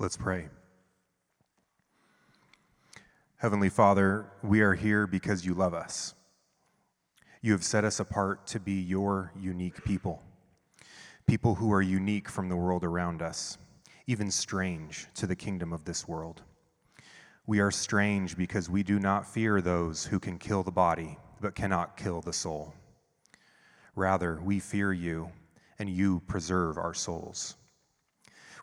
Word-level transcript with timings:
Let's 0.00 0.16
pray. 0.16 0.46
Heavenly 3.38 3.68
Father, 3.68 4.26
we 4.44 4.60
are 4.60 4.74
here 4.74 5.08
because 5.08 5.44
you 5.44 5.54
love 5.54 5.74
us. 5.74 6.14
You 7.42 7.50
have 7.50 7.64
set 7.64 7.84
us 7.84 7.98
apart 7.98 8.46
to 8.48 8.60
be 8.60 8.74
your 8.74 9.32
unique 9.36 9.84
people, 9.84 10.22
people 11.26 11.56
who 11.56 11.72
are 11.72 11.82
unique 11.82 12.28
from 12.28 12.48
the 12.48 12.54
world 12.54 12.84
around 12.84 13.22
us, 13.22 13.58
even 14.06 14.30
strange 14.30 15.08
to 15.14 15.26
the 15.26 15.34
kingdom 15.34 15.72
of 15.72 15.84
this 15.84 16.06
world. 16.06 16.42
We 17.48 17.58
are 17.58 17.72
strange 17.72 18.36
because 18.36 18.70
we 18.70 18.84
do 18.84 19.00
not 19.00 19.26
fear 19.26 19.60
those 19.60 20.04
who 20.04 20.20
can 20.20 20.38
kill 20.38 20.62
the 20.62 20.70
body 20.70 21.18
but 21.40 21.56
cannot 21.56 21.96
kill 21.96 22.20
the 22.20 22.32
soul. 22.32 22.72
Rather, 23.96 24.40
we 24.44 24.60
fear 24.60 24.92
you, 24.92 25.32
and 25.76 25.90
you 25.90 26.20
preserve 26.28 26.78
our 26.78 26.94
souls. 26.94 27.56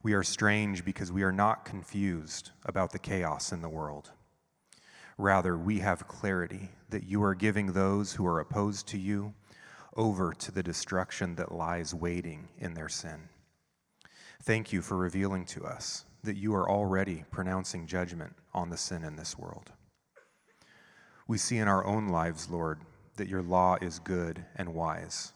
We 0.06 0.14
are 0.14 0.22
strange 0.22 0.86
because 0.86 1.12
we 1.12 1.24
are 1.24 1.32
not 1.32 1.66
confused 1.66 2.52
about 2.64 2.92
the 2.92 3.00
chaos 3.00 3.52
in 3.52 3.64
the 3.64 3.70
world. 3.70 4.12
Rather, 5.18 5.58
we 5.58 5.80
have 5.80 6.08
clarity 6.08 6.70
that 6.90 7.08
you 7.08 7.24
are 7.24 7.34
giving 7.34 7.74
those 7.74 8.14
who 8.14 8.28
are 8.28 8.40
opposed 8.40 8.88
to 8.90 9.00
you 9.00 9.34
over 9.96 10.32
to 10.32 10.52
the 10.52 10.62
destruction 10.62 11.34
that 11.38 11.52
lies 11.52 11.96
waiting 11.96 12.50
in 12.60 12.76
their 12.76 12.88
sin. 12.88 13.30
Thank 14.44 14.72
you 14.72 14.84
for 14.84 14.96
revealing 14.96 15.44
to 15.46 15.66
us 15.66 16.06
that 16.24 16.38
you 16.38 16.54
are 16.54 16.70
already 16.70 17.26
pronouncing 17.32 17.88
judgment 17.88 18.36
on 18.54 18.70
the 18.70 18.78
sin 18.78 19.04
in 19.04 19.16
this 19.16 19.40
world. 19.40 19.72
We 21.28 21.40
see 21.40 21.58
in 21.58 21.68
our 21.68 21.84
own 21.84 22.10
lives, 22.10 22.48
Lord, 22.48 22.82
that 23.18 23.28
your 23.28 23.42
law 23.42 23.78
is 23.82 23.98
good 23.98 24.46
and 24.56 24.76
wise. 24.76 25.34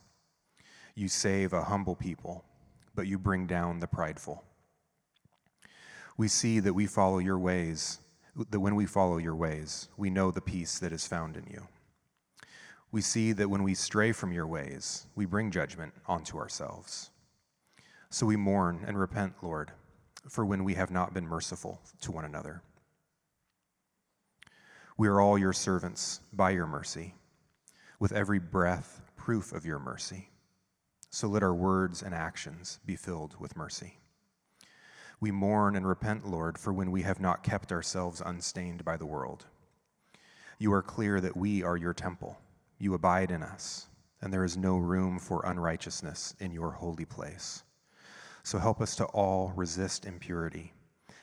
You 0.94 1.08
save 1.08 1.54
a 1.54 1.64
humble 1.64 1.96
people, 1.96 2.46
but 2.94 3.08
you 3.08 3.18
bring 3.18 3.48
down 3.48 3.80
the 3.80 3.88
prideful 3.88 4.44
we 6.20 6.28
see 6.28 6.60
that 6.60 6.74
we 6.74 6.86
follow 6.86 7.20
your 7.20 7.40
ways, 7.40 8.00
that 8.50 8.60
when 8.60 8.76
we 8.76 8.86
follow 8.86 9.16
your 9.16 9.38
ways, 9.38 9.88
we 9.96 10.10
know 10.10 10.32
the 10.32 10.42
peace 10.42 10.78
that 10.78 10.92
is 10.92 11.08
found 11.08 11.38
in 11.38 11.46
you. 11.50 11.66
We 12.92 13.00
see 13.00 13.32
that 13.32 13.50
when 13.50 13.64
we 13.64 13.74
stray 13.74 14.12
from 14.12 14.34
your 14.34 14.46
ways, 14.46 15.08
we 15.16 15.26
bring 15.26 15.50
judgment 15.50 15.94
onto 16.08 16.38
ourselves. 16.38 17.12
So 18.10 18.26
we 18.26 18.36
mourn 18.36 18.84
and 18.86 19.00
repent, 19.00 19.36
Lord, 19.42 19.72
for 20.28 20.46
when 20.46 20.66
we 20.66 20.74
have 20.74 20.92
not 20.92 21.14
been 21.14 21.26
merciful 21.26 21.80
to 22.02 22.12
one 22.12 22.26
another. 22.26 22.64
We 24.98 25.08
are 25.08 25.22
all 25.22 25.38
your 25.38 25.54
servants 25.54 26.20
by 26.34 26.50
your 26.50 26.68
mercy, 26.68 27.16
with 27.98 28.12
every 28.12 28.40
breath 28.40 29.02
proof 29.16 29.54
of 29.54 29.66
your 29.66 29.80
mercy. 29.80 30.32
So 31.12 31.30
let 31.30 31.44
our 31.44 31.56
words 31.56 32.04
and 32.04 32.14
actions 32.14 32.82
be 32.86 32.98
filled 32.98 33.38
with 33.40 33.56
mercy. 33.56 33.99
We 35.22 35.32
mourn 35.32 35.76
and 35.76 35.88
repent, 35.88 36.26
Lord, 36.26 36.58
for 36.58 36.72
when 36.72 36.92
we 36.92 37.02
have 37.02 37.20
not 37.20 37.44
kept 37.44 37.72
ourselves 37.72 38.22
unstained 38.26 38.86
by 38.86 38.96
the 38.96 39.06
world. 39.06 39.46
You 40.58 40.72
are 40.74 40.82
clear 40.82 41.20
that 41.20 41.36
we 41.36 41.62
are 41.64 41.76
your 41.76 41.94
temple. 41.94 42.40
You 42.78 42.94
abide 42.94 43.32
in 43.32 43.44
us, 43.44 43.88
and 44.22 44.32
there 44.32 44.46
is 44.46 44.56
no 44.56 44.78
room 44.78 45.20
for 45.20 45.44
unrighteousness 45.46 46.36
in 46.40 46.52
your 46.52 46.72
holy 46.72 47.06
place. 47.06 47.64
So 48.44 48.58
help 48.58 48.80
us 48.80 48.96
to 48.96 49.06
all 49.06 49.52
resist 49.56 50.06
impurity 50.06 50.74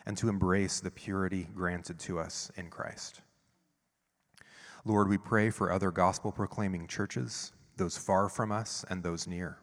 and 0.05 0.17
to 0.19 0.29
embrace 0.29 0.81
the 0.81 0.91
purity 0.91 1.49
granted 1.55 1.99
to 2.01 2.19
us 2.19 2.51
in 2.57 2.69
Christ. 2.69 3.23
Lord, 4.85 5.09
we 5.09 5.19
pray 5.19 5.51
for 5.51 5.73
other 5.73 5.91
gospel 5.91 6.31
proclaiming 6.31 6.87
churches, 6.87 7.53
those 7.77 7.99
far 7.99 8.29
from 8.29 8.53
us 8.53 8.85
and 8.89 9.03
those 9.03 9.27
near. 9.27 9.59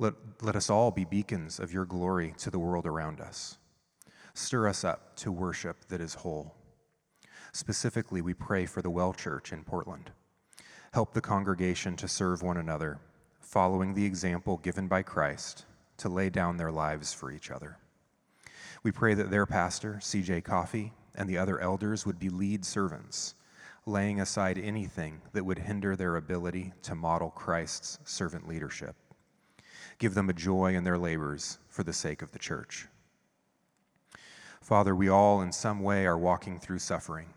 Let, 0.00 0.14
let 0.40 0.56
us 0.56 0.70
all 0.70 0.90
be 0.90 1.04
beacons 1.04 1.60
of 1.60 1.74
your 1.74 1.84
glory 1.84 2.32
to 2.38 2.50
the 2.50 2.58
world 2.58 2.86
around 2.86 3.20
us. 3.20 3.58
Stir 4.32 4.66
us 4.66 4.82
up 4.82 5.14
to 5.16 5.30
worship 5.30 5.84
that 5.88 6.00
is 6.00 6.14
whole. 6.14 6.54
Specifically, 7.52 8.22
we 8.22 8.32
pray 8.32 8.64
for 8.64 8.80
the 8.80 8.88
Well 8.88 9.12
Church 9.12 9.52
in 9.52 9.62
Portland. 9.62 10.10
Help 10.94 11.12
the 11.12 11.20
congregation 11.20 11.96
to 11.96 12.08
serve 12.08 12.40
one 12.40 12.56
another, 12.56 12.98
following 13.40 13.92
the 13.92 14.06
example 14.06 14.56
given 14.56 14.88
by 14.88 15.02
Christ 15.02 15.66
to 15.98 16.08
lay 16.08 16.30
down 16.30 16.56
their 16.56 16.72
lives 16.72 17.12
for 17.12 17.30
each 17.30 17.50
other. 17.50 17.76
We 18.82 18.92
pray 18.92 19.12
that 19.12 19.30
their 19.30 19.44
pastor, 19.44 19.98
CJ 20.00 20.44
Coffey, 20.44 20.94
and 21.14 21.28
the 21.28 21.36
other 21.36 21.60
elders 21.60 22.06
would 22.06 22.18
be 22.18 22.30
lead 22.30 22.64
servants, 22.64 23.34
laying 23.84 24.18
aside 24.18 24.56
anything 24.56 25.20
that 25.34 25.44
would 25.44 25.58
hinder 25.58 25.94
their 25.94 26.16
ability 26.16 26.72
to 26.84 26.94
model 26.94 27.28
Christ's 27.28 27.98
servant 28.06 28.48
leadership. 28.48 28.96
Give 30.00 30.14
them 30.14 30.30
a 30.30 30.32
joy 30.32 30.74
in 30.74 30.84
their 30.84 30.96
labors 30.96 31.58
for 31.68 31.82
the 31.82 31.92
sake 31.92 32.22
of 32.22 32.32
the 32.32 32.38
church. 32.38 32.88
Father, 34.62 34.96
we 34.96 35.10
all 35.10 35.42
in 35.42 35.52
some 35.52 35.80
way 35.80 36.06
are 36.06 36.16
walking 36.16 36.58
through 36.58 36.78
suffering, 36.78 37.28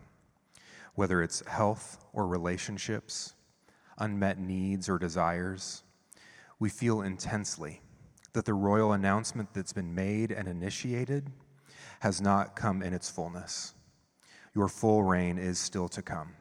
whether 0.94 1.22
it's 1.22 1.46
health 1.46 2.02
or 2.14 2.26
relationships, 2.26 3.34
unmet 3.98 4.38
needs 4.38 4.88
or 4.88 4.98
desires. 4.98 5.82
We 6.58 6.70
feel 6.70 7.02
intensely 7.02 7.82
that 8.32 8.46
the 8.46 8.54
royal 8.54 8.94
announcement 8.94 9.52
that's 9.52 9.74
been 9.74 9.94
made 9.94 10.32
and 10.32 10.48
initiated 10.48 11.30
has 12.00 12.22
not 12.22 12.56
come 12.56 12.82
in 12.82 12.94
its 12.94 13.10
fullness. 13.10 13.74
Your 14.54 14.68
full 14.68 15.02
reign 15.02 15.36
is 15.36 15.58
still 15.58 15.88
to 15.88 16.00
come. 16.00 16.32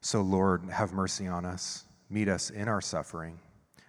So, 0.00 0.22
Lord, 0.22 0.70
have 0.70 0.94
mercy 0.94 1.26
on 1.26 1.44
us, 1.44 1.84
meet 2.08 2.28
us 2.28 2.48
in 2.48 2.68
our 2.68 2.80
suffering 2.80 3.38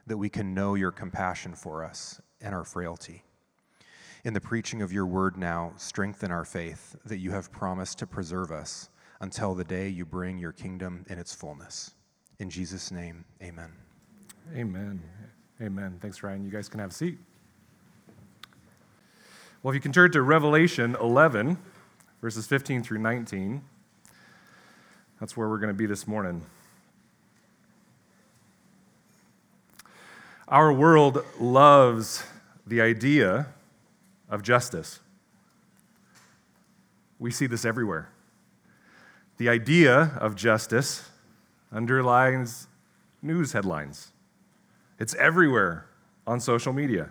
that 0.08 0.18
we 0.18 0.30
can 0.30 0.54
know 0.54 0.74
your 0.76 0.92
compassion 0.92 1.54
for 1.54 1.84
us 1.84 2.22
and 2.42 2.56
our 2.56 2.64
frailty. 2.64 3.24
In 4.24 4.34
the 4.34 4.42
preaching 4.42 4.82
of 4.82 4.92
your 4.92 5.06
word 5.06 5.38
now, 5.38 5.74
strengthen 5.78 6.32
our 6.32 6.46
faith 6.46 6.96
that 7.06 7.18
you 7.18 7.32
have 7.32 7.52
promised 7.52 8.00
to 8.00 8.08
preserve 8.08 8.52
us 8.52 8.90
until 9.22 9.54
the 9.54 9.64
day 9.64 9.88
you 9.88 10.06
bring 10.06 10.38
your 10.38 10.52
kingdom 10.52 11.06
in 11.10 11.20
its 11.20 11.34
fullness. 11.36 11.94
In 12.40 12.50
Jesus' 12.50 12.92
name, 12.92 13.26
amen. 13.42 13.72
Amen. 14.56 15.02
Amen. 15.62 15.98
Thanks, 16.02 16.24
Ryan. 16.24 16.44
You 16.44 16.52
guys 16.52 16.70
can 16.70 16.80
have 16.80 16.92
a 16.92 16.94
seat. 16.94 17.18
Well, 19.62 19.72
if 19.72 19.76
you 19.76 19.82
can 19.82 19.92
turn 19.92 20.12
to 20.12 20.22
Revelation 20.22 20.96
11, 21.02 21.58
verses 22.22 22.48
15 22.48 22.84
through 22.84 23.00
19, 23.00 23.62
that's 25.20 25.36
where 25.36 25.50
we're 25.50 25.58
going 25.58 25.70
to 25.70 25.74
be 25.74 25.88
this 25.88 26.08
morning. 26.08 26.46
Our 30.50 30.72
world 30.72 31.26
loves 31.40 32.24
the 32.66 32.80
idea 32.80 33.48
of 34.30 34.44
justice. 34.44 35.02
We 37.20 37.32
see 37.32 37.48
this 37.48 37.66
everywhere. 37.66 38.10
The 39.38 39.50
idea 39.50 40.18
of 40.22 40.36
justice 40.36 41.10
underlines 41.72 42.68
news 43.22 43.52
headlines, 43.52 44.14
it's 45.00 45.16
everywhere 45.16 45.88
on 46.26 46.40
social 46.40 46.72
media. 46.72 47.10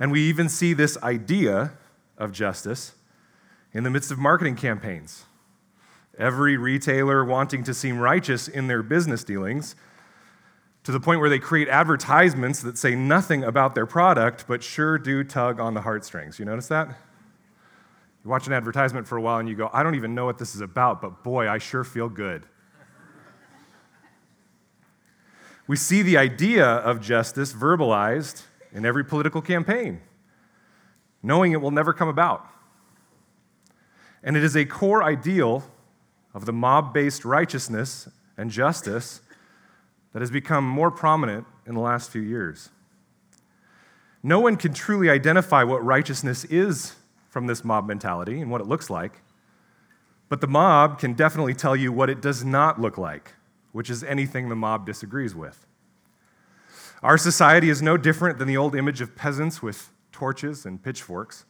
And 0.00 0.10
we 0.10 0.22
even 0.22 0.48
see 0.48 0.72
this 0.72 0.96
idea 1.02 1.72
of 2.16 2.32
justice 2.32 2.94
in 3.72 3.84
the 3.84 3.90
midst 3.90 4.10
of 4.10 4.18
marketing 4.18 4.56
campaigns. 4.56 5.24
Every 6.18 6.56
retailer 6.56 7.24
wanting 7.24 7.62
to 7.64 7.74
seem 7.74 7.98
righteous 7.98 8.48
in 8.48 8.66
their 8.66 8.82
business 8.82 9.22
dealings 9.22 9.76
to 10.88 10.92
the 10.92 10.98
point 10.98 11.20
where 11.20 11.28
they 11.28 11.38
create 11.38 11.68
advertisements 11.68 12.62
that 12.62 12.78
say 12.78 12.94
nothing 12.94 13.44
about 13.44 13.74
their 13.74 13.84
product, 13.84 14.46
but 14.48 14.62
sure 14.62 14.96
do 14.96 15.22
tug 15.22 15.60
on 15.60 15.74
the 15.74 15.82
heartstrings. 15.82 16.38
You 16.38 16.46
notice 16.46 16.68
that? 16.68 16.88
You 18.24 18.30
watch 18.30 18.46
an 18.46 18.54
advertisement 18.54 19.06
for 19.06 19.18
a 19.18 19.20
while 19.20 19.38
and 19.38 19.46
you 19.46 19.54
go, 19.54 19.68
I 19.70 19.82
don't 19.82 19.96
even 19.96 20.14
know 20.14 20.24
what 20.24 20.38
this 20.38 20.54
is 20.54 20.62
about, 20.62 21.02
but 21.02 21.22
boy, 21.22 21.46
I 21.46 21.58
sure 21.58 21.84
feel 21.84 22.08
good. 22.08 22.46
we 25.66 25.76
see 25.76 26.00
the 26.00 26.16
idea 26.16 26.64
of 26.64 27.02
justice 27.02 27.52
verbalized 27.52 28.44
in 28.72 28.86
every 28.86 29.04
political 29.04 29.42
campaign, 29.42 30.00
knowing 31.22 31.52
it 31.52 31.60
will 31.60 31.70
never 31.70 31.92
come 31.92 32.08
about. 32.08 32.46
And 34.22 34.38
it 34.38 34.42
is 34.42 34.56
a 34.56 34.64
core 34.64 35.02
ideal 35.02 35.64
of 36.32 36.46
the 36.46 36.52
mob 36.54 36.94
based 36.94 37.26
righteousness 37.26 38.08
and 38.38 38.50
justice 38.50 39.20
that 40.12 40.20
has 40.20 40.30
become 40.30 40.64
more 40.66 40.90
prominent 40.90 41.46
in 41.66 41.74
the 41.74 41.80
last 41.80 42.10
few 42.10 42.22
years. 42.22 42.70
No 44.22 44.40
one 44.40 44.56
can 44.56 44.72
truly 44.72 45.08
identify 45.08 45.62
what 45.62 45.84
righteousness 45.84 46.44
is 46.44 46.94
from 47.28 47.46
this 47.46 47.64
mob 47.64 47.86
mentality 47.86 48.40
and 48.40 48.50
what 48.50 48.60
it 48.60 48.66
looks 48.66 48.90
like, 48.90 49.20
but 50.28 50.40
the 50.40 50.46
mob 50.46 50.98
can 50.98 51.14
definitely 51.14 51.54
tell 51.54 51.76
you 51.76 51.92
what 51.92 52.10
it 52.10 52.20
does 52.20 52.44
not 52.44 52.80
look 52.80 52.98
like, 52.98 53.34
which 53.72 53.90
is 53.90 54.02
anything 54.04 54.48
the 54.48 54.56
mob 54.56 54.84
disagrees 54.84 55.34
with. 55.34 55.66
Our 57.02 57.16
society 57.16 57.70
is 57.70 57.80
no 57.80 57.96
different 57.96 58.38
than 58.38 58.48
the 58.48 58.56
old 58.56 58.74
image 58.74 59.00
of 59.00 59.14
peasants 59.14 59.62
with 59.62 59.90
torches 60.10 60.66
and 60.66 60.82
pitchforks. 60.82 61.44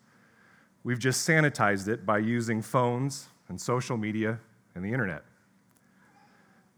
We've 0.84 0.98
just 0.98 1.26
sanitized 1.26 1.88
it 1.88 2.04
by 2.04 2.18
using 2.18 2.60
phones 2.60 3.28
and 3.48 3.60
social 3.60 3.96
media 3.96 4.40
and 4.74 4.84
the 4.84 4.92
internet. 4.92 5.24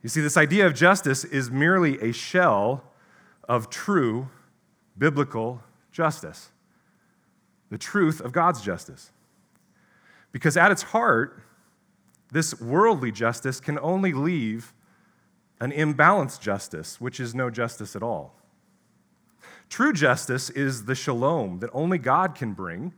You 0.03 0.09
see, 0.09 0.21
this 0.21 0.37
idea 0.37 0.67
of 0.67 0.75
justice 0.75 1.25
is 1.25 1.51
merely 1.51 2.01
a 2.01 2.13
shell 2.13 2.85
of 3.49 3.69
true 3.69 4.29
biblical 4.97 5.63
justice. 5.93 6.51
the 7.71 7.79
truth 7.79 8.21
of 8.21 8.33
God's 8.33 8.61
justice. 8.61 9.11
Because 10.33 10.57
at 10.57 10.71
its 10.71 10.83
heart, 10.83 11.43
this 12.33 12.61
worldly 12.61 13.11
justice 13.11 13.61
can 13.61 13.79
only 13.79 14.13
leave 14.13 14.75
an 15.61 15.73
imbalanced 15.73 16.41
justice, 16.41 17.01
which 17.01 17.21
is 17.21 17.35
no 17.35 17.51
justice 17.51 17.97
at 17.97 18.03
all. 18.03 18.35
True 19.69 19.93
justice 19.93 20.51
is 20.51 20.85
the 20.85 20.95
shalom 20.95 21.61
that 21.61 21.71
only 21.73 21.99
God 21.99 22.35
can 22.35 22.55
bring 22.55 22.93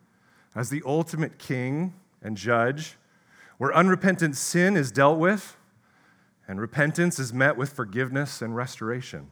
as 0.54 0.70
the 0.70 0.82
ultimate 0.86 1.38
king 1.38 1.94
and 2.22 2.36
judge, 2.36 2.96
where 3.58 3.74
unrepentant 3.74 4.36
sin 4.36 4.76
is 4.76 4.90
dealt 4.90 5.18
with 5.18 5.56
and 6.52 6.60
repentance 6.60 7.18
is 7.18 7.32
met 7.32 7.56
with 7.56 7.72
forgiveness 7.72 8.42
and 8.42 8.54
restoration. 8.54 9.30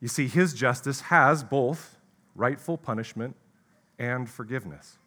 You 0.00 0.06
see, 0.06 0.28
his 0.28 0.54
justice 0.54 1.00
has 1.00 1.42
both 1.42 1.96
rightful 2.36 2.78
punishment 2.78 3.34
and 3.98 4.30
forgiveness. 4.30 4.98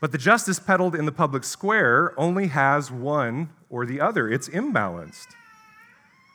But 0.00 0.12
the 0.12 0.16
justice 0.16 0.58
peddled 0.58 0.94
in 0.94 1.04
the 1.04 1.12
public 1.12 1.44
square 1.44 2.18
only 2.18 2.46
has 2.46 2.90
one 2.90 3.50
or 3.68 3.84
the 3.84 4.00
other, 4.00 4.30
it's 4.30 4.48
imbalanced. 4.48 5.26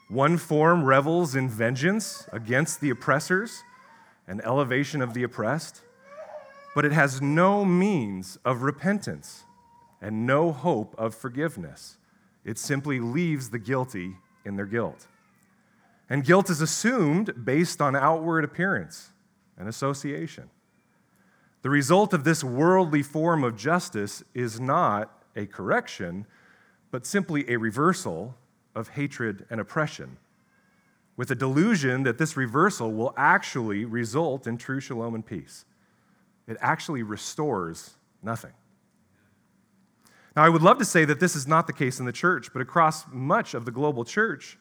One 0.07 0.37
form 0.37 0.83
revels 0.83 1.35
in 1.35 1.49
vengeance 1.49 2.29
against 2.31 2.79
the 2.79 2.91
oppressors 2.91 3.63
and 4.27 4.39
elevation 4.45 5.01
of 5.01 5.15
the 5.15 5.23
oppressed, 5.23 5.81
but 6.75 6.85
it 6.85 6.91
has 6.91 7.23
no 7.23 7.65
means 7.65 8.37
of 8.45 8.61
repentance 8.61 9.45
and 9.99 10.27
no 10.27 10.51
hope 10.51 10.93
of 10.99 11.15
forgiveness. 11.15 11.97
It 12.45 12.59
simply 12.59 12.99
leaves 12.99 13.49
the 13.49 13.59
guilty 13.59 14.17
in 14.45 14.55
their 14.55 14.67
guilt. 14.67 15.07
And 16.09 16.23
guilt 16.23 16.51
is 16.51 16.61
assumed 16.61 17.43
based 17.43 17.81
on 17.81 17.95
outward 17.95 18.43
appearance 18.43 19.11
and 19.57 19.67
association. 19.67 20.51
The 21.63 21.71
result 21.71 22.13
of 22.13 22.23
this 22.23 22.43
worldly 22.43 23.01
form 23.01 23.43
of 23.43 23.57
justice 23.57 24.23
is 24.35 24.59
not 24.59 25.23
a 25.35 25.47
correction, 25.47 26.27
but 26.91 27.07
simply 27.07 27.49
a 27.49 27.57
reversal 27.57 28.35
of 28.75 28.89
hatred 28.89 29.47
and 29.49 29.59
oppression, 29.59 30.17
with 31.17 31.31
a 31.31 31.35
delusion 31.35 32.03
that 32.03 32.19
this 32.19 32.37
reversal 32.37 32.91
will 32.91 33.15
actually 33.17 33.83
result 33.83 34.45
in 34.45 34.57
true 34.57 34.79
shalom 34.79 35.15
and 35.15 35.25
peace. 35.25 35.65
It 36.47 36.57
actually 36.61 37.01
restores 37.01 37.95
nothing. 38.21 38.53
Now, 40.35 40.43
I 40.43 40.49
would 40.49 40.61
love 40.61 40.77
to 40.79 40.85
say 40.85 41.05
that 41.05 41.19
this 41.19 41.35
is 41.35 41.47
not 41.47 41.65
the 41.65 41.73
case 41.73 41.99
in 41.99 42.05
the 42.05 42.11
church, 42.11 42.51
but 42.51 42.61
across 42.61 43.05
much 43.11 43.53
of 43.53 43.65
the 43.65 43.71
global 43.71 44.03
church, 44.03 44.57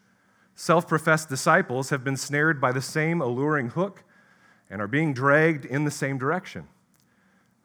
self 0.55 0.87
professed 0.87 1.29
disciples 1.29 1.91
have 1.91 2.05
been 2.05 2.17
snared 2.17 2.61
by 2.61 2.71
the 2.73 2.83
same 2.83 3.21
alluring 3.21 3.71
hook 3.71 4.05
and 4.71 4.81
are 4.81 4.87
being 4.87 5.13
dragged 5.13 5.65
in 5.65 5.85
the 5.85 5.91
same 5.91 6.17
direction. 6.17 6.69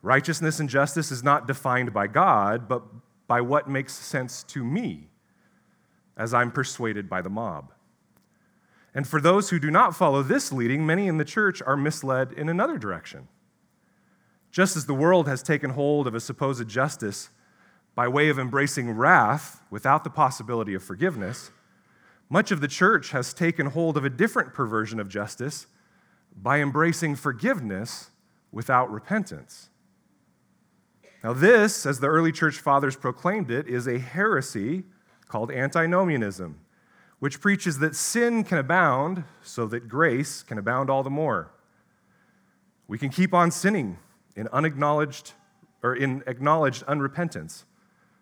Righteousness 0.02 0.60
and 0.60 0.70
justice 0.70 1.12
is 1.12 1.24
not 1.24 1.46
defined 1.46 1.94
by 1.94 2.08
God, 2.08 2.68
but 2.68 2.84
by 3.28 3.42
what 3.42 3.70
makes 3.70 3.94
sense 3.94 4.44
to 4.44 4.64
me 4.64 5.10
as 6.18 6.34
I'm 6.34 6.52
persuaded 6.52 7.10
by 7.10 7.22
the 7.22 7.30
mob. 7.30 7.72
And 8.96 9.08
for 9.08 9.22
those 9.22 9.50
who 9.50 9.60
do 9.60 9.70
not 9.70 9.96
follow 9.96 10.24
this 10.24 10.52
leading, 10.52 10.86
many 10.86 11.08
in 11.08 11.18
the 11.18 11.26
church 11.26 11.62
are 11.62 11.78
misled 11.78 12.32
in 12.32 12.50
another 12.50 12.78
direction. 12.78 13.28
Just 14.52 14.76
as 14.76 14.88
the 14.88 14.96
world 14.96 15.28
has 15.28 15.44
taken 15.44 15.72
hold 15.72 16.08
of 16.08 16.16
a 16.16 16.20
supposed 16.20 16.68
justice 16.68 17.30
by 18.00 18.07
way 18.07 18.30
of 18.30 18.40
embracing 18.40 18.92
wrath 18.92 19.62
without 19.69 20.06
the 20.06 20.10
possibility 20.10 20.74
of 20.74 20.81
forgiveness, 20.81 21.51
much 22.30 22.50
of 22.50 22.62
the 22.62 22.68
church 22.69 23.10
has 23.10 23.34
taken 23.34 23.66
hold 23.66 23.98
of 23.98 24.06
a 24.06 24.10
different 24.10 24.54
perversion 24.54 25.01
of 25.01 25.10
justice 25.10 25.68
by 26.34 26.62
embracing 26.62 27.13
forgiveness 27.13 28.10
without 28.54 28.90
repentance. 28.90 29.69
Now, 31.25 31.34
this, 31.34 31.86
as 31.86 32.00
the 32.00 32.07
early 32.07 32.31
church 32.31 32.60
fathers 32.60 32.96
proclaimed 32.96 33.51
it, 33.51 33.68
is 33.68 33.86
a 33.86 34.00
heresy 34.00 34.84
called 35.28 35.51
antinomianism, 35.51 36.57
which 37.19 37.42
preaches 37.42 37.80
that 37.80 37.98
sin 37.98 38.46
can 38.46 38.60
abound 38.60 39.25
so 39.44 39.68
that 39.68 39.90
grace 39.90 40.42
can 40.42 40.57
abound 40.57 40.90
all 40.90 41.04
the 41.04 41.10
more. 41.10 41.51
We 42.88 42.98
can 42.98 43.10
keep 43.10 43.34
on 43.34 43.51
sinning 43.51 43.98
in 44.38 44.48
unacknowledged 44.54 45.34
or 45.84 45.94
in 45.94 46.24
acknowledged 46.28 46.86
unrepentance 46.86 47.66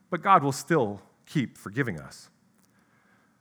but 0.09 0.21
God 0.21 0.43
will 0.43 0.51
still 0.51 1.01
keep 1.25 1.57
forgiving 1.57 1.99
us. 1.99 2.29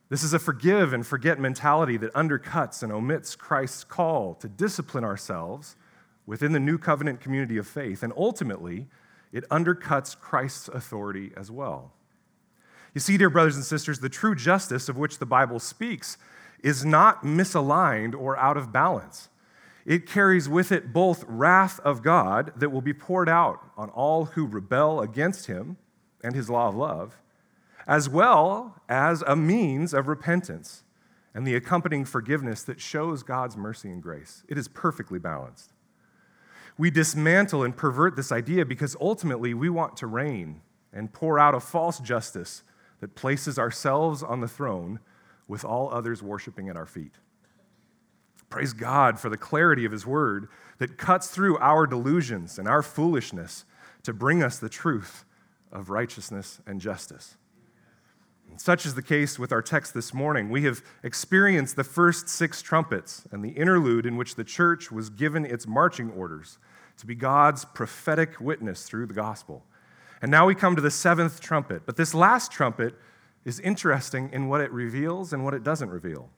This 0.08 0.22
is 0.22 0.32
a 0.32 0.38
forgive 0.38 0.92
and 0.92 1.04
forget 1.04 1.40
mentality 1.40 1.96
that 1.96 2.12
undercuts 2.14 2.82
and 2.82 2.92
omits 2.92 3.34
Christ's 3.34 3.82
call 3.82 4.34
to 4.34 4.48
discipline 4.48 5.04
ourselves 5.04 5.76
within 6.26 6.52
the 6.52 6.60
new 6.60 6.78
covenant 6.78 7.20
community 7.20 7.56
of 7.56 7.66
faith, 7.66 8.02
and 8.02 8.12
ultimately, 8.16 8.86
it 9.32 9.48
undercuts 9.48 10.18
Christ's 10.18 10.68
authority 10.68 11.32
as 11.36 11.50
well. 11.50 11.92
You 12.94 13.00
see, 13.00 13.16
dear 13.16 13.30
brothers 13.30 13.56
and 13.56 13.64
sisters, 13.64 14.00
the 14.00 14.08
true 14.08 14.34
justice 14.34 14.88
of 14.88 14.96
which 14.96 15.18
the 15.18 15.26
Bible 15.26 15.58
speaks 15.58 16.16
is 16.62 16.84
not 16.84 17.22
misaligned 17.22 18.14
or 18.14 18.36
out 18.38 18.56
of 18.56 18.72
balance. 18.72 19.28
It 19.84 20.06
carries 20.06 20.48
with 20.48 20.72
it 20.72 20.92
both 20.92 21.24
wrath 21.28 21.78
of 21.80 22.02
God 22.02 22.52
that 22.56 22.70
will 22.70 22.80
be 22.80 22.94
poured 22.94 23.28
out 23.28 23.60
on 23.76 23.90
all 23.90 24.24
who 24.24 24.46
rebel 24.46 25.00
against 25.00 25.46
him 25.46 25.76
and 26.22 26.34
his 26.34 26.50
law 26.50 26.68
of 26.68 26.74
love, 26.74 27.18
as 27.86 28.08
well 28.08 28.80
as 28.88 29.22
a 29.26 29.36
means 29.36 29.94
of 29.94 30.08
repentance 30.08 30.82
and 31.34 31.46
the 31.46 31.54
accompanying 31.54 32.04
forgiveness 32.04 32.62
that 32.62 32.80
shows 32.80 33.22
God's 33.22 33.56
mercy 33.56 33.90
and 33.90 34.02
grace. 34.02 34.42
It 34.48 34.56
is 34.56 34.68
perfectly 34.68 35.18
balanced. 35.18 35.72
We 36.78 36.90
dismantle 36.90 37.62
and 37.62 37.76
pervert 37.76 38.16
this 38.16 38.32
idea 38.32 38.64
because 38.64 38.96
ultimately 39.00 39.54
we 39.54 39.68
want 39.68 39.96
to 39.98 40.06
reign 40.06 40.62
and 40.92 41.12
pour 41.12 41.38
out 41.38 41.54
a 41.54 41.60
false 41.60 42.00
justice 42.00 42.62
that 43.00 43.14
places 43.14 43.58
ourselves 43.58 44.22
on 44.22 44.40
the 44.40 44.48
throne 44.48 45.00
with 45.46 45.64
all 45.64 45.92
others 45.92 46.22
worshiping 46.22 46.68
at 46.68 46.76
our 46.76 46.86
feet. 46.86 47.12
Praise 48.48 48.72
God 48.72 49.18
for 49.18 49.28
the 49.28 49.36
clarity 49.36 49.84
of 49.84 49.92
His 49.92 50.06
word 50.06 50.48
that 50.78 50.98
cuts 50.98 51.28
through 51.28 51.58
our 51.58 51.86
delusions 51.86 52.58
and 52.58 52.68
our 52.68 52.82
foolishness 52.82 53.64
to 54.02 54.12
bring 54.12 54.42
us 54.42 54.58
the 54.58 54.68
truth 54.68 55.24
of 55.72 55.90
righteousness 55.90 56.60
and 56.66 56.80
justice. 56.80 57.36
And 58.50 58.60
such 58.60 58.86
is 58.86 58.94
the 58.94 59.02
case 59.02 59.38
with 59.38 59.52
our 59.52 59.62
text 59.62 59.92
this 59.92 60.14
morning. 60.14 60.50
We 60.50 60.62
have 60.62 60.82
experienced 61.02 61.76
the 61.76 61.84
first 61.84 62.28
six 62.28 62.62
trumpets 62.62 63.26
and 63.30 63.44
the 63.44 63.50
interlude 63.50 64.06
in 64.06 64.16
which 64.16 64.36
the 64.36 64.44
church 64.44 64.90
was 64.92 65.10
given 65.10 65.44
its 65.44 65.66
marching 65.66 66.10
orders 66.12 66.58
to 66.98 67.06
be 67.06 67.14
God's 67.14 67.64
prophetic 67.64 68.40
witness 68.40 68.84
through 68.84 69.06
the 69.06 69.14
gospel. 69.14 69.64
And 70.22 70.30
now 70.30 70.46
we 70.46 70.54
come 70.54 70.76
to 70.76 70.82
the 70.82 70.90
seventh 70.90 71.40
trumpet. 71.40 71.82
But 71.84 71.96
this 71.96 72.14
last 72.14 72.50
trumpet 72.50 72.94
is 73.44 73.60
interesting 73.60 74.30
in 74.32 74.48
what 74.48 74.60
it 74.60 74.72
reveals 74.72 75.32
and 75.32 75.44
what 75.44 75.54
it 75.54 75.62
doesn't 75.62 75.90
reveal. 75.90 76.30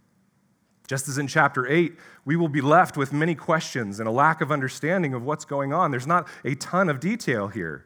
Just 0.88 1.06
as 1.06 1.18
in 1.18 1.26
chapter 1.26 1.66
8, 1.66 1.94
we 2.24 2.34
will 2.34 2.48
be 2.48 2.62
left 2.62 2.96
with 2.96 3.12
many 3.12 3.34
questions 3.34 4.00
and 4.00 4.08
a 4.08 4.12
lack 4.12 4.40
of 4.40 4.50
understanding 4.50 5.12
of 5.12 5.22
what's 5.22 5.44
going 5.44 5.72
on. 5.72 5.90
There's 5.90 6.06
not 6.06 6.26
a 6.44 6.54
ton 6.54 6.88
of 6.88 6.98
detail 6.98 7.48
here. 7.48 7.84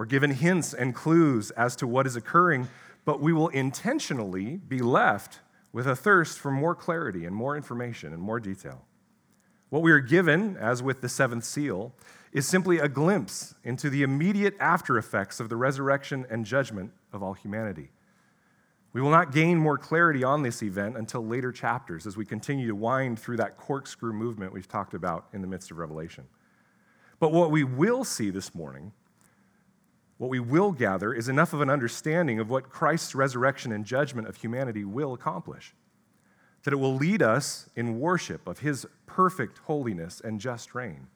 We're 0.00 0.06
given 0.06 0.30
hints 0.30 0.72
and 0.72 0.94
clues 0.94 1.50
as 1.50 1.76
to 1.76 1.86
what 1.86 2.06
is 2.06 2.16
occurring, 2.16 2.68
but 3.04 3.20
we 3.20 3.34
will 3.34 3.48
intentionally 3.48 4.56
be 4.56 4.78
left 4.78 5.40
with 5.74 5.86
a 5.86 5.94
thirst 5.94 6.38
for 6.38 6.50
more 6.50 6.74
clarity 6.74 7.26
and 7.26 7.36
more 7.36 7.54
information 7.54 8.14
and 8.14 8.22
more 8.22 8.40
detail. 8.40 8.86
What 9.68 9.82
we 9.82 9.92
are 9.92 10.00
given, 10.00 10.56
as 10.56 10.82
with 10.82 11.02
the 11.02 11.08
seventh 11.10 11.44
seal, 11.44 11.92
is 12.32 12.48
simply 12.48 12.78
a 12.78 12.88
glimpse 12.88 13.54
into 13.62 13.90
the 13.90 14.02
immediate 14.02 14.56
after 14.58 14.96
effects 14.96 15.38
of 15.38 15.50
the 15.50 15.56
resurrection 15.56 16.24
and 16.30 16.46
judgment 16.46 16.92
of 17.12 17.22
all 17.22 17.34
humanity. 17.34 17.90
We 18.94 19.02
will 19.02 19.10
not 19.10 19.32
gain 19.32 19.58
more 19.58 19.76
clarity 19.76 20.24
on 20.24 20.42
this 20.42 20.62
event 20.62 20.96
until 20.96 21.26
later 21.26 21.52
chapters 21.52 22.06
as 22.06 22.16
we 22.16 22.24
continue 22.24 22.68
to 22.68 22.74
wind 22.74 23.18
through 23.18 23.36
that 23.36 23.58
corkscrew 23.58 24.14
movement 24.14 24.54
we've 24.54 24.66
talked 24.66 24.94
about 24.94 25.26
in 25.34 25.42
the 25.42 25.46
midst 25.46 25.70
of 25.70 25.76
Revelation. 25.76 26.24
But 27.18 27.32
what 27.32 27.50
we 27.50 27.64
will 27.64 28.02
see 28.02 28.30
this 28.30 28.54
morning 28.54 28.92
what 30.20 30.28
we 30.28 30.38
will 30.38 30.70
gather 30.70 31.14
is 31.14 31.30
enough 31.30 31.54
of 31.54 31.62
an 31.62 31.70
understanding 31.70 32.38
of 32.38 32.50
what 32.50 32.68
Christ's 32.68 33.14
resurrection 33.14 33.72
and 33.72 33.86
judgment 33.86 34.28
of 34.28 34.36
humanity 34.36 34.84
will 34.84 35.14
accomplish. 35.14 35.74
That 36.62 36.74
it 36.74 36.76
will 36.76 36.94
lead 36.94 37.22
us 37.22 37.70
in 37.74 37.98
worship 37.98 38.46
of 38.46 38.58
his 38.58 38.86
perfect 39.06 39.60
holiness 39.60 40.20
and 40.22 40.38
just 40.38 40.74
reign. 40.74 41.06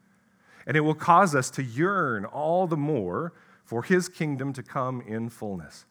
And 0.66 0.74
it 0.74 0.80
will 0.80 0.94
cause 0.94 1.34
us 1.34 1.50
to 1.50 1.62
yearn 1.62 2.24
all 2.24 2.66
the 2.66 2.78
more 2.78 3.34
for 3.62 3.82
his 3.82 4.08
kingdom 4.08 4.54
to 4.54 4.62
come 4.62 5.02
in 5.02 5.28
fullness. 5.28 5.84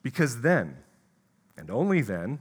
Because 0.00 0.42
then, 0.42 0.76
and 1.58 1.68
only 1.68 2.00
then, 2.00 2.38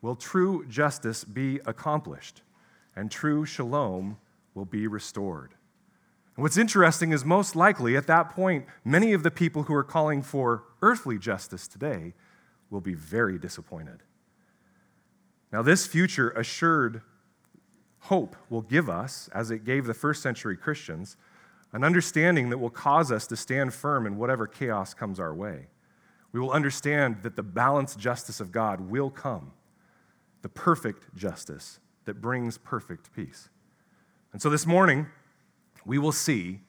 will 0.00 0.14
true 0.14 0.64
justice 0.68 1.24
be 1.24 1.58
accomplished 1.66 2.42
and 2.94 3.10
true 3.10 3.44
shalom 3.44 4.16
will 4.54 4.64
be 4.64 4.86
restored. 4.86 5.54
What's 6.38 6.56
interesting 6.56 7.10
is 7.10 7.24
most 7.24 7.56
likely 7.56 7.96
at 7.96 8.06
that 8.06 8.30
point, 8.30 8.66
many 8.84 9.12
of 9.12 9.24
the 9.24 9.30
people 9.30 9.64
who 9.64 9.74
are 9.74 9.82
calling 9.82 10.22
for 10.22 10.62
earthly 10.82 11.18
justice 11.18 11.66
today 11.66 12.14
will 12.70 12.80
be 12.80 12.94
very 12.94 13.40
disappointed. 13.40 14.04
Now, 15.52 15.62
this 15.62 15.84
future 15.84 16.30
assured 16.30 17.02
hope 18.02 18.36
will 18.50 18.62
give 18.62 18.88
us, 18.88 19.28
as 19.34 19.50
it 19.50 19.64
gave 19.64 19.86
the 19.86 19.94
first 19.94 20.22
century 20.22 20.56
Christians, 20.56 21.16
an 21.72 21.82
understanding 21.82 22.50
that 22.50 22.58
will 22.58 22.70
cause 22.70 23.10
us 23.10 23.26
to 23.26 23.36
stand 23.36 23.74
firm 23.74 24.06
in 24.06 24.16
whatever 24.16 24.46
chaos 24.46 24.94
comes 24.94 25.18
our 25.18 25.34
way. 25.34 25.66
We 26.30 26.38
will 26.38 26.52
understand 26.52 27.24
that 27.24 27.34
the 27.34 27.42
balanced 27.42 27.98
justice 27.98 28.38
of 28.38 28.52
God 28.52 28.82
will 28.82 29.10
come, 29.10 29.50
the 30.42 30.48
perfect 30.48 31.16
justice 31.16 31.80
that 32.04 32.20
brings 32.20 32.58
perfect 32.58 33.12
peace. 33.12 33.48
And 34.32 34.40
so 34.40 34.48
this 34.48 34.66
morning, 34.66 35.08
we 35.84 35.98
will 35.98 36.12
see 36.12 36.60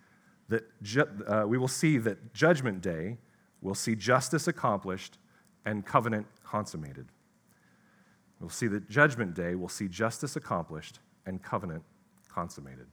that, 0.50 0.64
ju- 0.82 1.08
uh, 1.28 1.46
we 1.48 1.58
will 1.58 1.68
see 1.68 1.98
that 1.98 2.34
Judgment 2.34 2.82
Day 2.82 3.18
will 3.62 3.76
see 3.76 3.96
justice 3.96 4.48
accomplished 4.48 5.18
and 5.66 5.86
covenant 5.86 6.26
consummated. 6.44 7.08
We'll 8.40 8.50
see 8.50 8.68
that 8.68 8.90
Judgment 8.90 9.34
Day 9.36 9.56
will 9.56 9.70
see 9.70 9.88
justice 9.88 10.36
accomplished 10.36 11.00
and 11.26 11.44
covenant 11.44 11.84
consummated. 12.30 12.88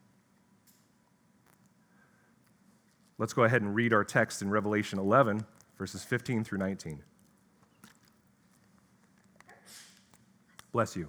Let's 3.18 3.32
go 3.32 3.44
ahead 3.44 3.62
and 3.62 3.75
read 3.75 3.92
our 3.92 4.04
text 4.04 4.42
in 4.42 4.50
Revelation 4.50 4.99
11, 4.99 5.46
verses 5.78 6.04
15 6.04 6.44
through 6.44 6.58
19. 6.58 7.02
Bless 10.73 10.96
you. 10.96 11.08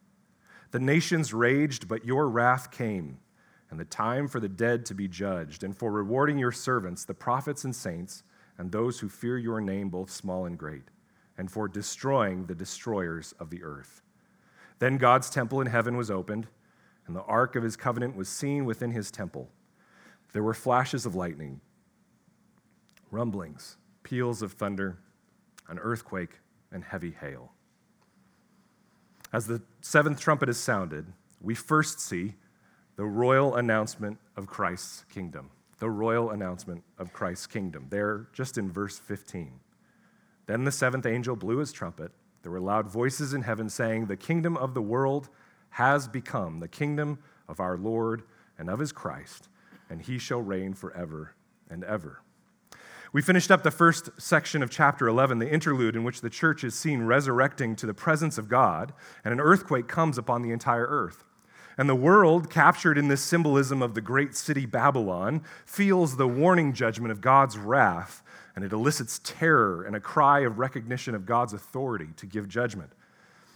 The 0.71 0.79
nations 0.79 1.33
raged, 1.33 1.87
but 1.87 2.05
your 2.05 2.29
wrath 2.29 2.71
came, 2.71 3.19
and 3.69 3.79
the 3.79 3.85
time 3.85 4.27
for 4.27 4.39
the 4.39 4.49
dead 4.49 4.85
to 4.87 4.93
be 4.93 5.07
judged, 5.07 5.63
and 5.63 5.75
for 5.75 5.91
rewarding 5.91 6.37
your 6.37 6.53
servants, 6.53 7.03
the 7.03 7.13
prophets 7.13 7.65
and 7.65 7.75
saints, 7.75 8.23
and 8.57 8.71
those 8.71 8.99
who 8.99 9.09
fear 9.09 9.37
your 9.37 9.59
name, 9.59 9.89
both 9.89 10.09
small 10.09 10.45
and 10.45 10.57
great, 10.57 10.83
and 11.37 11.51
for 11.51 11.67
destroying 11.67 12.45
the 12.45 12.55
destroyers 12.55 13.33
of 13.39 13.49
the 13.49 13.63
earth. 13.63 14.01
Then 14.79 14.97
God's 14.97 15.29
temple 15.29 15.59
in 15.61 15.67
heaven 15.67 15.97
was 15.97 16.09
opened, 16.09 16.47
and 17.05 17.15
the 17.15 17.23
ark 17.23 17.55
of 17.55 17.63
his 17.63 17.75
covenant 17.75 18.15
was 18.15 18.29
seen 18.29 18.63
within 18.63 18.91
his 18.91 19.11
temple. 19.11 19.49
There 20.31 20.43
were 20.43 20.53
flashes 20.53 21.05
of 21.05 21.15
lightning, 21.15 21.59
rumblings, 23.09 23.75
peals 24.03 24.41
of 24.41 24.53
thunder, 24.53 24.97
an 25.67 25.79
earthquake, 25.79 26.39
and 26.71 26.83
heavy 26.83 27.11
hail. 27.11 27.51
As 29.33 29.47
the 29.47 29.61
seventh 29.79 30.19
trumpet 30.19 30.49
is 30.49 30.57
sounded, 30.57 31.13
we 31.39 31.55
first 31.55 31.99
see 31.99 32.35
the 32.97 33.05
royal 33.05 33.55
announcement 33.55 34.19
of 34.35 34.47
Christ's 34.47 35.05
kingdom. 35.11 35.51
The 35.79 35.89
royal 35.89 36.31
announcement 36.31 36.83
of 36.99 37.13
Christ's 37.13 37.47
kingdom. 37.47 37.87
There, 37.89 38.27
just 38.33 38.57
in 38.57 38.71
verse 38.71 38.99
15. 38.99 39.59
Then 40.47 40.65
the 40.65 40.71
seventh 40.71 41.05
angel 41.05 41.35
blew 41.35 41.57
his 41.57 41.71
trumpet. 41.71 42.11
There 42.43 42.51
were 42.51 42.59
loud 42.59 42.87
voices 42.87 43.33
in 43.33 43.43
heaven 43.43 43.69
saying, 43.69 44.05
The 44.05 44.17
kingdom 44.17 44.57
of 44.57 44.73
the 44.73 44.81
world 44.81 45.29
has 45.71 46.07
become 46.07 46.59
the 46.59 46.67
kingdom 46.67 47.19
of 47.47 47.59
our 47.59 47.77
Lord 47.77 48.23
and 48.57 48.69
of 48.69 48.79
his 48.79 48.91
Christ, 48.91 49.47
and 49.89 50.01
he 50.01 50.17
shall 50.17 50.41
reign 50.41 50.73
forever 50.73 51.35
and 51.69 51.83
ever. 51.83 52.21
We 53.13 53.21
finished 53.21 53.51
up 53.51 53.63
the 53.63 53.71
first 53.71 54.09
section 54.17 54.63
of 54.63 54.69
chapter 54.69 55.05
11, 55.05 55.39
the 55.39 55.51
interlude 55.51 55.97
in 55.97 56.05
which 56.05 56.21
the 56.21 56.29
church 56.29 56.63
is 56.63 56.75
seen 56.75 57.01
resurrecting 57.01 57.75
to 57.75 57.85
the 57.85 57.93
presence 57.93 58.37
of 58.37 58.47
God, 58.47 58.93
and 59.25 59.33
an 59.33 59.41
earthquake 59.41 59.89
comes 59.89 60.17
upon 60.17 60.41
the 60.41 60.51
entire 60.51 60.85
earth. 60.85 61.25
And 61.77 61.89
the 61.89 61.95
world, 61.95 62.49
captured 62.49 62.97
in 62.97 63.09
this 63.09 63.21
symbolism 63.21 63.81
of 63.81 63.95
the 63.95 64.01
great 64.01 64.33
city 64.33 64.65
Babylon, 64.65 65.43
feels 65.65 66.15
the 66.15 66.27
warning 66.27 66.71
judgment 66.71 67.11
of 67.11 67.19
God's 67.19 67.57
wrath, 67.57 68.23
and 68.55 68.63
it 68.63 68.71
elicits 68.71 69.19
terror 69.25 69.83
and 69.83 69.93
a 69.93 69.99
cry 69.99 70.39
of 70.41 70.57
recognition 70.57 71.13
of 71.13 71.25
God's 71.25 71.51
authority 71.51 72.09
to 72.15 72.25
give 72.25 72.47
judgment. 72.47 72.93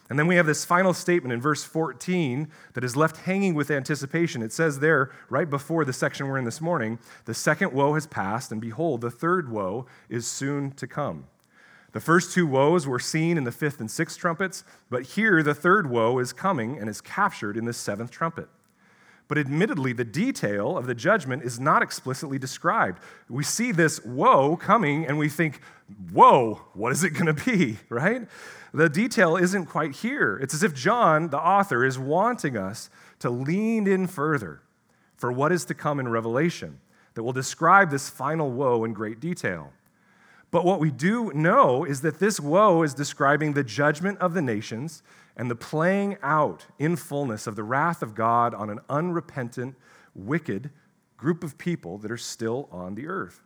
And 0.10 0.20
then 0.20 0.28
we 0.28 0.36
have 0.36 0.46
this 0.46 0.66
final 0.66 0.94
statement 0.94 1.34
in 1.34 1.42
verse 1.42 1.64
14 1.64 2.48
that 2.74 2.84
is 2.84 2.96
left 2.96 3.18
hanging 3.18 3.56
with 3.56 3.72
anticipation. 3.72 4.44
It 4.44 4.54
says 4.54 4.80
there, 4.80 5.12
right 5.30 5.50
before 5.50 5.84
the 5.84 5.94
section 5.94 6.28
we're 6.28 6.38
in 6.38 6.46
this 6.46 6.62
morning, 6.62 7.00
the 7.26 7.34
second 7.34 7.74
woe 7.74 7.96
has 7.96 8.06
passed, 8.06 8.52
and 8.52 8.62
behold, 8.62 9.02
the 9.02 9.10
third 9.10 9.50
woe 9.50 9.88
is 10.08 10.28
soon 10.28 10.72
to 10.72 10.86
come. 10.86 11.26
The 11.94 12.00
first 12.02 12.34
two 12.34 12.46
woes 12.46 12.86
were 12.86 13.00
seen 13.00 13.38
in 13.38 13.46
the 13.46 13.52
fifth 13.52 13.80
and 13.80 13.90
sixth 13.90 14.20
trumpets, 14.20 14.64
but 14.90 15.04
here 15.04 15.42
the 15.42 15.56
third 15.56 15.90
woe 15.90 16.20
is 16.20 16.34
coming 16.34 16.78
and 16.78 16.90
is 16.90 17.02
captured 17.02 17.58
in 17.58 17.66
the 17.66 17.74
seventh 17.74 18.12
trumpet. 18.12 18.50
But 19.28 19.38
admittedly, 19.38 19.92
the 19.94 20.06
detail 20.06 20.78
of 20.78 20.86
the 20.86 20.94
judgment 20.94 21.44
is 21.44 21.60
not 21.60 21.82
explicitly 21.82 22.38
described. 22.38 23.02
We 23.28 23.44
see 23.44 23.72
this 23.72 24.04
woe 24.06 24.56
coming 24.56 25.06
and 25.06 25.18
we 25.18 25.30
think, 25.30 25.62
whoa, 26.12 26.62
what 26.74 26.92
is 26.92 27.04
it 27.04 27.12
going 27.12 27.34
to 27.34 27.46
be, 27.46 27.78
right? 27.90 28.28
The 28.74 28.90
detail 28.90 29.36
isn't 29.36 29.66
quite 29.66 29.94
here. 29.94 30.38
It's 30.42 30.54
as 30.54 30.62
if 30.62 30.76
John, 30.76 31.30
the 31.30 31.40
author, 31.40 31.84
is 31.84 31.98
wanting 31.98 32.58
us 32.58 32.90
to 33.20 33.30
lean 33.30 33.88
in 33.88 34.06
further 34.06 34.62
for 35.16 35.32
what 35.32 35.52
is 35.52 35.66
to 35.66 35.74
come 35.74 36.00
in 36.00 36.10
Revelation 36.10 36.80
that 37.16 37.24
will 37.24 37.34
describe 37.34 37.90
this 37.90 38.10
final 38.10 38.52
woe 38.52 38.84
in 38.84 38.94
great 38.94 39.20
detail. 39.20 39.72
But 40.52 40.66
what 40.66 40.80
we 40.80 40.92
do 40.92 41.34
know 41.34 41.84
is 41.84 42.02
that 42.02 42.20
this 42.20 42.40
woe 42.40 42.84
is 42.84 42.94
describing 42.94 43.54
the 43.54 43.64
judgment 43.64 44.20
of 44.20 44.34
the 44.34 44.42
nations 44.42 45.02
and 45.38 45.50
the 45.52 45.56
playing 45.56 46.18
out 46.22 46.66
in 46.80 46.96
fullness 46.96 47.48
of 47.48 47.56
the 47.56 47.64
wrath 47.64 48.02
of 48.02 48.16
God 48.16 48.54
on 48.54 48.70
an 48.70 48.80
unrepentant, 48.90 49.76
wicked 50.14 50.70
group 51.18 51.44
of 51.44 51.58
people 51.58 51.98
that 52.00 52.12
are 52.12 52.18
still 52.18 52.70
on 52.72 52.96
the 52.96 53.08
earth. 53.08 53.42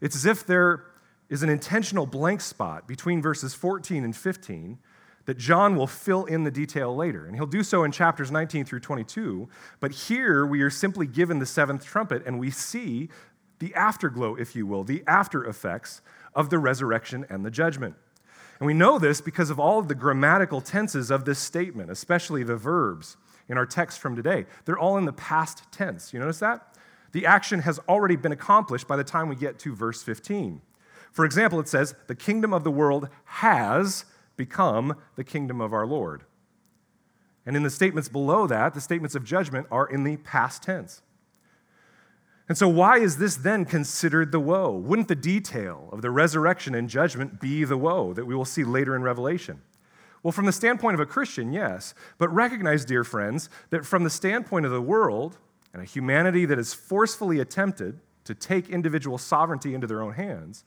It's 0.00 0.16
as 0.16 0.26
if 0.26 0.46
there 0.46 0.84
is 1.28 1.42
an 1.42 1.48
intentional 1.48 2.06
blank 2.06 2.40
spot 2.40 2.86
between 2.86 3.22
verses 3.22 3.54
14 3.54 4.04
and 4.04 4.14
15 4.14 4.78
that 5.24 5.38
John 5.38 5.76
will 5.76 5.86
fill 5.86 6.24
in 6.24 6.44
the 6.44 6.50
detail 6.50 6.94
later. 6.94 7.26
And 7.26 7.36
he'll 7.36 7.46
do 7.46 7.62
so 7.62 7.84
in 7.84 7.92
chapters 7.92 8.30
19 8.30 8.64
through 8.64 8.80
22. 8.80 9.48
But 9.80 9.92
here 9.92 10.44
we 10.44 10.62
are 10.62 10.70
simply 10.70 11.06
given 11.06 11.38
the 11.38 11.46
seventh 11.46 11.84
trumpet 11.84 12.24
and 12.26 12.38
we 12.38 12.50
see 12.50 13.08
the 13.60 13.74
afterglow, 13.74 14.34
if 14.34 14.56
you 14.56 14.66
will, 14.66 14.82
the 14.82 15.04
after 15.06 15.44
effects 15.44 16.02
of 16.34 16.50
the 16.50 16.58
resurrection 16.58 17.24
and 17.30 17.44
the 17.44 17.50
judgment. 17.50 17.94
And 18.62 18.66
we 18.68 18.74
know 18.74 18.96
this 18.96 19.20
because 19.20 19.50
of 19.50 19.58
all 19.58 19.80
of 19.80 19.88
the 19.88 19.94
grammatical 19.96 20.60
tenses 20.60 21.10
of 21.10 21.24
this 21.24 21.40
statement, 21.40 21.90
especially 21.90 22.44
the 22.44 22.54
verbs 22.54 23.16
in 23.48 23.58
our 23.58 23.66
text 23.66 23.98
from 23.98 24.14
today. 24.14 24.46
They're 24.64 24.78
all 24.78 24.96
in 24.98 25.04
the 25.04 25.12
past 25.12 25.64
tense. 25.72 26.12
You 26.12 26.20
notice 26.20 26.38
that? 26.38 26.76
The 27.10 27.26
action 27.26 27.58
has 27.62 27.80
already 27.88 28.14
been 28.14 28.30
accomplished 28.30 28.86
by 28.86 28.94
the 28.94 29.02
time 29.02 29.28
we 29.28 29.34
get 29.34 29.58
to 29.58 29.74
verse 29.74 30.04
15. 30.04 30.60
For 31.10 31.24
example, 31.24 31.58
it 31.58 31.66
says, 31.66 31.96
The 32.06 32.14
kingdom 32.14 32.54
of 32.54 32.62
the 32.62 32.70
world 32.70 33.08
has 33.24 34.04
become 34.36 34.94
the 35.16 35.24
kingdom 35.24 35.60
of 35.60 35.72
our 35.72 35.84
Lord. 35.84 36.22
And 37.44 37.56
in 37.56 37.64
the 37.64 37.68
statements 37.68 38.08
below 38.08 38.46
that, 38.46 38.74
the 38.74 38.80
statements 38.80 39.16
of 39.16 39.24
judgment 39.24 39.66
are 39.72 39.88
in 39.88 40.04
the 40.04 40.18
past 40.18 40.62
tense. 40.62 41.02
And 42.48 42.58
so, 42.58 42.68
why 42.68 42.98
is 42.98 43.18
this 43.18 43.36
then 43.36 43.64
considered 43.64 44.32
the 44.32 44.40
woe? 44.40 44.72
Wouldn't 44.72 45.08
the 45.08 45.14
detail 45.14 45.88
of 45.92 46.02
the 46.02 46.10
resurrection 46.10 46.74
and 46.74 46.88
judgment 46.88 47.40
be 47.40 47.64
the 47.64 47.76
woe 47.76 48.12
that 48.12 48.26
we 48.26 48.34
will 48.34 48.44
see 48.44 48.64
later 48.64 48.96
in 48.96 49.02
Revelation? 49.02 49.62
Well, 50.22 50.32
from 50.32 50.46
the 50.46 50.52
standpoint 50.52 50.94
of 50.94 51.00
a 51.00 51.06
Christian, 51.06 51.52
yes. 51.52 51.94
But 52.18 52.32
recognize, 52.32 52.84
dear 52.84 53.04
friends, 53.04 53.48
that 53.70 53.84
from 53.84 54.04
the 54.04 54.10
standpoint 54.10 54.66
of 54.66 54.72
the 54.72 54.82
world 54.82 55.38
and 55.72 55.82
a 55.82 55.86
humanity 55.86 56.44
that 56.46 56.58
has 56.58 56.74
forcefully 56.74 57.40
attempted 57.40 58.00
to 58.24 58.34
take 58.34 58.68
individual 58.68 59.18
sovereignty 59.18 59.74
into 59.74 59.86
their 59.86 60.02
own 60.02 60.14
hands, 60.14 60.64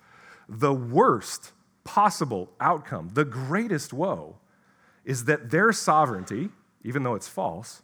the 0.49 0.73
worst 0.73 1.53
possible 1.83 2.51
outcome, 2.59 3.11
the 3.13 3.25
greatest 3.25 3.93
woe, 3.93 4.37
is 5.05 5.25
that 5.25 5.51
their 5.51 5.71
sovereignty, 5.71 6.49
even 6.83 7.03
though 7.03 7.15
it's 7.15 7.27
false, 7.27 7.83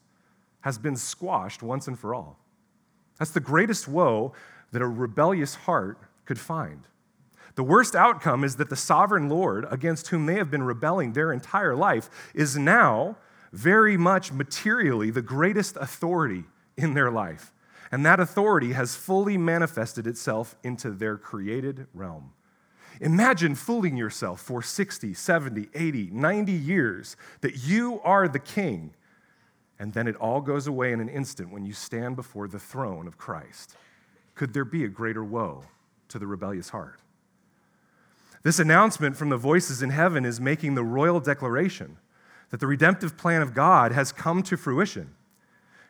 has 0.62 0.78
been 0.78 0.96
squashed 0.96 1.64
once 1.64 1.88
and 1.88 1.98
for 1.98 2.14
all. 2.14 2.41
That's 3.22 3.30
the 3.30 3.40
greatest 3.40 3.88
woe 3.88 4.34
that 4.72 4.82
a 4.82 4.88
rebellious 4.88 5.54
heart 5.54 6.00
could 6.26 6.40
find. 6.40 6.88
The 7.54 7.62
worst 7.62 7.96
outcome 7.96 8.44
is 8.44 8.56
that 8.56 8.72
the 8.72 8.76
sovereign 8.76 9.30
Lord, 9.30 9.68
against 9.70 10.08
whom 10.08 10.26
they 10.26 10.38
have 10.38 10.50
been 10.50 10.64
rebelling 10.64 11.14
their 11.14 11.32
entire 11.32 11.76
life, 11.76 12.10
is 12.34 12.58
now 12.58 13.18
very 13.54 13.96
much 13.96 14.32
materially 14.32 15.12
the 15.12 15.22
greatest 15.22 15.78
authority 15.78 16.46
in 16.76 16.96
their 16.96 17.12
life. 17.12 17.54
And 17.92 18.04
that 18.08 18.20
authority 18.20 18.72
has 18.72 18.96
fully 18.96 19.38
manifested 19.38 20.08
itself 20.08 20.56
into 20.64 20.90
their 20.90 21.16
created 21.16 21.86
realm. 21.94 22.32
Imagine 23.02 23.54
fooling 23.54 23.98
yourself 23.98 24.42
for 24.42 24.64
60, 24.64 25.14
70, 25.14 25.70
80, 25.76 26.10
90 26.12 26.52
years 26.52 27.16
that 27.42 27.68
you 27.68 28.02
are 28.04 28.28
the 28.28 28.40
king 28.40 28.96
and 29.82 29.94
then 29.94 30.08
it 30.08 30.16
all 30.18 30.42
goes 30.42 30.68
away 30.68 30.92
in 30.92 31.00
an 31.00 31.10
instant 31.10 31.52
when 31.52 31.66
you 31.66 31.74
stand 31.74 32.16
before 32.16 32.48
the 32.48 32.60
throne 32.60 33.08
of 33.08 33.18
Christ. 33.18 33.76
could 34.36 34.54
there 34.54 34.64
be 34.64 34.86
a 34.86 34.88
greater 34.88 35.24
woe 35.24 35.64
to 36.08 36.20
the 36.20 36.28
rebellious 36.28 36.70
heart? 36.70 37.00
This 38.44 38.60
announcement 38.60 39.18
from 39.18 39.30
the 39.30 39.38
voices 39.38 39.82
in 39.82 39.90
heaven 39.90 40.24
is 40.24 40.40
making 40.40 40.76
the 40.76 40.84
royal 40.84 41.20
declaration 41.20 41.98
that 42.52 42.60
the 42.60 42.68
redemptive 42.68 43.18
plan 43.18 43.42
of 43.42 43.56
God 43.56 43.92
has 43.92 44.12
come 44.12 44.44
to 44.44 44.56
fruition. 44.56 45.16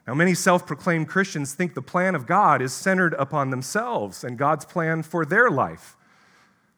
Now, 0.08 0.14
many 0.14 0.36
self 0.36 0.66
proclaimed 0.66 1.10
Christians 1.10 1.54
think 1.54 1.74
the 1.74 1.82
plan 1.82 2.16
of 2.16 2.26
God 2.26 2.62
is 2.62 2.72
centered 2.72 3.14
upon 3.16 3.50
themselves 3.50 4.24
and 4.24 4.38
God's 4.38 4.64
plan 4.64 5.04
for 5.04 5.26
their 5.26 5.50
life, 5.50 5.98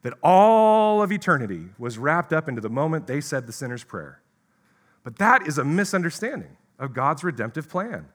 that 0.02 0.14
all 0.20 1.00
of 1.00 1.12
eternity 1.12 1.68
was 1.78 1.96
wrapped 1.96 2.32
up 2.32 2.48
into 2.48 2.60
the 2.60 2.68
moment 2.68 3.06
they 3.06 3.20
said 3.20 3.46
the 3.46 3.52
sinner's 3.52 3.84
prayer. 3.84 4.20
But 5.04 5.18
that 5.18 5.46
is 5.46 5.58
a 5.58 5.64
misunderstanding 5.64 6.56
of 6.78 6.94
God's 6.94 7.24
redemptive 7.24 7.68
plan. 7.68 8.06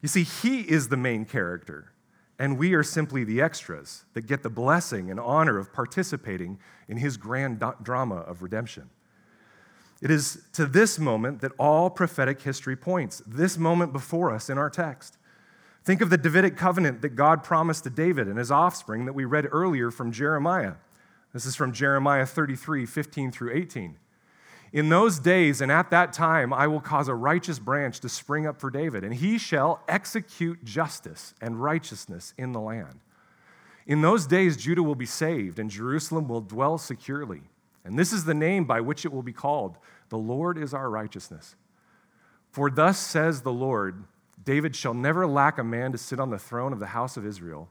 You 0.00 0.08
see, 0.08 0.24
He 0.24 0.60
is 0.60 0.88
the 0.88 0.96
main 0.96 1.24
character, 1.24 1.92
and 2.38 2.58
we 2.58 2.74
are 2.74 2.82
simply 2.82 3.24
the 3.24 3.40
extras 3.40 4.04
that 4.14 4.26
get 4.26 4.42
the 4.42 4.50
blessing 4.50 5.10
and 5.10 5.20
honor 5.20 5.58
of 5.58 5.72
participating 5.72 6.58
in 6.88 6.96
His 6.96 7.16
grand 7.16 7.62
drama 7.82 8.16
of 8.16 8.42
redemption. 8.42 8.90
It 10.02 10.10
is 10.10 10.42
to 10.54 10.66
this 10.66 10.98
moment 10.98 11.40
that 11.42 11.52
all 11.58 11.88
prophetic 11.88 12.42
history 12.42 12.74
points, 12.74 13.22
this 13.24 13.56
moment 13.56 13.92
before 13.92 14.32
us 14.32 14.50
in 14.50 14.58
our 14.58 14.68
text. 14.68 15.16
Think 15.84 16.00
of 16.00 16.10
the 16.10 16.18
Davidic 16.18 16.56
covenant 16.56 17.02
that 17.02 17.10
God 17.10 17.44
promised 17.44 17.84
to 17.84 17.90
David 17.90 18.26
and 18.26 18.38
his 18.38 18.50
offspring 18.50 19.04
that 19.06 19.12
we 19.12 19.24
read 19.24 19.46
earlier 19.50 19.92
from 19.92 20.10
Jeremiah. 20.10 20.74
This 21.32 21.46
is 21.46 21.56
from 21.56 21.72
Jeremiah 21.72 22.26
33 22.26 22.84
15 22.84 23.30
through 23.30 23.52
18. 23.54 23.96
In 24.72 24.88
those 24.88 25.18
days 25.18 25.60
and 25.60 25.70
at 25.70 25.90
that 25.90 26.12
time, 26.14 26.52
I 26.52 26.66
will 26.66 26.80
cause 26.80 27.08
a 27.08 27.14
righteous 27.14 27.58
branch 27.58 28.00
to 28.00 28.08
spring 28.08 28.46
up 28.46 28.58
for 28.58 28.70
David, 28.70 29.04
and 29.04 29.14
he 29.14 29.36
shall 29.36 29.82
execute 29.86 30.64
justice 30.64 31.34
and 31.42 31.62
righteousness 31.62 32.32
in 32.38 32.52
the 32.52 32.60
land. 32.60 33.00
In 33.86 34.00
those 34.00 34.26
days, 34.26 34.56
Judah 34.56 34.82
will 34.82 34.94
be 34.94 35.06
saved, 35.06 35.58
and 35.58 35.70
Jerusalem 35.70 36.26
will 36.26 36.40
dwell 36.40 36.78
securely. 36.78 37.42
And 37.84 37.98
this 37.98 38.12
is 38.12 38.24
the 38.24 38.34
name 38.34 38.64
by 38.64 38.80
which 38.80 39.04
it 39.04 39.12
will 39.12 39.22
be 39.22 39.32
called 39.32 39.76
The 40.08 40.18
Lord 40.18 40.56
is 40.56 40.72
our 40.72 40.88
righteousness. 40.88 41.56
For 42.50 42.70
thus 42.70 42.98
says 42.98 43.42
the 43.42 43.52
Lord 43.52 44.04
David 44.42 44.74
shall 44.74 44.94
never 44.94 45.26
lack 45.26 45.58
a 45.58 45.64
man 45.64 45.92
to 45.92 45.98
sit 45.98 46.18
on 46.18 46.30
the 46.30 46.38
throne 46.38 46.72
of 46.72 46.80
the 46.80 46.86
house 46.86 47.16
of 47.16 47.26
Israel, 47.26 47.68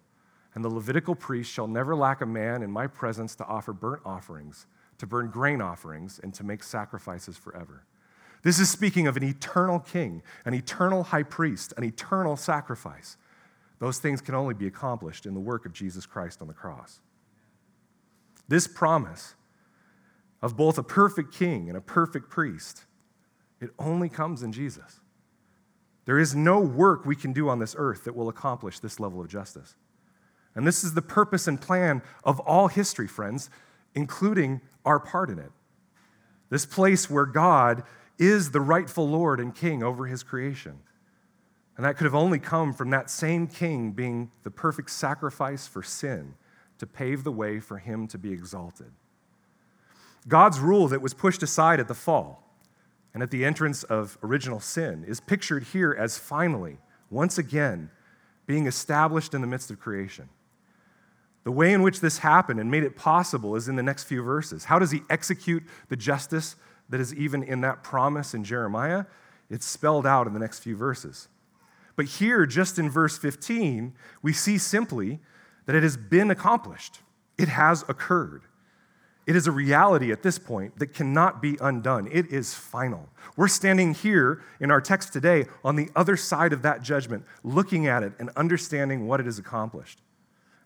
and 0.53 0.63
the 0.63 0.69
Levitical 0.69 1.15
priest 1.15 1.51
shall 1.51 1.67
never 1.67 1.95
lack 1.95 2.21
a 2.21 2.25
man 2.25 2.61
in 2.61 2.71
my 2.71 2.87
presence 2.87 3.35
to 3.35 3.45
offer 3.45 3.73
burnt 3.73 4.01
offerings, 4.05 4.65
to 5.01 5.07
burn 5.07 5.31
grain 5.31 5.63
offerings, 5.63 6.19
and 6.21 6.31
to 6.31 6.43
make 6.43 6.61
sacrifices 6.61 7.35
forever. 7.35 7.87
This 8.43 8.59
is 8.59 8.69
speaking 8.69 9.07
of 9.07 9.17
an 9.17 9.23
eternal 9.23 9.79
king, 9.79 10.21
an 10.45 10.53
eternal 10.53 11.01
high 11.01 11.23
priest, 11.23 11.73
an 11.75 11.83
eternal 11.83 12.37
sacrifice. 12.37 13.17
Those 13.79 13.97
things 13.97 14.21
can 14.21 14.35
only 14.35 14.53
be 14.53 14.67
accomplished 14.67 15.25
in 15.25 15.33
the 15.33 15.39
work 15.39 15.65
of 15.65 15.73
Jesus 15.73 16.05
Christ 16.05 16.39
on 16.39 16.47
the 16.47 16.53
cross. 16.53 16.99
This 18.47 18.67
promise 18.67 19.33
of 20.39 20.55
both 20.55 20.77
a 20.77 20.83
perfect 20.83 21.33
king 21.33 21.67
and 21.67 21.75
a 21.75 21.81
perfect 21.81 22.29
priest, 22.29 22.83
it 23.59 23.71
only 23.79 24.07
comes 24.07 24.43
in 24.43 24.51
Jesus. 24.51 24.99
There 26.05 26.19
is 26.19 26.35
no 26.35 26.59
work 26.59 27.07
we 27.07 27.15
can 27.15 27.33
do 27.33 27.49
on 27.49 27.57
this 27.57 27.75
earth 27.75 28.03
that 28.03 28.15
will 28.15 28.29
accomplish 28.29 28.77
this 28.77 28.99
level 28.99 29.19
of 29.19 29.27
justice. 29.27 29.73
And 30.53 30.67
this 30.67 30.83
is 30.83 30.93
the 30.93 31.01
purpose 31.01 31.47
and 31.47 31.59
plan 31.59 32.03
of 32.23 32.39
all 32.41 32.67
history, 32.67 33.07
friends, 33.07 33.49
including 33.93 34.61
our 34.85 34.99
part 34.99 35.29
in 35.29 35.39
it. 35.39 35.51
This 36.49 36.65
place 36.65 37.09
where 37.09 37.25
God 37.25 37.83
is 38.19 38.51
the 38.51 38.61
rightful 38.61 39.07
Lord 39.07 39.39
and 39.39 39.55
King 39.55 39.81
over 39.81 40.05
his 40.05 40.23
creation. 40.23 40.79
And 41.77 41.85
that 41.85 41.97
could 41.97 42.05
have 42.05 42.15
only 42.15 42.39
come 42.39 42.73
from 42.73 42.89
that 42.91 43.09
same 43.09 43.47
King 43.47 43.91
being 43.91 44.31
the 44.43 44.51
perfect 44.51 44.91
sacrifice 44.91 45.67
for 45.67 45.81
sin 45.81 46.35
to 46.77 46.85
pave 46.85 47.23
the 47.23 47.31
way 47.31 47.59
for 47.59 47.77
him 47.77 48.07
to 48.07 48.17
be 48.17 48.31
exalted. 48.31 48.91
God's 50.27 50.59
rule 50.59 50.87
that 50.89 51.01
was 51.01 51.13
pushed 51.13 51.41
aside 51.41 51.79
at 51.79 51.87
the 51.87 51.95
fall 51.95 52.43
and 53.13 53.23
at 53.23 53.31
the 53.31 53.43
entrance 53.43 53.83
of 53.83 54.17
original 54.21 54.59
sin 54.59 55.03
is 55.07 55.19
pictured 55.19 55.63
here 55.63 55.95
as 55.97 56.17
finally, 56.17 56.77
once 57.09 57.37
again, 57.37 57.89
being 58.45 58.67
established 58.67 59.33
in 59.33 59.41
the 59.41 59.47
midst 59.47 59.71
of 59.71 59.79
creation. 59.79 60.29
The 61.43 61.51
way 61.51 61.73
in 61.73 61.81
which 61.81 62.01
this 62.01 62.19
happened 62.19 62.59
and 62.59 62.69
made 62.69 62.83
it 62.83 62.95
possible 62.95 63.55
is 63.55 63.67
in 63.67 63.75
the 63.75 63.83
next 63.83 64.03
few 64.03 64.21
verses. 64.21 64.65
How 64.65 64.77
does 64.77 64.91
he 64.91 65.01
execute 65.09 65.63
the 65.89 65.95
justice 65.95 66.55
that 66.89 66.99
is 66.99 67.13
even 67.15 67.41
in 67.41 67.61
that 67.61 67.83
promise 67.83 68.33
in 68.33 68.43
Jeremiah? 68.43 69.05
It's 69.49 69.65
spelled 69.65 70.05
out 70.05 70.27
in 70.27 70.33
the 70.33 70.39
next 70.39 70.59
few 70.59 70.75
verses. 70.75 71.27
But 71.95 72.05
here, 72.05 72.45
just 72.45 72.79
in 72.79 72.89
verse 72.89 73.17
15, 73.17 73.93
we 74.21 74.33
see 74.33 74.57
simply 74.57 75.19
that 75.65 75.75
it 75.75 75.83
has 75.83 75.97
been 75.97 76.31
accomplished, 76.31 76.99
it 77.37 77.47
has 77.47 77.83
occurred. 77.87 78.43
It 79.27 79.35
is 79.35 79.45
a 79.45 79.51
reality 79.51 80.11
at 80.11 80.23
this 80.23 80.39
point 80.39 80.79
that 80.79 80.93
cannot 80.93 81.41
be 81.41 81.57
undone. 81.61 82.09
It 82.11 82.31
is 82.31 82.55
final. 82.55 83.07
We're 83.37 83.47
standing 83.47 83.93
here 83.93 84.41
in 84.59 84.71
our 84.71 84.81
text 84.81 85.13
today 85.13 85.45
on 85.63 85.75
the 85.75 85.89
other 85.95 86.17
side 86.17 86.53
of 86.53 86.63
that 86.63 86.81
judgment, 86.81 87.25
looking 87.43 87.87
at 87.87 88.01
it 88.03 88.13
and 88.19 88.31
understanding 88.35 89.07
what 89.07 89.19
it 89.19 89.27
has 89.27 89.37
accomplished. 89.37 90.01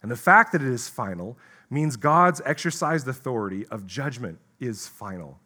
And 0.06 0.12
the 0.12 0.15
fact 0.15 0.52
that 0.52 0.62
it 0.62 0.68
is 0.68 0.88
final 0.88 1.36
means 1.72 1.96
God's 1.96 2.39
exercised 2.46 3.08
authority 3.08 3.65
of 3.70 3.88
judgment 3.88 4.38
is 4.60 4.88
final. 4.88 5.39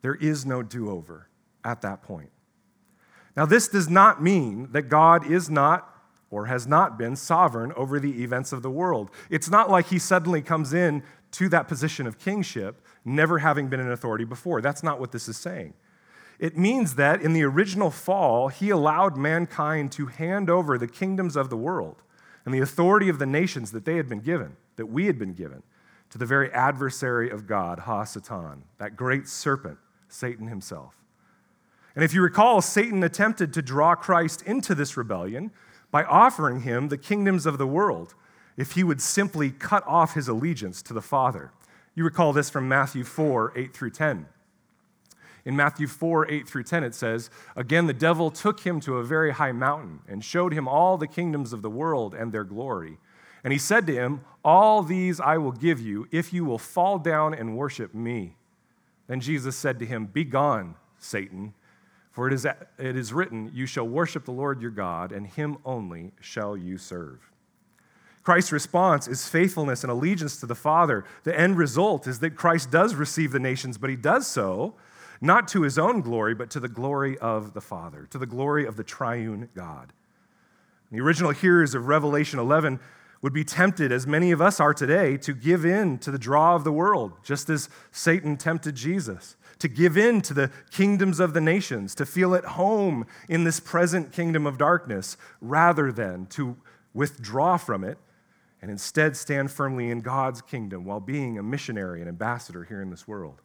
There 0.00 0.14
is 0.14 0.46
no 0.46 0.62
do 0.62 0.88
over 0.88 1.28
at 1.62 1.82
that 1.82 2.02
point. 2.02 2.30
Now, 3.36 3.44
this 3.44 3.68
does 3.68 3.90
not 3.90 4.22
mean 4.22 4.72
that 4.72 4.84
God 4.84 5.30
is 5.30 5.50
not 5.50 5.94
or 6.30 6.46
has 6.46 6.66
not 6.66 6.96
been 6.96 7.16
sovereign 7.16 7.70
over 7.72 8.00
the 8.00 8.22
events 8.22 8.50
of 8.50 8.62
the 8.62 8.70
world. 8.70 9.10
It's 9.28 9.50
not 9.50 9.68
like 9.68 9.88
he 9.88 9.98
suddenly 9.98 10.40
comes 10.40 10.72
in 10.72 11.02
to 11.32 11.50
that 11.50 11.68
position 11.68 12.06
of 12.06 12.18
kingship, 12.18 12.80
never 13.04 13.40
having 13.40 13.68
been 13.68 13.80
in 13.80 13.90
authority 13.90 14.24
before. 14.24 14.62
That's 14.62 14.82
not 14.82 14.98
what 14.98 15.12
this 15.12 15.28
is 15.28 15.36
saying. 15.36 15.74
It 16.38 16.56
means 16.56 16.94
that 16.94 17.20
in 17.20 17.34
the 17.34 17.42
original 17.42 17.90
fall, 17.90 18.48
he 18.48 18.70
allowed 18.70 19.18
mankind 19.18 19.92
to 19.92 20.06
hand 20.06 20.48
over 20.48 20.78
the 20.78 20.88
kingdoms 20.88 21.36
of 21.36 21.50
the 21.50 21.58
world 21.58 22.02
and 22.46 22.54
the 22.54 22.60
authority 22.60 23.10
of 23.10 23.18
the 23.18 23.26
nations 23.26 23.72
that 23.72 23.84
they 23.84 23.96
had 23.96 24.08
been 24.08 24.20
given, 24.20 24.56
that 24.76 24.86
we 24.86 25.06
had 25.06 25.18
been 25.18 25.34
given, 25.34 25.62
to 26.08 26.16
the 26.16 26.24
very 26.24 26.50
adversary 26.52 27.28
of 27.28 27.46
God, 27.46 27.80
Ha 27.80 28.04
Satan, 28.04 28.62
that 28.78 28.96
great 28.96 29.28
serpent, 29.28 29.78
Satan 30.08 30.46
himself. 30.46 30.94
And 31.96 32.04
if 32.04 32.14
you 32.14 32.22
recall, 32.22 32.62
Satan 32.62 33.02
attempted 33.02 33.52
to 33.52 33.62
draw 33.62 33.96
Christ 33.96 34.42
into 34.42 34.74
this 34.74 34.96
rebellion 34.96 35.50
by 35.90 36.04
offering 36.04 36.60
him 36.60 36.88
the 36.88 36.98
kingdoms 36.98 37.46
of 37.46 37.58
the 37.58 37.66
world 37.66 38.14
if 38.56 38.72
he 38.72 38.84
would 38.84 39.02
simply 39.02 39.50
cut 39.50 39.86
off 39.86 40.14
his 40.14 40.28
allegiance 40.28 40.82
to 40.82 40.94
the 40.94 41.02
Father. 41.02 41.52
You 41.94 42.04
recall 42.04 42.32
this 42.32 42.48
from 42.48 42.68
Matthew 42.68 43.02
4 43.02 43.54
8 43.56 43.74
through 43.74 43.90
10. 43.90 44.26
In 45.46 45.54
Matthew 45.54 45.86
4 45.86 46.28
8 46.28 46.48
through 46.48 46.64
10, 46.64 46.82
it 46.82 46.94
says, 46.94 47.30
Again, 47.54 47.86
the 47.86 47.94
devil 47.94 48.32
took 48.32 48.60
him 48.60 48.80
to 48.80 48.96
a 48.96 49.04
very 49.04 49.30
high 49.30 49.52
mountain 49.52 50.00
and 50.08 50.22
showed 50.22 50.52
him 50.52 50.66
all 50.66 50.98
the 50.98 51.06
kingdoms 51.06 51.52
of 51.52 51.62
the 51.62 51.70
world 51.70 52.14
and 52.14 52.32
their 52.32 52.44
glory. 52.44 52.98
And 53.44 53.52
he 53.52 53.58
said 53.60 53.86
to 53.86 53.94
him, 53.94 54.22
All 54.44 54.82
these 54.82 55.20
I 55.20 55.38
will 55.38 55.52
give 55.52 55.80
you 55.80 56.08
if 56.10 56.32
you 56.32 56.44
will 56.44 56.58
fall 56.58 56.98
down 56.98 57.32
and 57.32 57.56
worship 57.56 57.94
me. 57.94 58.34
Then 59.06 59.20
Jesus 59.20 59.54
said 59.54 59.78
to 59.78 59.86
him, 59.86 60.06
Begone, 60.06 60.74
Satan, 60.98 61.54
for 62.10 62.26
it 62.26 62.32
is, 62.32 62.44
it 62.44 62.96
is 62.96 63.12
written, 63.12 63.52
You 63.54 63.66
shall 63.66 63.86
worship 63.86 64.24
the 64.24 64.32
Lord 64.32 64.60
your 64.60 64.72
God, 64.72 65.12
and 65.12 65.28
him 65.28 65.58
only 65.64 66.10
shall 66.20 66.56
you 66.56 66.76
serve. 66.76 67.20
Christ's 68.24 68.50
response 68.50 69.06
is 69.06 69.28
faithfulness 69.28 69.84
and 69.84 69.92
allegiance 69.92 70.40
to 70.40 70.46
the 70.46 70.56
Father. 70.56 71.04
The 71.22 71.38
end 71.38 71.56
result 71.56 72.08
is 72.08 72.18
that 72.18 72.34
Christ 72.34 72.72
does 72.72 72.96
receive 72.96 73.30
the 73.30 73.38
nations, 73.38 73.78
but 73.78 73.90
he 73.90 73.94
does 73.94 74.26
so 74.26 74.74
not 75.20 75.48
to 75.48 75.62
his 75.62 75.78
own 75.78 76.00
glory, 76.00 76.34
but 76.34 76.50
to 76.50 76.60
the 76.60 76.68
glory 76.68 77.18
of 77.18 77.54
the 77.54 77.60
Father, 77.60 78.06
to 78.10 78.18
the 78.18 78.26
glory 78.26 78.66
of 78.66 78.76
the 78.76 78.84
triune 78.84 79.48
God. 79.54 79.92
The 80.90 81.00
original 81.00 81.32
hearers 81.32 81.74
of 81.74 81.88
Revelation 81.88 82.38
11 82.38 82.80
would 83.22 83.32
be 83.32 83.44
tempted, 83.44 83.90
as 83.90 84.06
many 84.06 84.30
of 84.30 84.40
us 84.40 84.60
are 84.60 84.74
today, 84.74 85.16
to 85.16 85.32
give 85.32 85.64
in 85.64 85.98
to 85.98 86.10
the 86.10 86.18
draw 86.18 86.54
of 86.54 86.64
the 86.64 86.72
world, 86.72 87.12
just 87.24 87.50
as 87.50 87.68
Satan 87.90 88.36
tempted 88.36 88.76
Jesus, 88.76 89.36
to 89.58 89.68
give 89.68 89.96
in 89.96 90.20
to 90.22 90.34
the 90.34 90.50
kingdoms 90.70 91.18
of 91.18 91.32
the 91.32 91.40
nations, 91.40 91.94
to 91.94 92.06
feel 92.06 92.34
at 92.34 92.44
home 92.44 93.06
in 93.28 93.44
this 93.44 93.58
present 93.58 94.12
kingdom 94.12 94.46
of 94.46 94.58
darkness, 94.58 95.16
rather 95.40 95.90
than 95.90 96.26
to 96.26 96.56
withdraw 96.94 97.56
from 97.56 97.82
it 97.82 97.98
and 98.62 98.70
instead 98.70 99.16
stand 99.16 99.50
firmly 99.50 99.90
in 99.90 100.00
God's 100.00 100.42
kingdom 100.42 100.84
while 100.84 101.00
being 101.00 101.38
a 101.38 101.42
missionary 101.42 102.00
and 102.00 102.08
ambassador 102.08 102.64
here 102.64 102.80
in 102.80 102.90
this 102.90 103.06
world. 103.06 103.40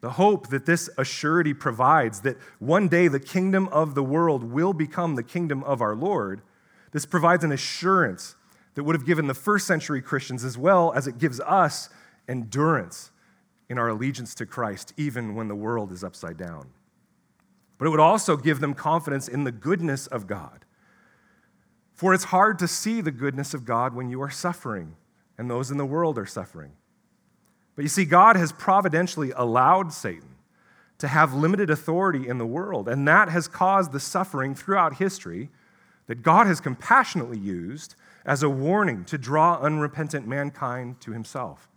The 0.00 0.10
hope 0.10 0.48
that 0.48 0.66
this 0.66 0.88
assurity 0.98 1.58
provides 1.58 2.20
that 2.22 2.38
one 2.58 2.88
day 2.88 3.08
the 3.08 3.20
kingdom 3.20 3.68
of 3.68 3.94
the 3.94 4.02
world 4.02 4.44
will 4.44 4.72
become 4.72 5.14
the 5.14 5.22
kingdom 5.22 5.62
of 5.64 5.82
our 5.82 5.94
Lord, 5.94 6.42
this 6.92 7.06
provides 7.06 7.44
an 7.44 7.52
assurance 7.52 8.36
that 8.74 8.84
would 8.84 8.96
have 8.96 9.06
given 9.06 9.26
the 9.26 9.34
first 9.34 9.66
century 9.66 10.02
Christians 10.02 10.44
as 10.44 10.58
well 10.58 10.92
as 10.94 11.06
it 11.06 11.18
gives 11.18 11.40
us 11.40 11.90
endurance 12.28 13.10
in 13.68 13.78
our 13.78 13.88
allegiance 13.88 14.34
to 14.36 14.46
Christ, 14.46 14.94
even 14.96 15.34
when 15.34 15.48
the 15.48 15.54
world 15.54 15.92
is 15.92 16.04
upside 16.04 16.36
down. 16.36 16.70
But 17.78 17.86
it 17.86 17.90
would 17.90 18.00
also 18.00 18.36
give 18.36 18.60
them 18.60 18.74
confidence 18.74 19.28
in 19.28 19.44
the 19.44 19.52
goodness 19.52 20.06
of 20.06 20.26
God 20.26 20.64
For 22.00 22.14
it's 22.14 22.24
hard 22.24 22.58
to 22.60 22.66
see 22.68 23.02
the 23.02 23.10
goodness 23.10 23.52
of 23.52 23.66
God 23.66 23.94
when 23.94 24.08
you 24.08 24.22
are 24.22 24.30
suffering, 24.30 24.96
and 25.36 25.50
those 25.50 25.70
in 25.70 25.76
the 25.76 25.84
world 25.84 26.16
are 26.16 26.24
suffering. 26.24 26.72
But 27.76 27.82
you 27.82 27.88
see, 27.88 28.04
God 28.04 28.36
has 28.36 28.52
providentially 28.52 29.32
allowed 29.34 29.92
Satan 29.92 30.36
to 30.98 31.08
have 31.08 31.32
limited 31.32 31.70
authority 31.70 32.28
in 32.28 32.38
the 32.38 32.46
world, 32.46 32.88
and 32.88 33.08
that 33.08 33.30
has 33.30 33.48
caused 33.48 33.92
the 33.92 34.00
suffering 34.00 34.54
throughout 34.54 34.96
history 34.96 35.48
that 36.06 36.22
God 36.22 36.46
has 36.46 36.60
compassionately 36.60 37.38
used 37.38 37.94
as 38.24 38.42
a 38.42 38.50
warning 38.50 39.04
to 39.06 39.16
draw 39.16 39.58
unrepentant 39.60 40.26
mankind 40.26 41.00
to 41.00 41.12
himself. 41.12 41.68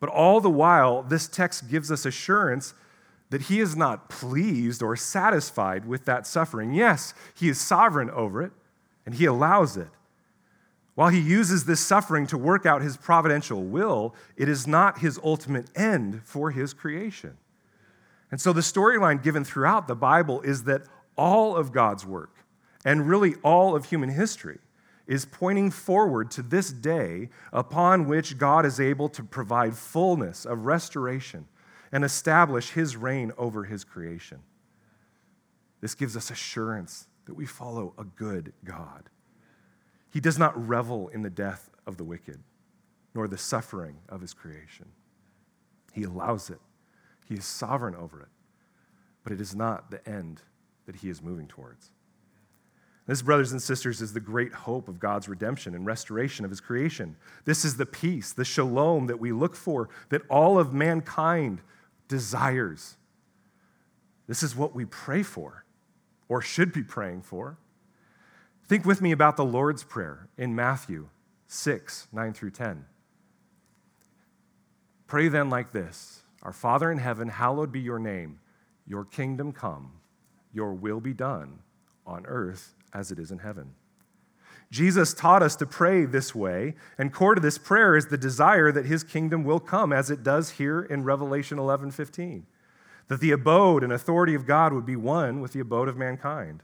But 0.00 0.08
all 0.08 0.40
the 0.40 0.50
while, 0.50 1.02
this 1.02 1.28
text 1.28 1.68
gives 1.68 1.92
us 1.92 2.04
assurance 2.04 2.74
that 3.30 3.42
he 3.42 3.60
is 3.60 3.76
not 3.76 4.08
pleased 4.08 4.82
or 4.82 4.96
satisfied 4.96 5.86
with 5.86 6.04
that 6.06 6.26
suffering. 6.26 6.74
Yes, 6.74 7.14
he 7.34 7.48
is 7.48 7.60
sovereign 7.60 8.10
over 8.10 8.42
it, 8.42 8.52
and 9.06 9.14
he 9.14 9.26
allows 9.26 9.76
it. 9.76 9.88
While 10.94 11.08
he 11.08 11.20
uses 11.20 11.64
this 11.64 11.80
suffering 11.80 12.26
to 12.28 12.38
work 12.38 12.66
out 12.66 12.82
his 12.82 12.96
providential 12.96 13.62
will, 13.62 14.14
it 14.36 14.48
is 14.48 14.66
not 14.66 14.98
his 14.98 15.18
ultimate 15.24 15.66
end 15.76 16.22
for 16.24 16.52
his 16.52 16.72
creation. 16.72 17.36
And 18.30 18.40
so 18.40 18.52
the 18.52 18.60
storyline 18.60 19.22
given 19.22 19.44
throughout 19.44 19.88
the 19.88 19.96
Bible 19.96 20.40
is 20.42 20.64
that 20.64 20.82
all 21.16 21.56
of 21.56 21.72
God's 21.72 22.06
work, 22.06 22.36
and 22.84 23.08
really 23.08 23.34
all 23.42 23.74
of 23.74 23.86
human 23.86 24.10
history, 24.10 24.58
is 25.06 25.26
pointing 25.26 25.70
forward 25.70 26.30
to 26.30 26.42
this 26.42 26.70
day 26.70 27.28
upon 27.52 28.06
which 28.06 28.38
God 28.38 28.64
is 28.64 28.80
able 28.80 29.08
to 29.10 29.22
provide 29.22 29.76
fullness 29.76 30.44
of 30.44 30.64
restoration 30.64 31.46
and 31.92 32.04
establish 32.04 32.70
his 32.70 32.96
reign 32.96 33.32
over 33.36 33.64
his 33.64 33.84
creation. 33.84 34.40
This 35.80 35.94
gives 35.94 36.16
us 36.16 36.30
assurance 36.30 37.08
that 37.26 37.34
we 37.34 37.46
follow 37.46 37.94
a 37.98 38.04
good 38.04 38.52
God. 38.64 39.10
He 40.14 40.20
does 40.20 40.38
not 40.38 40.68
revel 40.68 41.08
in 41.08 41.22
the 41.22 41.28
death 41.28 41.70
of 41.88 41.96
the 41.96 42.04
wicked, 42.04 42.38
nor 43.16 43.26
the 43.26 43.36
suffering 43.36 43.96
of 44.08 44.20
his 44.20 44.32
creation. 44.32 44.86
He 45.92 46.04
allows 46.04 46.50
it, 46.50 46.60
he 47.26 47.34
is 47.34 47.44
sovereign 47.44 47.96
over 47.96 48.20
it, 48.20 48.28
but 49.24 49.32
it 49.32 49.40
is 49.40 49.56
not 49.56 49.90
the 49.90 50.08
end 50.08 50.40
that 50.86 50.94
he 50.94 51.10
is 51.10 51.20
moving 51.20 51.48
towards. 51.48 51.90
This, 53.08 53.22
brothers 53.22 53.50
and 53.50 53.60
sisters, 53.60 54.00
is 54.00 54.12
the 54.12 54.20
great 54.20 54.52
hope 54.52 54.86
of 54.86 55.00
God's 55.00 55.28
redemption 55.28 55.74
and 55.74 55.84
restoration 55.84 56.44
of 56.44 56.50
his 56.52 56.60
creation. 56.60 57.16
This 57.44 57.64
is 57.64 57.76
the 57.76 57.84
peace, 57.84 58.32
the 58.32 58.44
shalom 58.44 59.08
that 59.08 59.18
we 59.18 59.32
look 59.32 59.56
for, 59.56 59.88
that 60.10 60.22
all 60.30 60.60
of 60.60 60.72
mankind 60.72 61.60
desires. 62.06 62.98
This 64.28 64.44
is 64.44 64.54
what 64.54 64.76
we 64.76 64.84
pray 64.84 65.24
for, 65.24 65.64
or 66.28 66.40
should 66.40 66.72
be 66.72 66.84
praying 66.84 67.22
for. 67.22 67.58
Think 68.66 68.86
with 68.86 69.02
me 69.02 69.12
about 69.12 69.36
the 69.36 69.44
Lord's 69.44 69.84
Prayer 69.84 70.28
in 70.38 70.54
Matthew 70.54 71.08
6, 71.48 72.08
9 72.12 72.32
through 72.32 72.50
10. 72.50 72.86
Pray 75.06 75.28
then 75.28 75.50
like 75.50 75.72
this 75.72 76.22
Our 76.42 76.52
Father 76.52 76.90
in 76.90 76.98
heaven, 76.98 77.28
hallowed 77.28 77.70
be 77.70 77.80
your 77.80 77.98
name. 77.98 78.40
Your 78.86 79.04
kingdom 79.04 79.52
come, 79.52 79.92
your 80.52 80.72
will 80.72 81.00
be 81.00 81.12
done 81.12 81.58
on 82.06 82.24
earth 82.26 82.74
as 82.92 83.10
it 83.10 83.18
is 83.18 83.30
in 83.30 83.38
heaven. 83.38 83.74
Jesus 84.70 85.12
taught 85.12 85.42
us 85.42 85.56
to 85.56 85.66
pray 85.66 86.04
this 86.04 86.34
way, 86.34 86.74
and 86.96 87.12
core 87.12 87.34
to 87.34 87.40
this 87.40 87.58
prayer 87.58 87.96
is 87.96 88.06
the 88.06 88.18
desire 88.18 88.72
that 88.72 88.86
his 88.86 89.04
kingdom 89.04 89.44
will 89.44 89.60
come 89.60 89.92
as 89.92 90.10
it 90.10 90.22
does 90.22 90.52
here 90.52 90.82
in 90.82 91.04
Revelation 91.04 91.58
11 91.58 91.90
15. 91.90 92.46
That 93.08 93.20
the 93.20 93.32
abode 93.32 93.84
and 93.84 93.92
authority 93.92 94.34
of 94.34 94.46
God 94.46 94.72
would 94.72 94.86
be 94.86 94.96
one 94.96 95.42
with 95.42 95.52
the 95.52 95.60
abode 95.60 95.88
of 95.88 95.98
mankind. 95.98 96.62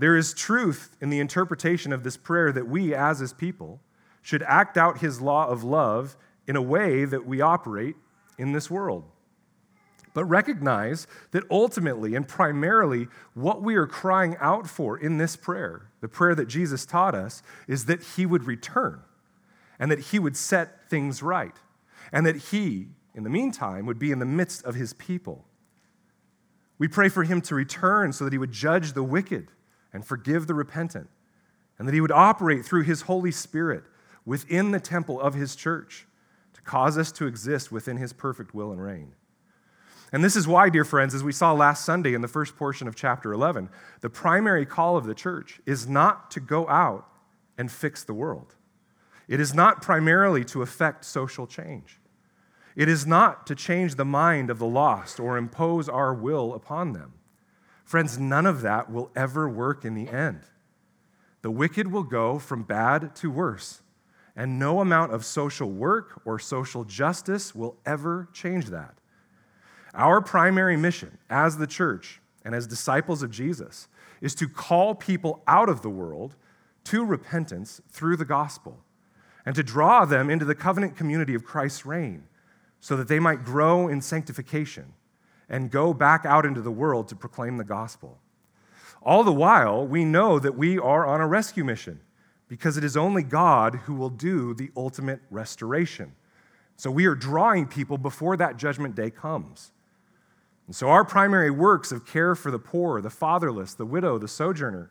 There 0.00 0.16
is 0.16 0.32
truth 0.32 0.96
in 1.02 1.10
the 1.10 1.20
interpretation 1.20 1.92
of 1.92 2.04
this 2.04 2.16
prayer 2.16 2.52
that 2.52 2.66
we, 2.66 2.94
as 2.94 3.18
his 3.18 3.34
people, 3.34 3.82
should 4.22 4.42
act 4.44 4.78
out 4.78 5.00
his 5.00 5.20
law 5.20 5.46
of 5.46 5.62
love 5.62 6.16
in 6.46 6.56
a 6.56 6.62
way 6.62 7.04
that 7.04 7.26
we 7.26 7.42
operate 7.42 7.96
in 8.38 8.52
this 8.52 8.70
world. 8.70 9.04
But 10.14 10.24
recognize 10.24 11.06
that 11.32 11.44
ultimately 11.50 12.14
and 12.14 12.26
primarily, 12.26 13.08
what 13.34 13.60
we 13.60 13.74
are 13.74 13.86
crying 13.86 14.38
out 14.40 14.66
for 14.66 14.96
in 14.96 15.18
this 15.18 15.36
prayer, 15.36 15.90
the 16.00 16.08
prayer 16.08 16.34
that 16.34 16.48
Jesus 16.48 16.86
taught 16.86 17.14
us, 17.14 17.42
is 17.68 17.84
that 17.84 18.02
He 18.16 18.24
would 18.24 18.44
return 18.44 19.02
and 19.78 19.90
that 19.90 20.00
He 20.00 20.18
would 20.18 20.34
set 20.34 20.88
things 20.88 21.22
right 21.22 21.56
and 22.10 22.24
that 22.24 22.36
He, 22.36 22.88
in 23.14 23.22
the 23.22 23.28
meantime, 23.28 23.84
would 23.84 23.98
be 23.98 24.12
in 24.12 24.18
the 24.18 24.24
midst 24.24 24.64
of 24.64 24.76
His 24.76 24.94
people. 24.94 25.44
We 26.78 26.88
pray 26.88 27.10
for 27.10 27.22
Him 27.22 27.42
to 27.42 27.54
return 27.54 28.14
so 28.14 28.24
that 28.24 28.32
He 28.32 28.38
would 28.38 28.52
judge 28.52 28.94
the 28.94 29.04
wicked 29.04 29.48
and 29.92 30.04
forgive 30.04 30.46
the 30.46 30.54
repentant, 30.54 31.08
and 31.78 31.86
that 31.86 31.94
He 31.94 32.00
would 32.00 32.12
operate 32.12 32.64
through 32.64 32.82
His 32.82 33.02
Holy 33.02 33.30
Spirit 33.30 33.84
within 34.24 34.70
the 34.70 34.80
temple 34.80 35.20
of 35.20 35.34
His 35.34 35.56
church 35.56 36.06
to 36.54 36.62
cause 36.62 36.98
us 36.98 37.10
to 37.12 37.26
exist 37.26 37.72
within 37.72 37.96
His 37.96 38.12
perfect 38.12 38.54
will 38.54 38.72
and 38.72 38.82
reign. 38.82 39.14
And 40.12 40.24
this 40.24 40.36
is 40.36 40.48
why, 40.48 40.70
dear 40.70 40.84
friends, 40.84 41.14
as 41.14 41.22
we 41.22 41.32
saw 41.32 41.52
last 41.52 41.84
Sunday 41.84 42.14
in 42.14 42.20
the 42.20 42.28
first 42.28 42.56
portion 42.56 42.88
of 42.88 42.96
chapter 42.96 43.32
11, 43.32 43.68
the 44.00 44.10
primary 44.10 44.66
call 44.66 44.96
of 44.96 45.06
the 45.06 45.14
church 45.14 45.60
is 45.66 45.86
not 45.88 46.30
to 46.32 46.40
go 46.40 46.68
out 46.68 47.06
and 47.56 47.70
fix 47.70 48.02
the 48.02 48.14
world. 48.14 48.54
It 49.28 49.38
is 49.38 49.54
not 49.54 49.82
primarily 49.82 50.44
to 50.46 50.62
effect 50.62 51.04
social 51.04 51.46
change. 51.46 52.00
It 52.74 52.88
is 52.88 53.06
not 53.06 53.46
to 53.46 53.54
change 53.54 53.94
the 53.94 54.04
mind 54.04 54.50
of 54.50 54.58
the 54.58 54.66
lost 54.66 55.20
or 55.20 55.36
impose 55.36 55.88
our 55.88 56.12
will 56.12 56.54
upon 56.54 56.92
them. 56.92 57.12
Friends, 57.90 58.20
none 58.20 58.46
of 58.46 58.62
that 58.62 58.88
will 58.88 59.10
ever 59.16 59.48
work 59.48 59.84
in 59.84 59.94
the 59.94 60.08
end. 60.08 60.42
The 61.42 61.50
wicked 61.50 61.90
will 61.90 62.04
go 62.04 62.38
from 62.38 62.62
bad 62.62 63.16
to 63.16 63.32
worse, 63.32 63.82
and 64.36 64.60
no 64.60 64.78
amount 64.78 65.12
of 65.12 65.24
social 65.24 65.68
work 65.68 66.22
or 66.24 66.38
social 66.38 66.84
justice 66.84 67.52
will 67.52 67.76
ever 67.84 68.28
change 68.32 68.66
that. 68.66 68.94
Our 69.92 70.20
primary 70.20 70.76
mission 70.76 71.18
as 71.28 71.58
the 71.58 71.66
church 71.66 72.20
and 72.44 72.54
as 72.54 72.68
disciples 72.68 73.24
of 73.24 73.32
Jesus 73.32 73.88
is 74.20 74.36
to 74.36 74.48
call 74.48 74.94
people 74.94 75.42
out 75.48 75.68
of 75.68 75.82
the 75.82 75.90
world 75.90 76.36
to 76.84 77.04
repentance 77.04 77.80
through 77.90 78.18
the 78.18 78.24
gospel 78.24 78.84
and 79.44 79.56
to 79.56 79.64
draw 79.64 80.04
them 80.04 80.30
into 80.30 80.44
the 80.44 80.54
covenant 80.54 80.96
community 80.96 81.34
of 81.34 81.44
Christ's 81.44 81.84
reign 81.84 82.28
so 82.78 82.96
that 82.96 83.08
they 83.08 83.18
might 83.18 83.44
grow 83.44 83.88
in 83.88 84.00
sanctification 84.00 84.94
and 85.50 85.70
go 85.70 85.92
back 85.92 86.24
out 86.24 86.46
into 86.46 86.62
the 86.62 86.70
world 86.70 87.08
to 87.08 87.16
proclaim 87.16 87.56
the 87.56 87.64
gospel. 87.64 88.18
All 89.02 89.24
the 89.24 89.32
while, 89.32 89.86
we 89.86 90.04
know 90.04 90.38
that 90.38 90.56
we 90.56 90.78
are 90.78 91.04
on 91.04 91.20
a 91.20 91.26
rescue 91.26 91.64
mission 91.64 92.00
because 92.48 92.76
it 92.76 92.84
is 92.84 92.96
only 92.96 93.22
God 93.22 93.74
who 93.84 93.94
will 93.94 94.10
do 94.10 94.54
the 94.54 94.70
ultimate 94.76 95.20
restoration. 95.30 96.12
So 96.76 96.90
we 96.90 97.06
are 97.06 97.14
drawing 97.14 97.66
people 97.66 97.98
before 97.98 98.36
that 98.36 98.56
judgment 98.56 98.94
day 98.94 99.10
comes. 99.10 99.72
And 100.66 100.76
so, 100.76 100.88
our 100.88 101.04
primary 101.04 101.50
works 101.50 101.90
of 101.90 102.06
care 102.06 102.36
for 102.36 102.52
the 102.52 102.58
poor, 102.58 103.00
the 103.00 103.10
fatherless, 103.10 103.74
the 103.74 103.84
widow, 103.84 104.18
the 104.18 104.28
sojourner, 104.28 104.90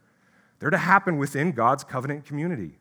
they're 0.60 0.70
to 0.70 0.78
happen 0.78 1.18
within 1.18 1.54
God's 1.54 1.86
covenant 1.86 2.26
community. 2.26 2.80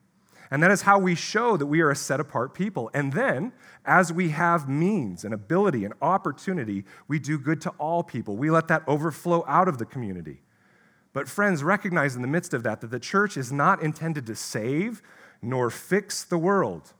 And 0.51 0.63
that 0.63 0.71
is 0.71 0.83
how 0.83 0.99
we 0.99 1.15
show 1.15 1.57
that 1.57 1.67
we 1.67 1.81
are 1.81 1.91
a 1.91 1.97
set 1.97 2.21
apart 2.21 2.55
people. 2.55 2.91
And 2.95 3.13
then, 3.13 3.53
as 3.85 4.13
we 4.13 4.31
have 4.31 4.69
means 4.69 5.25
and 5.25 5.35
ability 5.35 5.85
and 5.85 5.95
opportunity, 6.01 6.85
we 7.07 7.19
do 7.19 7.39
good 7.39 7.61
to 7.63 7.71
all 7.71 8.03
people. 8.03 8.37
We 8.37 8.51
let 8.51 8.69
that 8.69 8.83
overflow 8.87 9.45
out 9.47 9.69
of 9.69 9.79
the 9.79 9.85
community. 9.85 10.41
But, 11.13 11.29
friends, 11.29 11.63
recognize 11.63 12.17
in 12.17 12.23
the 12.23 12.29
midst 12.29 12.55
of 12.55 12.63
that 12.63 12.81
that 12.81 12.91
the 12.91 13.01
church 13.01 13.37
is 13.37 13.53
not 13.53 13.83
intended 13.83 14.27
to 14.27 14.35
save 14.35 15.03
nor 15.43 15.71
fix 15.71 16.25
the 16.25 16.39
world, 16.39 16.93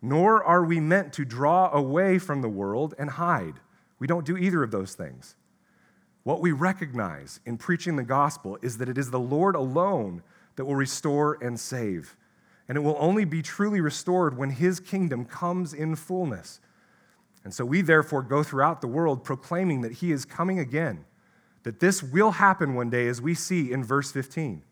nor 0.00 0.42
are 0.42 0.64
we 0.64 0.80
meant 0.80 1.12
to 1.14 1.24
draw 1.24 1.70
away 1.72 2.18
from 2.18 2.40
the 2.40 2.48
world 2.48 2.94
and 2.98 3.10
hide. 3.10 3.54
We 3.98 4.06
don't 4.06 4.26
do 4.26 4.36
either 4.36 4.62
of 4.62 4.70
those 4.70 4.94
things. 4.94 5.36
What 6.24 6.40
we 6.40 6.52
recognize 6.52 7.40
in 7.44 7.58
preaching 7.58 7.96
the 7.96 8.04
gospel 8.04 8.58
is 8.62 8.78
that 8.78 8.88
it 8.88 8.96
is 8.96 9.10
the 9.10 9.18
Lord 9.18 9.56
alone 9.56 10.22
that 10.56 10.64
will 10.64 10.76
restore 10.76 11.38
and 11.42 11.58
save. 11.58 12.16
And 12.68 12.78
it 12.78 12.80
will 12.80 12.96
only 12.98 13.24
be 13.24 13.42
truly 13.42 13.80
restored 13.80 14.36
when 14.36 14.50
his 14.50 14.80
kingdom 14.80 15.24
comes 15.24 15.74
in 15.74 15.96
fullness. 15.96 16.60
And 17.44 17.52
so 17.52 17.64
we 17.64 17.82
therefore 17.82 18.22
go 18.22 18.42
throughout 18.42 18.80
the 18.80 18.86
world 18.86 19.24
proclaiming 19.24 19.80
that 19.80 19.92
he 19.92 20.12
is 20.12 20.24
coming 20.24 20.58
again, 20.58 21.04
that 21.64 21.80
this 21.80 22.02
will 22.02 22.32
happen 22.32 22.74
one 22.74 22.90
day, 22.90 23.08
as 23.08 23.20
we 23.20 23.34
see 23.34 23.72
in 23.72 23.82
verse 23.82 24.12
15. 24.12 24.62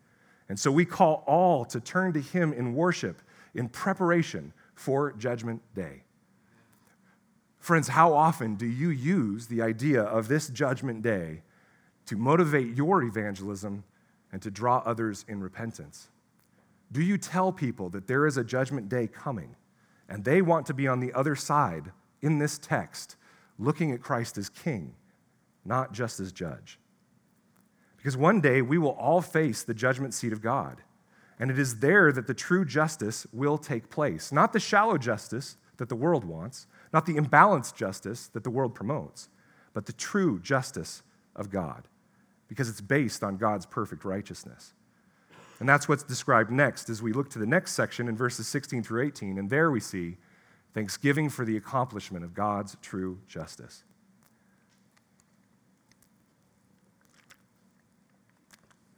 And 0.47 0.59
so 0.59 0.71
we 0.71 0.85
call 0.85 1.23
all 1.27 1.65
to 1.65 1.79
turn 1.79 2.13
to 2.13 2.21
him 2.21 2.53
in 2.53 2.73
worship 2.73 3.21
in 3.53 3.69
preparation 3.69 4.53
for 4.73 5.11
Judgment 5.13 5.61
Day. 5.75 6.03
Friends, 7.59 7.89
how 7.89 8.13
often 8.13 8.55
do 8.55 8.65
you 8.65 8.89
use 8.89 9.47
the 9.47 9.61
idea 9.61 10.01
of 10.01 10.27
this 10.27 10.49
judgment 10.49 11.03
day 11.03 11.43
to 12.07 12.15
motivate 12.15 12.75
your 12.75 13.03
evangelism 13.03 13.83
and 14.31 14.41
to 14.41 14.49
draw 14.49 14.81
others 14.85 15.25
in 15.27 15.41
repentance? 15.41 16.09
Do 16.91 17.01
you 17.01 17.17
tell 17.17 17.51
people 17.51 17.89
that 17.89 18.07
there 18.07 18.25
is 18.25 18.37
a 18.37 18.43
judgment 18.43 18.89
day 18.89 19.07
coming 19.07 19.55
and 20.09 20.23
they 20.23 20.41
want 20.41 20.65
to 20.65 20.73
be 20.73 20.87
on 20.87 20.99
the 20.99 21.13
other 21.13 21.35
side 21.35 21.91
in 22.21 22.37
this 22.37 22.57
text, 22.57 23.15
looking 23.57 23.91
at 23.91 24.01
Christ 24.01 24.37
as 24.37 24.49
king, 24.49 24.95
not 25.63 25.93
just 25.93 26.19
as 26.19 26.31
judge? 26.31 26.79
Because 27.97 28.17
one 28.17 28.41
day 28.41 28.61
we 28.61 28.77
will 28.77 28.91
all 28.91 29.21
face 29.21 29.63
the 29.63 29.73
judgment 29.73 30.13
seat 30.13 30.33
of 30.33 30.41
God. 30.41 30.81
And 31.39 31.49
it 31.49 31.57
is 31.57 31.79
there 31.79 32.11
that 32.11 32.27
the 32.27 32.33
true 32.33 32.65
justice 32.65 33.25
will 33.31 33.57
take 33.57 33.89
place. 33.89 34.31
Not 34.31 34.53
the 34.53 34.59
shallow 34.59 34.97
justice 34.97 35.57
that 35.77 35.89
the 35.89 35.95
world 35.95 36.23
wants, 36.23 36.67
not 36.93 37.05
the 37.05 37.15
imbalanced 37.15 37.75
justice 37.75 38.27
that 38.27 38.43
the 38.43 38.49
world 38.49 38.75
promotes, 38.75 39.29
but 39.73 39.85
the 39.85 39.93
true 39.93 40.39
justice 40.39 41.01
of 41.35 41.49
God, 41.49 41.87
because 42.47 42.69
it's 42.69 42.81
based 42.81 43.23
on 43.23 43.37
God's 43.37 43.65
perfect 43.65 44.03
righteousness. 44.03 44.73
And 45.61 45.69
that's 45.69 45.87
what's 45.87 46.01
described 46.01 46.49
next 46.49 46.89
as 46.89 47.03
we 47.03 47.13
look 47.13 47.29
to 47.29 47.39
the 47.39 47.45
next 47.45 47.73
section 47.73 48.07
in 48.07 48.17
verses 48.17 48.47
16 48.47 48.81
through 48.81 49.05
18. 49.05 49.37
And 49.37 49.47
there 49.47 49.69
we 49.69 49.79
see 49.79 50.17
thanksgiving 50.73 51.29
for 51.29 51.45
the 51.45 51.55
accomplishment 51.55 52.25
of 52.25 52.33
God's 52.33 52.77
true 52.81 53.19
justice. 53.27 53.83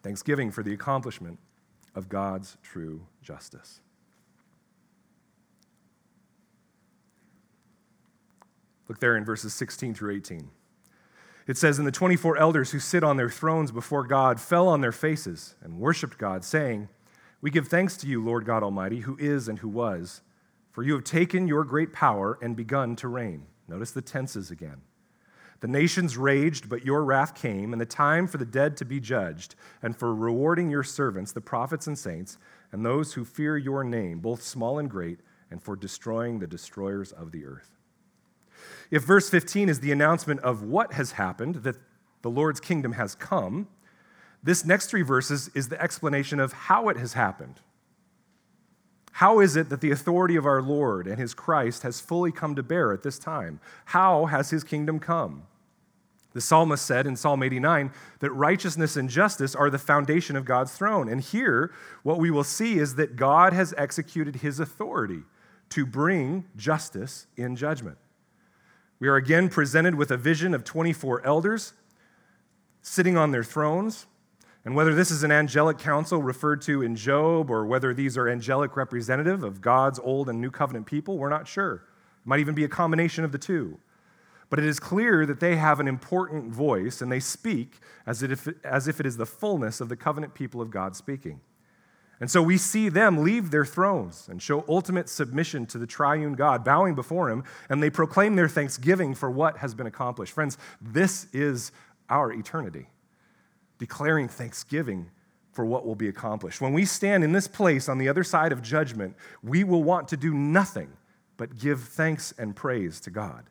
Thanksgiving 0.04 0.52
for 0.52 0.64
the 0.64 0.74
accomplishment 0.74 1.38
of 1.96 2.08
God's 2.08 2.56
true 2.64 3.08
justice. 3.22 3.82
Look 8.88 9.02
there 9.02 9.18
in 9.18 9.26
verses 9.26 9.54
16 9.54 9.96
through 9.96 10.16
18. 10.16 10.50
It 11.48 11.58
says, 11.58 11.78
And 11.78 11.88
the 11.88 11.92
24 11.92 12.38
elders 12.38 12.72
who 12.72 12.80
sit 12.80 13.04
on 13.04 13.18
their 13.18 13.30
thrones 13.30 13.72
before 13.72 14.04
God 14.04 14.40
fell 14.40 14.68
on 14.68 14.82
their 14.82 14.92
faces 14.92 15.56
and 15.62 15.80
worshiped 15.80 16.18
God, 16.18 16.44
saying, 16.44 16.90
We 17.42 17.52
give 17.52 17.68
thanks 17.68 17.98
to 17.98 18.08
you, 18.08 18.24
Lord 18.24 18.46
God 18.46 18.64
Almighty, 18.64 19.02
who 19.02 19.18
is 19.20 19.48
and 19.48 19.60
who 19.60 19.68
was, 19.68 20.22
for 20.72 20.84
you 20.84 20.94
have 20.94 21.04
taken 21.04 21.48
your 21.48 21.64
great 21.64 21.92
power 21.92 22.40
and 22.42 22.56
begun 22.56 22.96
to 22.98 23.08
reign. 23.08 23.48
Notice 23.68 23.92
the 23.92 24.02
tenses 24.02 24.52
again. 24.52 24.82
The 25.60 25.68
nations 25.68 26.18
raged, 26.18 26.68
but 26.68 26.86
your 26.86 27.06
wrath 27.06 27.36
came, 27.36 27.72
and 27.72 27.82
the 27.82 27.86
time 27.86 28.28
for 28.28 28.38
the 28.38 28.46
dead 28.46 28.76
to 28.78 28.86
be 28.86 29.00
judged, 29.00 29.56
and 29.82 29.96
for 29.96 30.14
rewarding 30.14 30.70
your 30.70 30.84
servants, 30.84 31.32
the 31.32 31.40
prophets 31.40 31.88
and 31.88 31.98
saints, 31.98 32.38
and 32.74 32.86
those 32.86 33.14
who 33.14 33.24
fear 33.24 33.58
your 33.58 33.84
name, 33.84 34.20
both 34.20 34.42
small 34.42 34.78
and 34.78 34.90
great, 34.90 35.20
and 35.50 35.64
for 35.64 35.78
destroying 35.78 36.40
the 36.40 36.48
destroyers 36.48 37.14
of 37.14 37.32
the 37.32 37.46
earth. 37.46 37.78
If 38.92 39.04
verse 39.04 39.30
15 39.30 39.70
is 39.70 39.80
the 39.80 39.92
announcement 39.92 40.40
of 40.42 40.64
what 40.64 40.94
has 40.94 41.14
happened, 41.14 41.56
that 41.58 41.78
the 42.22 42.30
Lord's 42.30 42.60
kingdom 42.60 42.94
has 42.94 43.16
come, 43.16 43.68
this 44.44 44.66
next 44.66 44.88
three 44.88 45.02
verses 45.02 45.50
is 45.54 45.70
the 45.70 45.82
explanation 45.82 46.40
of 46.40 46.54
how 46.54 46.90
it 46.90 46.98
has 46.98 47.14
happened. 47.14 47.62
How 49.14 49.40
is 49.40 49.56
it 49.56 49.70
that 49.70 49.82
the 49.82 49.92
authority 49.92 50.36
of 50.36 50.46
our 50.46 50.62
Lord 50.62 51.08
and 51.08 51.20
his 51.20 51.34
Christ 51.34 51.84
has 51.84 52.02
fully 52.02 52.32
come 52.32 52.56
to 52.56 52.64
bear 52.64 52.92
at 52.92 53.04
this 53.04 53.20
time? 53.20 53.60
How 53.86 54.26
has 54.26 54.50
his 54.50 54.64
kingdom 54.64 55.00
come? 55.00 55.44
The 56.34 56.42
psalmist 56.42 56.84
said 56.84 57.06
in 57.06 57.16
Psalm 57.16 57.44
89 57.44 57.92
that 58.20 58.32
righteousness 58.32 58.98
and 58.98 59.08
justice 59.08 59.54
are 59.54 59.70
the 59.70 59.78
foundation 59.78 60.36
of 60.36 60.46
God's 60.46 60.76
throne. 60.76 61.08
And 61.08 61.22
here, 61.22 61.72
what 62.02 62.20
we 62.20 62.32
will 62.32 62.44
see 62.44 62.80
is 62.80 62.96
that 62.96 63.16
God 63.16 63.54
has 63.54 63.74
executed 63.78 64.38
his 64.38 64.60
authority 64.60 65.22
to 65.70 65.86
bring 65.86 66.46
justice 66.58 67.28
in 67.38 67.56
judgment. 67.56 67.98
We 69.04 69.10
are 69.10 69.18
again 69.18 69.50
presented 69.50 69.96
with 69.96 70.12
a 70.12 70.16
vision 70.16 70.54
of 70.54 70.64
24 70.64 71.26
elders 71.26 71.74
sitting 72.82 73.18
on 73.18 73.32
their 73.32 73.44
thrones. 73.44 74.06
And 74.64 74.78
whether 74.78 74.96
this 74.96 75.12
is 75.12 75.24
an 75.24 75.32
angelic 75.32 75.78
council 75.78 76.22
referred 76.22 76.62
to 76.62 76.82
in 76.82 76.96
Job 76.96 77.50
or 77.50 77.66
whether 77.66 77.94
these 77.94 78.18
are 78.18 78.30
angelic 78.30 78.78
representative 78.78 79.44
of 79.44 79.60
God's 79.60 80.00
old 80.00 80.30
and 80.30 80.40
new 80.40 80.50
covenant 80.50 80.86
people, 80.86 81.18
we're 81.18 81.28
not 81.28 81.50
sure. 81.50 81.84
It 82.24 82.28
might 82.28 82.40
even 82.40 82.56
be 82.56 82.64
a 82.64 82.70
combination 82.70 83.26
of 83.26 83.34
the 83.34 83.38
two. 83.38 83.78
But 84.50 84.60
it 84.60 84.66
is 84.66 84.80
clear 84.80 85.26
that 85.26 85.42
they 85.42 85.58
have 85.58 85.82
an 85.82 85.90
important 85.90 86.54
voice 86.54 87.02
and 87.02 87.12
they 87.12 87.20
speak 87.20 87.80
as 88.08 88.24
if, 88.24 88.48
as 88.64 88.88
if 88.88 89.02
it 89.02 89.06
is 89.06 89.18
the 89.18 89.26
fullness 89.26 89.82
of 89.82 89.90
the 89.90 89.98
covenant 89.98 90.34
people 90.34 90.62
of 90.62 90.72
God 90.72 90.96
speaking. 90.96 91.42
And 92.20 92.30
so 92.30 92.42
we 92.42 92.58
see 92.58 92.90
them 92.90 93.24
leave 93.24 93.52
their 93.52 93.66
thrones 93.66 94.28
and 94.30 94.42
show 94.42 94.64
ultimate 94.70 95.10
submission 95.10 95.66
to 95.68 95.78
the 95.78 95.88
triune 95.88 96.34
God, 96.34 96.64
bowing 96.64 96.96
before 96.96 97.30
him, 97.30 97.44
and 97.70 97.82
they 97.82 97.90
proclaim 97.90 98.36
their 98.36 98.48
thanksgiving 98.48 99.14
for 99.14 99.30
what 99.30 99.58
has 99.58 99.74
been 99.74 99.88
accomplished. 99.88 100.34
Friends, 100.34 100.58
this 100.80 101.28
is 101.34 101.72
our 102.10 102.32
eternity, 102.32 102.88
declaring 103.78 104.28
thanksgiving 104.28 105.10
for 105.52 105.66
what 105.66 105.86
will 105.86 105.96
be 105.96 106.08
accomplished. 106.08 106.62
When 106.62 106.74
we 106.74 106.86
stand 106.86 107.24
in 107.24 107.32
this 107.32 107.48
place 107.48 107.90
on 107.90 107.98
the 107.98 108.10
other 108.10 108.24
side 108.24 108.52
of 108.52 108.62
judgment, 108.62 109.16
we 109.44 109.64
will 109.64 109.84
want 109.84 110.08
to 110.10 110.18
do 110.18 110.34
nothing 110.34 110.92
but 111.38 111.58
give 111.58 111.82
thanks 111.82 112.34
and 112.38 112.56
praise 112.56 113.00
to 113.02 113.10
God. 113.10 113.46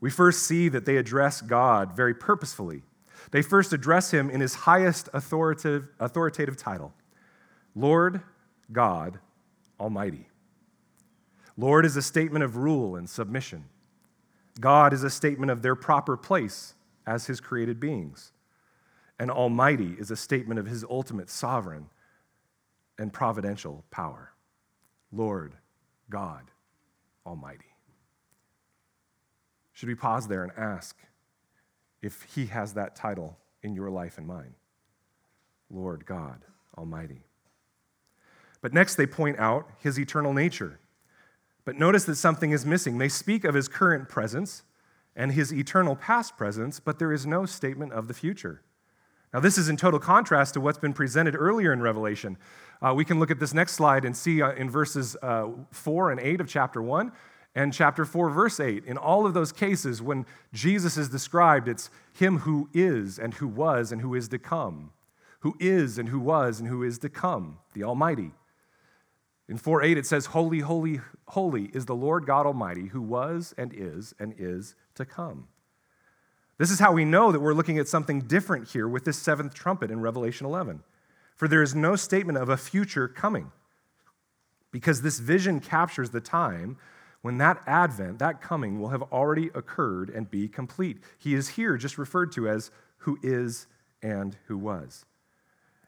We 0.00 0.10
first 0.10 0.42
see 0.42 0.68
that 0.68 0.84
they 0.84 0.96
address 0.96 1.40
God 1.40 1.96
very 1.96 2.14
purposefully. 2.14 2.82
They 3.30 3.42
first 3.42 3.72
address 3.72 4.10
him 4.10 4.30
in 4.30 4.40
his 4.40 4.54
highest 4.54 5.08
authoritative, 5.12 5.88
authoritative 6.00 6.56
title 6.56 6.92
Lord 7.74 8.20
God 8.72 9.18
Almighty. 9.80 10.28
Lord 11.56 11.84
is 11.86 11.96
a 11.96 12.02
statement 12.02 12.44
of 12.44 12.56
rule 12.56 12.96
and 12.96 13.08
submission. 13.08 13.64
God 14.60 14.92
is 14.92 15.02
a 15.02 15.10
statement 15.10 15.50
of 15.50 15.62
their 15.62 15.74
proper 15.74 16.16
place 16.16 16.74
as 17.06 17.26
his 17.26 17.40
created 17.40 17.80
beings. 17.80 18.32
And 19.18 19.30
Almighty 19.30 19.94
is 19.98 20.10
a 20.10 20.16
statement 20.16 20.58
of 20.58 20.66
his 20.66 20.84
ultimate 20.88 21.30
sovereign 21.30 21.88
and 22.98 23.12
providential 23.12 23.84
power. 23.90 24.32
Lord 25.12 25.54
God 26.10 26.50
Almighty. 27.24 27.74
Should 29.72 29.88
we 29.88 29.94
pause 29.94 30.28
there 30.28 30.42
and 30.42 30.52
ask 30.56 30.96
if 32.04 32.22
He 32.34 32.46
has 32.46 32.74
that 32.74 32.94
title 32.94 33.38
in 33.62 33.74
your 33.74 33.90
life 33.90 34.18
and 34.18 34.26
mine? 34.26 34.54
Lord 35.70 36.06
God 36.06 36.44
Almighty. 36.76 37.24
But 38.60 38.72
next, 38.72 38.94
they 38.96 39.06
point 39.06 39.38
out 39.38 39.68
His 39.80 39.98
eternal 39.98 40.32
nature. 40.32 40.78
But 41.64 41.76
notice 41.76 42.04
that 42.04 42.16
something 42.16 42.50
is 42.50 42.66
missing. 42.66 42.98
They 42.98 43.08
speak 43.08 43.44
of 43.44 43.54
His 43.54 43.68
current 43.68 44.08
presence 44.08 44.62
and 45.16 45.32
His 45.32 45.52
eternal 45.52 45.96
past 45.96 46.36
presence, 46.36 46.80
but 46.80 46.98
there 46.98 47.12
is 47.12 47.26
no 47.26 47.46
statement 47.46 47.92
of 47.92 48.08
the 48.08 48.14
future. 48.14 48.62
Now, 49.32 49.40
this 49.40 49.58
is 49.58 49.68
in 49.68 49.76
total 49.76 49.98
contrast 49.98 50.54
to 50.54 50.60
what's 50.60 50.78
been 50.78 50.92
presented 50.92 51.34
earlier 51.34 51.72
in 51.72 51.82
Revelation. 51.82 52.36
Uh, 52.80 52.94
we 52.94 53.04
can 53.04 53.18
look 53.18 53.30
at 53.30 53.40
this 53.40 53.52
next 53.52 53.72
slide 53.72 54.04
and 54.04 54.16
see 54.16 54.40
uh, 54.40 54.52
in 54.52 54.70
verses 54.70 55.16
uh, 55.22 55.48
4 55.72 56.12
and 56.12 56.20
8 56.20 56.40
of 56.40 56.48
chapter 56.48 56.80
1 56.80 57.10
and 57.54 57.72
chapter 57.72 58.04
4, 58.04 58.30
verse 58.30 58.58
8. 58.58 58.84
In 58.84 58.96
all 58.96 59.26
of 59.26 59.34
those 59.34 59.52
cases, 59.52 60.02
when 60.02 60.26
Jesus 60.52 60.96
is 60.96 61.08
described, 61.08 61.68
it's 61.68 61.88
him 62.12 62.38
who 62.38 62.68
is 62.74 63.18
and 63.18 63.34
who 63.34 63.46
was 63.46 63.92
and 63.92 64.00
who 64.00 64.14
is 64.14 64.28
to 64.28 64.38
come, 64.38 64.90
who 65.40 65.54
is 65.60 65.98
and 65.98 66.08
who 66.08 66.18
was 66.18 66.58
and 66.58 66.68
who 66.68 66.82
is 66.82 66.98
to 66.98 67.08
come, 67.08 67.58
the 67.74 67.84
Almighty. 67.84 68.32
In 69.48 69.56
4 69.56 69.82
8, 69.82 69.98
it 69.98 70.06
says, 70.06 70.26
Holy, 70.26 70.60
holy, 70.60 71.00
holy 71.28 71.64
is 71.74 71.86
the 71.86 71.94
Lord 71.94 72.26
God 72.26 72.46
Almighty, 72.46 72.86
who 72.88 73.02
was 73.02 73.54
and 73.56 73.72
is 73.72 74.14
and 74.18 74.34
is 74.36 74.74
to 74.96 75.04
come. 75.04 75.48
This 76.58 76.70
is 76.70 76.78
how 76.78 76.92
we 76.92 77.04
know 77.04 77.30
that 77.30 77.40
we're 77.40 77.52
looking 77.52 77.78
at 77.78 77.88
something 77.88 78.20
different 78.22 78.68
here 78.68 78.88
with 78.88 79.04
this 79.04 79.18
seventh 79.18 79.54
trumpet 79.54 79.90
in 79.90 80.00
Revelation 80.00 80.46
11. 80.46 80.82
For 81.36 81.48
there 81.48 81.62
is 81.62 81.74
no 81.74 81.96
statement 81.96 82.38
of 82.38 82.48
a 82.48 82.56
future 82.56 83.08
coming, 83.08 83.50
because 84.70 85.02
this 85.02 85.18
vision 85.18 85.60
captures 85.60 86.10
the 86.10 86.20
time 86.20 86.78
when 87.24 87.38
that 87.38 87.62
advent, 87.66 88.18
that 88.18 88.42
coming, 88.42 88.78
will 88.78 88.90
have 88.90 89.00
already 89.04 89.46
occurred 89.54 90.10
and 90.10 90.30
be 90.30 90.46
complete. 90.46 90.98
He 91.16 91.32
is 91.32 91.48
here 91.48 91.78
just 91.78 91.96
referred 91.96 92.32
to 92.32 92.46
as 92.46 92.70
who 92.98 93.18
is 93.22 93.66
and 94.02 94.36
who 94.46 94.58
was. 94.58 95.06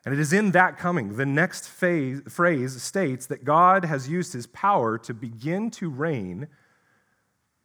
And 0.07 0.15
it 0.15 0.19
is 0.19 0.33
in 0.33 0.53
that 0.53 0.79
coming, 0.79 1.17
the 1.19 1.27
next 1.27 1.69
phase, 1.69 2.23
phrase 2.27 2.81
states 2.83 3.27
that 3.27 3.45
God 3.45 3.85
has 3.85 4.09
used 4.09 4.33
his 4.33 4.47
power 4.47 4.97
to 4.97 5.13
begin 5.13 5.71
to 5.73 5.91
reign 5.91 6.49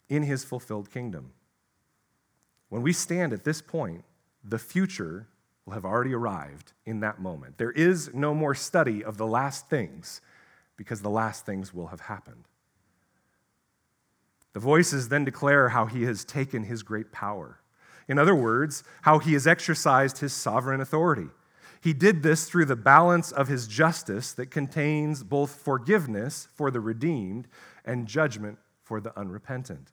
in 0.10 0.24
his 0.24 0.44
fulfilled 0.44 0.92
kingdom. 0.92 1.32
When 2.68 2.82
we 2.82 2.92
stand 2.92 3.32
at 3.32 3.46
this 3.46 3.62
point, 3.62 4.04
the 4.44 4.60
future 4.60 5.28
will 5.66 5.76
have 5.76 5.86
already 5.86 6.14
arrived 6.14 6.74
in 6.86 7.00
that 7.00 7.22
moment. 7.22 7.58
There 7.58 7.72
is 7.72 8.14
no 8.14 8.36
more 8.36 8.54
study 8.54 9.02
of 9.02 9.16
the 9.16 9.28
last 9.28 9.70
things 9.70 10.20
because 10.76 11.00
the 11.00 11.10
last 11.10 11.46
things 11.46 11.74
will 11.74 11.88
have 11.88 12.02
happened. 12.02 12.50
The 14.54 14.60
voices 14.60 15.10
then 15.10 15.26
declare 15.26 15.70
how 15.70 15.86
he 15.86 16.04
has 16.04 16.26
taken 16.26 16.64
his 16.64 16.84
great 16.84 17.12
power. 17.12 17.60
In 18.08 18.20
other 18.20 18.36
words, 18.36 18.84
how 19.04 19.20
he 19.20 19.34
has 19.34 19.48
exercised 19.48 20.18
his 20.18 20.34
sovereign 20.34 20.82
authority. 20.82 21.30
He 21.82 21.94
did 21.94 22.22
this 22.22 22.48
through 22.48 22.66
the 22.66 22.76
balance 22.76 23.32
of 23.32 23.48
his 23.48 23.68
justice 23.68 24.34
that 24.34 24.52
contains 24.52 25.24
both 25.24 25.56
forgiveness 25.56 26.48
for 26.54 26.70
the 26.70 26.80
redeemed 26.80 27.48
and 27.86 28.08
judgment 28.08 28.60
for 28.84 29.02
the 29.02 29.18
unrepentant. 29.18 29.92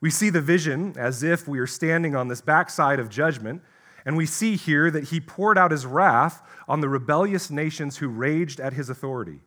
We 0.00 0.10
see 0.10 0.30
the 0.30 0.40
vision 0.40 0.94
as 0.96 1.22
if 1.22 1.48
we 1.48 1.58
are 1.58 1.66
standing 1.66 2.14
on 2.14 2.28
this 2.28 2.40
backside 2.40 3.00
of 3.00 3.08
judgment, 3.08 3.62
and 4.06 4.16
we 4.16 4.26
see 4.26 4.56
here 4.56 4.90
that 4.90 5.04
he 5.04 5.20
poured 5.20 5.58
out 5.58 5.70
his 5.70 5.86
wrath 5.86 6.42
on 6.68 6.80
the 6.80 6.88
rebellious 6.88 7.50
nations 7.50 7.98
who 7.98 8.08
raged 8.08 8.60
at 8.60 8.74
his 8.74 8.88
authority. 8.88 9.40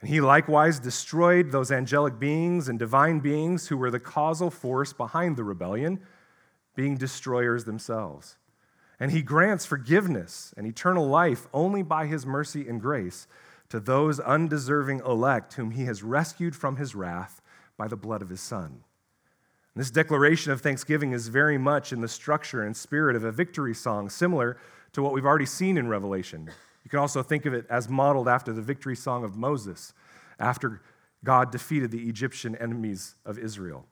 And 0.00 0.08
he 0.08 0.20
likewise 0.20 0.78
destroyed 0.78 1.50
those 1.50 1.72
angelic 1.72 2.18
beings 2.18 2.68
and 2.68 2.78
divine 2.78 3.18
beings 3.20 3.68
who 3.68 3.76
were 3.76 3.90
the 3.90 3.98
causal 3.98 4.50
force 4.50 4.92
behind 4.92 5.36
the 5.36 5.44
rebellion, 5.44 6.00
being 6.76 6.96
destroyers 6.96 7.64
themselves. 7.64 8.36
And 9.00 9.10
he 9.10 9.22
grants 9.22 9.66
forgiveness 9.66 10.54
and 10.56 10.66
eternal 10.66 11.08
life 11.08 11.46
only 11.52 11.82
by 11.82 12.06
his 12.06 12.26
mercy 12.26 12.68
and 12.68 12.80
grace 12.80 13.26
to 13.68 13.80
those 13.80 14.20
undeserving 14.20 15.00
elect 15.00 15.54
whom 15.54 15.72
he 15.72 15.84
has 15.84 16.02
rescued 16.02 16.56
from 16.56 16.76
his 16.76 16.94
wrath 16.94 17.42
by 17.76 17.88
the 17.88 17.96
blood 17.96 18.22
of 18.22 18.28
his 18.28 18.40
Son. 18.40 18.82
And 19.74 19.80
this 19.80 19.90
declaration 19.90 20.52
of 20.52 20.60
thanksgiving 20.60 21.12
is 21.12 21.28
very 21.28 21.58
much 21.58 21.92
in 21.92 22.00
the 22.00 22.08
structure 22.08 22.62
and 22.62 22.76
spirit 22.76 23.14
of 23.14 23.24
a 23.24 23.32
victory 23.32 23.74
song, 23.74 24.08
similar 24.08 24.56
to 24.92 25.02
what 25.02 25.12
we've 25.12 25.26
already 25.26 25.46
seen 25.46 25.76
in 25.76 25.88
Revelation. 25.88 26.50
You 26.88 26.90
can 26.90 27.00
also 27.00 27.22
think 27.22 27.44
of 27.44 27.52
it 27.52 27.66
as 27.68 27.86
modeled 27.86 28.28
after 28.28 28.50
the 28.50 28.62
victory 28.62 28.96
song 28.96 29.22
of 29.22 29.36
Moses, 29.36 29.92
after 30.40 30.80
God 31.22 31.50
defeated 31.50 31.90
the 31.90 32.08
Egyptian 32.08 32.56
enemies 32.56 33.14
of 33.26 33.38
Israel. 33.38 33.84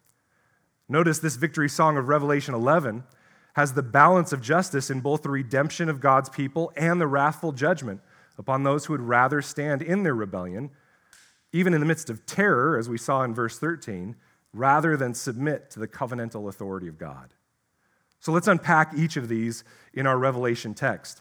Notice 0.88 1.18
this 1.18 1.36
victory 1.36 1.68
song 1.68 1.98
of 1.98 2.08
Revelation 2.08 2.54
11 2.54 3.04
has 3.52 3.74
the 3.74 3.82
balance 3.82 4.32
of 4.32 4.40
justice 4.40 4.88
in 4.88 5.00
both 5.00 5.22
the 5.22 5.28
redemption 5.28 5.90
of 5.90 6.00
God's 6.00 6.30
people 6.30 6.72
and 6.74 6.98
the 6.98 7.06
wrathful 7.06 7.52
judgment 7.52 8.00
upon 8.38 8.62
those 8.62 8.86
who 8.86 8.94
would 8.94 9.02
rather 9.02 9.42
stand 9.42 9.82
in 9.82 10.02
their 10.02 10.14
rebellion, 10.14 10.70
even 11.52 11.74
in 11.74 11.80
the 11.80 11.86
midst 11.86 12.08
of 12.08 12.24
terror, 12.24 12.78
as 12.78 12.88
we 12.88 12.96
saw 12.96 13.22
in 13.24 13.34
verse 13.34 13.58
13, 13.58 14.16
rather 14.54 14.96
than 14.96 15.12
submit 15.12 15.68
to 15.68 15.78
the 15.78 15.86
covenantal 15.86 16.48
authority 16.48 16.88
of 16.88 16.96
God. 16.96 17.34
So 18.20 18.32
let's 18.32 18.48
unpack 18.48 18.94
each 18.96 19.18
of 19.18 19.28
these 19.28 19.64
in 19.92 20.06
our 20.06 20.16
Revelation 20.16 20.72
text. 20.72 21.20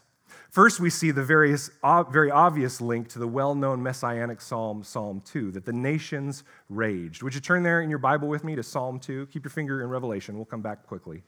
First, 0.55 0.79
we 0.79 0.89
see 0.89 1.11
the 1.11 1.21
various, 1.21 1.69
very 2.11 2.31
obvious 2.31 2.79
link 2.79 3.09
to 3.09 3.19
the 3.19 3.27
well 3.27 3.55
known 3.55 3.83
messianic 3.83 4.39
psalm, 4.39 4.85
Psalm 4.85 5.21
2, 5.25 5.51
that 5.51 5.65
the 5.65 5.73
nations 5.73 6.45
raged. 6.69 7.23
Would 7.23 7.35
you 7.35 7.41
turn 7.41 7.61
there 7.61 7.81
in 7.81 7.89
your 7.89 7.99
Bible 7.99 8.29
with 8.29 8.45
me 8.45 8.55
to 8.55 8.63
Psalm 8.63 8.97
2? 8.97 9.25
Keep 9.25 9.43
your 9.43 9.49
finger 9.49 9.83
in 9.83 9.89
Revelation. 9.89 10.37
We'll 10.37 10.45
come 10.45 10.61
back 10.61 10.87
quickly. 10.87 11.23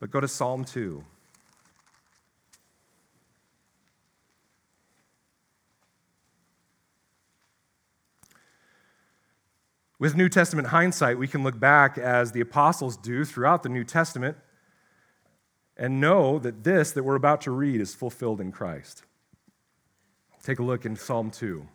But 0.00 0.10
go 0.10 0.18
to 0.18 0.26
Psalm 0.26 0.64
2. 0.64 1.04
With 10.00 10.16
New 10.16 10.28
Testament 10.28 10.66
hindsight, 10.66 11.16
we 11.16 11.28
can 11.28 11.44
look 11.44 11.60
back 11.60 11.96
as 11.96 12.32
the 12.32 12.40
apostles 12.40 12.96
do 12.96 13.24
throughout 13.24 13.62
the 13.62 13.68
New 13.68 13.84
Testament 13.84 14.36
and 15.76 16.00
know 16.00 16.38
that 16.38 16.64
this 16.64 16.92
that 16.92 17.02
we're 17.02 17.14
about 17.14 17.40
to 17.42 17.50
read 17.50 17.80
is 17.80 17.94
fulfilled 17.94 18.40
in 18.40 18.52
Christ. 18.52 19.04
Take 20.42 20.58
a 20.58 20.62
look 20.62 20.84
in 20.84 20.96
Psalm 20.96 21.30
2. 21.30 21.66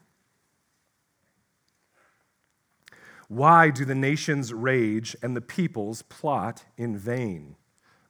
Why 3.28 3.70
do 3.70 3.86
the 3.86 3.96
nations 3.96 4.54
rage 4.54 5.16
and 5.22 5.36
the 5.36 5.42
peoples 5.42 6.02
plot 6.02 6.66
in 6.78 6.98
vain? 6.98 7.56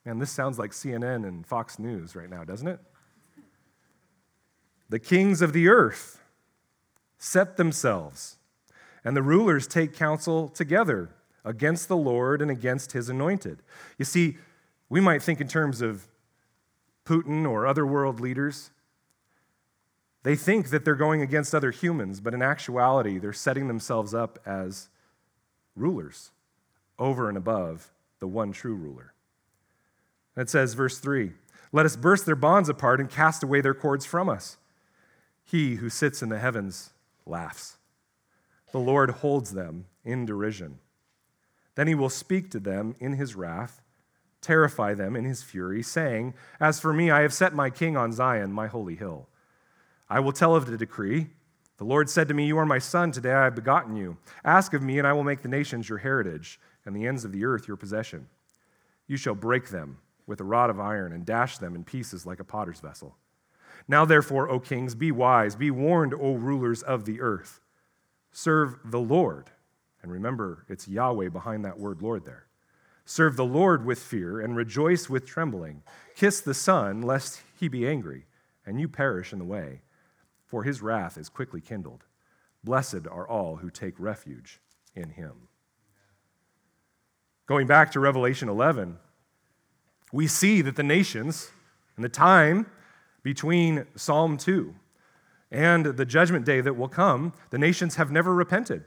Man, 0.06 0.20
this 0.20 0.32
sounds 0.32 0.58
like 0.58 0.72
CNN 0.72 1.28
and 1.28 1.46
Fox 1.46 1.78
News 1.78 2.16
right 2.16 2.30
now, 2.30 2.44
doesn't 2.44 2.68
it? 2.68 2.80
The 4.88 5.00
kings 5.00 5.42
of 5.42 5.54
the 5.54 5.68
earth 5.68 6.22
set 7.18 7.58
themselves, 7.58 8.38
and 9.04 9.16
the 9.16 9.22
rulers 9.22 9.68
take 9.68 9.94
counsel 9.94 10.48
together 10.48 11.10
against 11.44 11.88
the 11.88 11.98
Lord 11.98 12.42
and 12.42 12.50
against 12.50 12.94
his 12.94 13.10
anointed. 13.10 13.62
You 13.98 14.06
see, 14.06 14.38
we 14.90 15.00
might 15.00 15.22
think 15.22 15.40
in 15.40 15.48
terms 15.48 15.82
of 15.82 16.08
Putin 17.06 17.50
or 17.50 17.66
other 17.66 17.86
world 17.86 18.20
leaders. 18.20 18.72
They 20.24 20.36
think 20.36 20.70
that 20.70 20.84
they're 20.84 20.96
going 20.96 21.22
against 21.22 21.56
other 21.56 21.72
humans, 21.72 22.20
but 22.20 22.34
in 22.34 22.42
actuality, 22.42 23.20
they're 23.20 23.34
setting 23.34 23.68
themselves 23.68 24.14
up 24.14 24.38
as 24.46 24.90
rulers 25.76 26.32
over 26.98 27.30
and 27.30 27.38
above 27.38 27.92
the 28.20 28.28
one 28.28 28.52
true 28.52 28.76
ruler. 28.76 29.14
And 30.36 30.44
It 30.44 30.50
says, 30.50 30.74
verse 30.74 31.00
3 31.00 31.32
Let 31.72 31.86
us 31.86 31.96
burst 31.96 32.26
their 32.26 32.36
bonds 32.36 32.70
apart 32.70 33.00
and 33.00 33.10
cast 33.10 33.44
away 33.44 33.62
their 33.62 33.74
cords 33.74 34.06
from 34.06 34.30
us. 34.30 34.58
He 35.44 35.76
who 35.76 35.90
sits 35.90 36.22
in 36.22 36.30
the 36.30 36.40
heavens 36.40 36.92
laughs. 37.26 37.78
The 38.72 38.80
Lord 38.80 39.10
holds 39.10 39.54
them 39.54 39.86
in 40.04 40.26
derision. 40.26 40.80
Then 41.76 41.88
he 41.88 41.96
will 41.96 42.10
speak 42.10 42.52
to 42.52 42.60
them 42.60 42.96
in 43.00 43.14
his 43.14 43.36
wrath, 43.36 43.82
terrify 44.42 44.94
them 44.94 45.16
in 45.16 45.26
his 45.26 45.44
fury, 45.44 45.84
saying, 45.84 46.34
As 46.60 46.80
for 46.80 46.94
me, 46.94 47.12
I 47.12 47.22
have 47.22 47.34
set 47.34 47.54
my 47.54 47.70
king 47.70 47.98
on 47.98 48.12
Zion, 48.12 48.52
my 48.52 48.68
holy 48.68 48.96
hill. 48.96 49.28
I 50.10 50.20
will 50.20 50.32
tell 50.32 50.56
of 50.56 50.66
the 50.66 50.78
decree. 50.78 51.28
The 51.78 51.84
Lord 51.86 52.10
said 52.10 52.28
to 52.28 52.34
me, 52.34 52.46
You 52.46 52.58
are 52.58 52.66
my 52.66 52.80
son, 52.80 53.12
today 53.12 53.34
I 53.34 53.46
have 53.46 53.56
begotten 53.56 53.96
you. 53.96 54.18
Ask 54.44 54.74
of 54.74 54.82
me, 54.82 54.98
and 54.98 55.08
I 55.08 55.14
will 55.14 55.24
make 55.24 55.42
the 55.42 55.48
nations 55.48 55.88
your 55.88 56.00
heritage, 56.00 56.60
and 56.86 56.96
the 56.96 57.06
ends 57.06 57.26
of 57.26 57.32
the 57.32 57.46
earth 57.46 57.68
your 57.68 57.78
possession. 57.78 58.28
You 59.08 59.18
shall 59.18 59.36
break 59.36 59.70
them 59.70 60.00
with 60.28 60.40
a 60.42 60.46
rod 60.46 60.70
of 60.70 60.80
iron 60.80 61.14
and 61.14 61.26
dash 61.26 61.58
them 61.58 61.76
in 61.76 61.84
pieces 61.84 62.26
like 62.26 62.40
a 62.40 62.44
potter's 62.44 62.80
vessel. 62.80 63.16
Now, 63.88 64.06
therefore, 64.06 64.50
O 64.50 64.60
kings, 64.60 64.94
be 64.94 65.12
wise, 65.12 65.56
be 65.56 65.72
warned, 65.72 66.14
O 66.14 66.34
rulers 66.34 66.84
of 66.84 67.06
the 67.06 67.22
earth. 67.22 67.60
Serve 68.32 68.78
the 68.86 69.00
Lord. 69.00 69.50
And 70.04 70.12
remember, 70.12 70.66
it's 70.70 70.88
Yahweh 70.88 71.30
behind 71.30 71.66
that 71.66 71.80
word 71.80 72.02
Lord 72.02 72.26
there. 72.26 72.46
Serve 73.10 73.38
the 73.38 73.44
Lord 73.44 73.88
with 73.88 73.98
fear 73.98 74.40
and 74.40 74.56
rejoice 74.56 75.10
with 75.10 75.26
trembling. 75.26 75.82
Kiss 76.16 76.42
the 76.42 76.54
Son, 76.54 77.02
lest 77.02 77.42
he 77.60 77.68
be 77.68 77.88
angry, 77.88 78.28
and 78.68 78.80
you 78.80 78.88
perish 78.88 79.34
in 79.34 79.40
the 79.40 79.46
way, 79.46 79.82
for 80.46 80.62
his 80.62 80.84
wrath 80.84 81.18
is 81.18 81.28
quickly 81.28 81.60
kindled. 81.60 82.04
Blessed 82.64 83.08
are 83.10 83.28
all 83.28 83.56
who 83.56 83.72
take 83.72 83.96
refuge 83.98 84.60
in 84.94 85.10
him. 85.10 85.48
Going 87.48 87.66
back 87.66 87.92
to 87.94 88.00
Revelation 88.00 88.48
11, 88.48 89.00
we 90.14 90.28
see 90.28 90.62
that 90.62 90.76
the 90.76 90.84
nations, 90.84 91.50
in 91.98 92.04
the 92.04 92.10
time 92.10 92.68
between 93.24 93.88
Psalm 93.96 94.38
2 94.38 94.76
and 95.50 95.84
the 95.84 96.06
judgment 96.06 96.46
day 96.46 96.62
that 96.62 96.78
will 96.78 96.88
come, 96.88 97.34
the 97.50 97.58
nations 97.58 97.96
have 97.96 98.12
never 98.12 98.36
repented. 98.36 98.84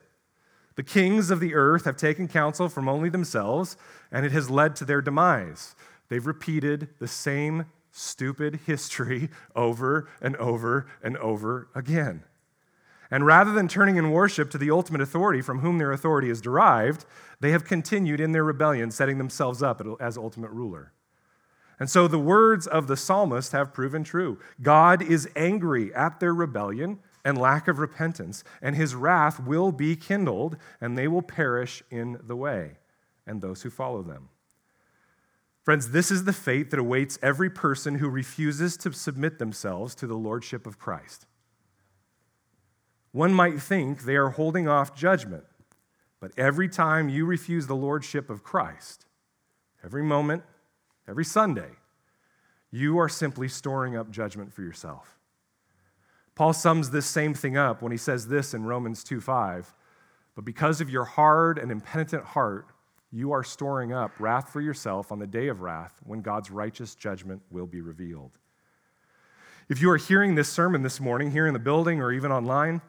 The 0.75 0.83
kings 0.83 1.31
of 1.31 1.41
the 1.41 1.55
earth 1.55 1.85
have 1.85 1.97
taken 1.97 2.29
counsel 2.29 2.69
from 2.69 2.89
only 2.89 3.09
themselves, 3.09 3.77
and 4.11 4.25
it 4.25 4.33
has 4.33 4.51
led 4.51 4.75
to 4.77 4.85
their 4.85 5.03
demise. 5.03 5.75
They've 6.09 6.27
repeated 6.27 6.89
the 6.99 7.09
same 7.09 7.67
stupid 7.91 8.61
history 8.67 9.29
over 9.57 10.09
and 10.21 10.37
over 10.37 10.87
and 11.03 11.17
over 11.19 11.69
again. 11.75 12.25
And 13.11 13.27
rather 13.27 13.53
than 13.53 13.69
turning 13.69 13.97
in 13.97 14.11
worship 14.11 14.51
to 14.51 14.59
the 14.59 14.71
ultimate 14.71 15.03
authority 15.03 15.43
from 15.43 15.61
whom 15.61 15.77
their 15.77 15.93
authority 15.93 16.31
is 16.31 16.41
derived, 16.41 17.05
they 17.41 17.51
have 17.51 17.65
continued 17.65 18.21
in 18.21 18.33
their 18.33 18.45
rebellion, 18.45 18.91
setting 18.91 19.19
themselves 19.19 19.63
up 19.63 19.87
as 20.01 20.17
ultimate 20.17 20.51
ruler. 20.51 20.93
And 21.79 21.91
so 21.91 22.09
the 22.09 22.19
words 22.19 22.67
of 22.67 22.87
the 22.87 22.97
psalmist 22.97 23.53
have 23.53 23.75
proven 23.75 24.03
true. 24.03 24.39
God 24.63 25.03
is 25.03 25.29
angry 25.37 25.93
at 25.95 26.21
their 26.21 26.33
rebellion 26.33 27.01
and 27.25 27.39
lack 27.39 27.69
of 27.69 27.79
repentance, 27.79 28.43
and 28.61 28.75
his 28.75 28.95
wrath 28.95 29.41
will 29.41 29.73
be 29.73 29.95
kindled, 29.97 30.57
and 30.81 30.97
they 30.99 31.09
will 31.09 31.23
perish 31.23 31.83
in 31.91 32.19
the 32.23 32.37
way, 32.37 32.79
and 33.27 33.41
those 33.41 33.63
who 33.63 33.71
follow 33.71 34.03
them. 34.03 34.29
Friends, 35.63 35.91
this 35.91 36.11
is 36.11 36.25
the 36.25 36.33
fate 36.33 36.71
that 36.71 36.81
awaits 36.81 37.19
every 37.23 37.49
person 37.49 37.97
who 37.97 38.09
refuses 38.09 38.77
to 38.79 38.93
submit 38.93 39.39
themselves 39.39 39.95
to 39.95 40.09
the 40.09 40.17
lordship 40.17 40.67
of 40.67 40.79
Christ. 40.79 41.27
One 43.13 43.33
might 43.33 43.61
think 43.61 44.03
they 44.03 44.17
are 44.17 44.31
holding 44.31 44.67
off 44.67 44.97
judgment, 44.97 45.45
but 46.19 46.33
every 46.37 46.69
time 46.69 47.09
you 47.09 47.27
refuse 47.27 47.67
the 47.67 47.77
lordship 47.77 48.29
of 48.31 48.43
Christ, 48.43 49.07
every 49.85 50.03
moment, 50.03 50.43
every 51.07 51.25
Sunday, 51.25 51.71
you 52.73 52.99
are 52.99 53.09
simply 53.09 53.49
storing 53.49 53.97
up 53.97 54.11
judgment 54.11 54.53
for 54.53 54.63
yourself. 54.63 55.19
Paul 56.35 56.53
sums 56.53 56.91
this 56.91 57.07
same 57.07 57.35
thing 57.35 57.57
up 57.57 57.83
when 57.83 57.93
he 57.93 57.99
says 57.99 58.29
this 58.29 58.55
in 58.55 58.65
Romans 58.65 59.05
2 59.05 59.21
5. 59.21 59.75
But 60.35 60.45
because 60.45 60.81
of 60.81 60.89
your 60.89 61.05
hard 61.05 61.59
and 61.59 61.71
impenitent 61.71 62.25
heart, 62.25 62.67
you 63.11 63.33
are 63.33 63.45
storing 63.45 63.93
up 63.93 64.13
wrath 64.19 64.51
for 64.51 64.63
yourself 64.63 65.13
on 65.13 65.19
the 65.19 65.27
day 65.27 65.49
of 65.49 65.61
wrath 65.61 66.01
when 66.05 66.23
God's 66.23 66.51
righteous 66.51 66.95
judgment 66.95 67.43
will 67.51 67.67
be 67.67 67.83
revealed. 67.83 68.31
If 69.69 69.83
you 69.83 69.91
are 69.91 69.99
hearing 69.99 70.35
this 70.35 70.49
sermon 70.49 70.83
this 70.83 71.01
morning, 71.01 71.31
here 71.31 71.47
in 71.47 71.53
the 71.53 71.59
building 71.59 72.01
or 72.01 72.13
even 72.13 72.33
online, 72.33 72.81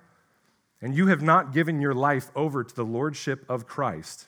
and 0.81 0.95
you 0.95 1.07
have 1.07 1.21
not 1.21 1.53
given 1.53 1.81
your 1.81 1.93
life 1.93 2.31
over 2.35 2.63
to 2.63 2.75
the 2.75 2.85
Lordship 2.85 3.45
of 3.49 3.67
Christ, 3.67 4.27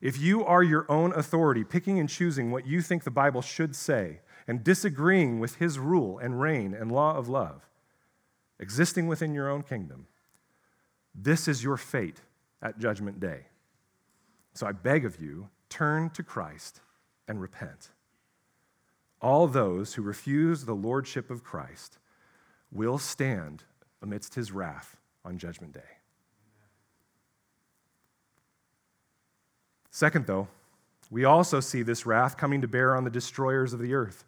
if 0.00 0.18
you 0.18 0.44
are 0.44 0.62
your 0.62 0.86
own 0.90 1.12
authority, 1.12 1.62
picking 1.62 1.98
and 1.98 2.08
choosing 2.08 2.50
what 2.50 2.66
you 2.66 2.80
think 2.80 3.04
the 3.04 3.10
Bible 3.10 3.42
should 3.42 3.76
say, 3.76 4.20
and 4.48 4.64
disagreeing 4.64 5.38
with 5.38 5.56
his 5.56 5.78
rule 5.78 6.18
and 6.18 6.40
reign 6.40 6.72
and 6.72 6.90
law 6.90 7.16
of 7.16 7.28
love, 7.28 7.69
existing 8.60 9.08
within 9.08 9.34
your 9.34 9.50
own 9.50 9.62
kingdom, 9.64 10.06
this 11.14 11.48
is 11.48 11.64
your 11.64 11.76
fate 11.76 12.20
at 12.62 12.78
Judgment 12.78 13.18
Day. 13.18 13.46
So 14.54 14.66
I 14.66 14.72
beg 14.72 15.04
of 15.04 15.20
you, 15.20 15.48
turn 15.68 16.10
to 16.10 16.22
Christ 16.22 16.80
and 17.26 17.40
repent. 17.40 17.88
All 19.20 19.46
those 19.46 19.94
who 19.94 20.02
refuse 20.02 20.64
the 20.64 20.74
lordship 20.74 21.30
of 21.30 21.42
Christ 21.42 21.98
will 22.70 22.98
stand 22.98 23.64
amidst 24.02 24.34
his 24.34 24.52
wrath 24.52 24.96
on 25.24 25.38
Judgment 25.38 25.72
Day. 25.72 25.80
Second, 29.90 30.26
though, 30.26 30.48
we 31.10 31.24
also 31.24 31.60
see 31.60 31.82
this 31.82 32.06
wrath 32.06 32.36
coming 32.36 32.60
to 32.60 32.68
bear 32.68 32.96
on 32.96 33.04
the 33.04 33.10
destroyers 33.10 33.72
of 33.72 33.80
the 33.80 33.94
earth. 33.94 34.24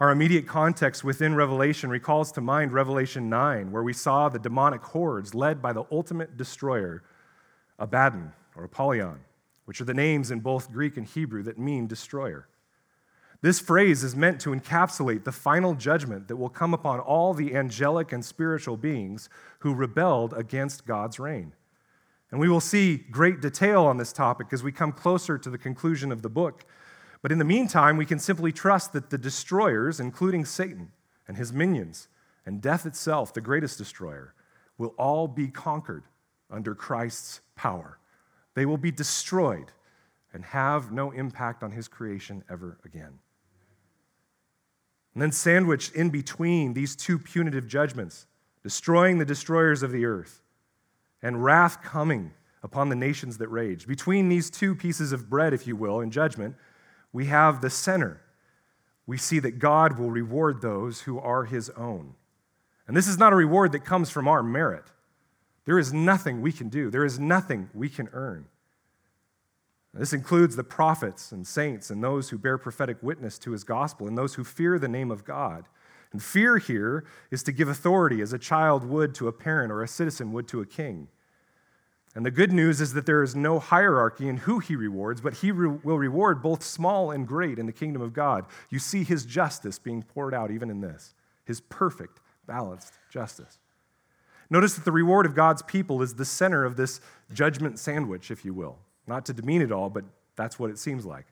Our 0.00 0.12
immediate 0.12 0.46
context 0.46 1.02
within 1.02 1.34
Revelation 1.34 1.90
recalls 1.90 2.30
to 2.32 2.40
mind 2.40 2.72
Revelation 2.72 3.28
9, 3.28 3.72
where 3.72 3.82
we 3.82 3.92
saw 3.92 4.28
the 4.28 4.38
demonic 4.38 4.80
hordes 4.80 5.34
led 5.34 5.60
by 5.60 5.72
the 5.72 5.82
ultimate 5.90 6.36
destroyer, 6.36 7.02
Abaddon 7.80 8.32
or 8.54 8.62
Apollyon, 8.62 9.18
which 9.64 9.80
are 9.80 9.84
the 9.84 9.94
names 9.94 10.30
in 10.30 10.38
both 10.38 10.70
Greek 10.70 10.96
and 10.96 11.04
Hebrew 11.04 11.42
that 11.42 11.58
mean 11.58 11.88
destroyer. 11.88 12.46
This 13.40 13.58
phrase 13.58 14.04
is 14.04 14.14
meant 14.14 14.40
to 14.42 14.50
encapsulate 14.50 15.24
the 15.24 15.32
final 15.32 15.74
judgment 15.74 16.28
that 16.28 16.36
will 16.36 16.48
come 16.48 16.74
upon 16.74 17.00
all 17.00 17.34
the 17.34 17.56
angelic 17.56 18.12
and 18.12 18.24
spiritual 18.24 18.76
beings 18.76 19.28
who 19.60 19.74
rebelled 19.74 20.32
against 20.32 20.86
God's 20.86 21.18
reign. 21.18 21.54
And 22.30 22.38
we 22.38 22.48
will 22.48 22.60
see 22.60 22.98
great 22.98 23.40
detail 23.40 23.84
on 23.84 23.96
this 23.96 24.12
topic 24.12 24.48
as 24.52 24.62
we 24.62 24.70
come 24.70 24.92
closer 24.92 25.38
to 25.38 25.50
the 25.50 25.58
conclusion 25.58 26.12
of 26.12 26.22
the 26.22 26.28
book. 26.28 26.64
But 27.20 27.32
in 27.32 27.38
the 27.38 27.44
meantime, 27.44 27.96
we 27.96 28.06
can 28.06 28.18
simply 28.18 28.52
trust 28.52 28.92
that 28.92 29.10
the 29.10 29.18
destroyers, 29.18 30.00
including 30.00 30.44
Satan 30.44 30.92
and 31.26 31.36
his 31.36 31.52
minions, 31.52 32.08
and 32.46 32.62
death 32.62 32.86
itself, 32.86 33.34
the 33.34 33.40
greatest 33.40 33.76
destroyer, 33.78 34.34
will 34.78 34.94
all 34.96 35.26
be 35.26 35.48
conquered 35.48 36.04
under 36.50 36.74
Christ's 36.74 37.40
power. 37.56 37.98
They 38.54 38.64
will 38.64 38.78
be 38.78 38.90
destroyed 38.90 39.72
and 40.32 40.44
have 40.44 40.92
no 40.92 41.10
impact 41.10 41.62
on 41.62 41.72
his 41.72 41.88
creation 41.88 42.44
ever 42.50 42.78
again. 42.84 43.18
And 45.14 45.22
then, 45.22 45.32
sandwiched 45.32 45.94
in 45.94 46.10
between 46.10 46.74
these 46.74 46.94
two 46.94 47.18
punitive 47.18 47.66
judgments, 47.66 48.26
destroying 48.62 49.18
the 49.18 49.24
destroyers 49.24 49.82
of 49.82 49.90
the 49.90 50.04
earth, 50.04 50.42
and 51.22 51.42
wrath 51.42 51.82
coming 51.82 52.32
upon 52.62 52.88
the 52.88 52.96
nations 52.96 53.38
that 53.38 53.48
rage. 53.48 53.86
Between 53.86 54.28
these 54.28 54.50
two 54.50 54.74
pieces 54.74 55.12
of 55.12 55.28
bread, 55.28 55.52
if 55.52 55.66
you 55.66 55.74
will, 55.74 56.00
in 56.00 56.10
judgment, 56.10 56.54
we 57.12 57.26
have 57.26 57.60
the 57.60 57.70
center. 57.70 58.20
We 59.06 59.16
see 59.16 59.38
that 59.38 59.58
God 59.58 59.98
will 59.98 60.10
reward 60.10 60.60
those 60.60 61.02
who 61.02 61.18
are 61.18 61.44
his 61.44 61.70
own. 61.70 62.14
And 62.86 62.96
this 62.96 63.08
is 63.08 63.18
not 63.18 63.32
a 63.32 63.36
reward 63.36 63.72
that 63.72 63.84
comes 63.84 64.10
from 64.10 64.28
our 64.28 64.42
merit. 64.42 64.84
There 65.64 65.78
is 65.78 65.92
nothing 65.92 66.40
we 66.40 66.52
can 66.52 66.68
do, 66.68 66.90
there 66.90 67.04
is 67.04 67.18
nothing 67.18 67.70
we 67.74 67.88
can 67.88 68.08
earn. 68.12 68.46
This 69.94 70.12
includes 70.12 70.54
the 70.54 70.64
prophets 70.64 71.32
and 71.32 71.46
saints 71.46 71.90
and 71.90 72.04
those 72.04 72.30
who 72.30 72.38
bear 72.38 72.56
prophetic 72.56 73.02
witness 73.02 73.38
to 73.40 73.52
his 73.52 73.64
gospel 73.64 74.06
and 74.06 74.16
those 74.16 74.34
who 74.34 74.44
fear 74.44 74.78
the 74.78 74.88
name 74.88 75.10
of 75.10 75.24
God. 75.24 75.64
And 76.12 76.22
fear 76.22 76.58
here 76.58 77.04
is 77.30 77.42
to 77.42 77.52
give 77.52 77.68
authority 77.68 78.20
as 78.20 78.32
a 78.32 78.38
child 78.38 78.84
would 78.84 79.14
to 79.16 79.28
a 79.28 79.32
parent 79.32 79.72
or 79.72 79.82
a 79.82 79.88
citizen 79.88 80.32
would 80.32 80.46
to 80.48 80.60
a 80.60 80.66
king. 80.66 81.08
And 82.18 82.26
the 82.26 82.32
good 82.32 82.50
news 82.50 82.80
is 82.80 82.94
that 82.94 83.06
there 83.06 83.22
is 83.22 83.36
no 83.36 83.60
hierarchy 83.60 84.28
in 84.28 84.38
who 84.38 84.58
he 84.58 84.74
rewards, 84.74 85.20
but 85.20 85.34
he 85.34 85.52
re- 85.52 85.78
will 85.84 85.98
reward 85.98 86.42
both 86.42 86.64
small 86.64 87.12
and 87.12 87.24
great 87.24 87.60
in 87.60 87.66
the 87.66 87.72
kingdom 87.72 88.02
of 88.02 88.12
God. 88.12 88.44
You 88.70 88.80
see 88.80 89.04
his 89.04 89.24
justice 89.24 89.78
being 89.78 90.02
poured 90.02 90.34
out 90.34 90.50
even 90.50 90.68
in 90.68 90.80
this, 90.80 91.14
his 91.44 91.60
perfect, 91.60 92.18
balanced 92.44 92.94
justice. 93.08 93.60
Notice 94.50 94.74
that 94.74 94.84
the 94.84 94.90
reward 94.90 95.26
of 95.26 95.36
God's 95.36 95.62
people 95.62 96.02
is 96.02 96.14
the 96.14 96.24
center 96.24 96.64
of 96.64 96.74
this 96.74 97.00
judgment 97.32 97.78
sandwich, 97.78 98.32
if 98.32 98.44
you 98.44 98.52
will. 98.52 98.80
Not 99.06 99.24
to 99.26 99.32
demean 99.32 99.62
it 99.62 99.70
all, 99.70 99.88
but 99.88 100.04
that's 100.34 100.58
what 100.58 100.70
it 100.70 100.78
seems 100.80 101.06
like. 101.06 101.26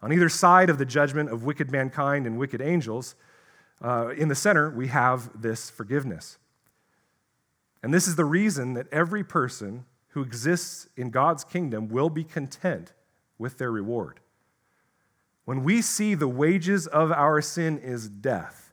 On 0.00 0.14
either 0.14 0.30
side 0.30 0.70
of 0.70 0.78
the 0.78 0.86
judgment 0.86 1.28
of 1.28 1.44
wicked 1.44 1.70
mankind 1.70 2.26
and 2.26 2.38
wicked 2.38 2.62
angels, 2.62 3.16
uh, 3.82 4.14
in 4.16 4.28
the 4.28 4.34
center, 4.34 4.70
we 4.70 4.86
have 4.86 5.42
this 5.42 5.68
forgiveness. 5.68 6.38
And 7.82 7.92
this 7.92 8.08
is 8.08 8.16
the 8.16 8.24
reason 8.24 8.72
that 8.72 8.86
every 8.90 9.22
person 9.22 9.84
who 10.16 10.22
exists 10.22 10.88
in 10.96 11.10
God's 11.10 11.44
kingdom 11.44 11.88
will 11.88 12.08
be 12.08 12.24
content 12.24 12.94
with 13.36 13.58
their 13.58 13.70
reward. 13.70 14.18
When 15.44 15.62
we 15.62 15.82
see 15.82 16.14
the 16.14 16.26
wages 16.26 16.86
of 16.86 17.12
our 17.12 17.42
sin 17.42 17.76
is 17.76 18.08
death, 18.08 18.72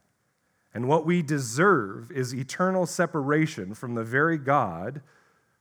and 0.74 0.88
what 0.88 1.06
we 1.06 1.22
deserve 1.22 2.10
is 2.12 2.34
eternal 2.34 2.86
separation 2.86 3.74
from 3.74 3.94
the 3.94 4.06
very 4.06 4.38
God 4.38 5.02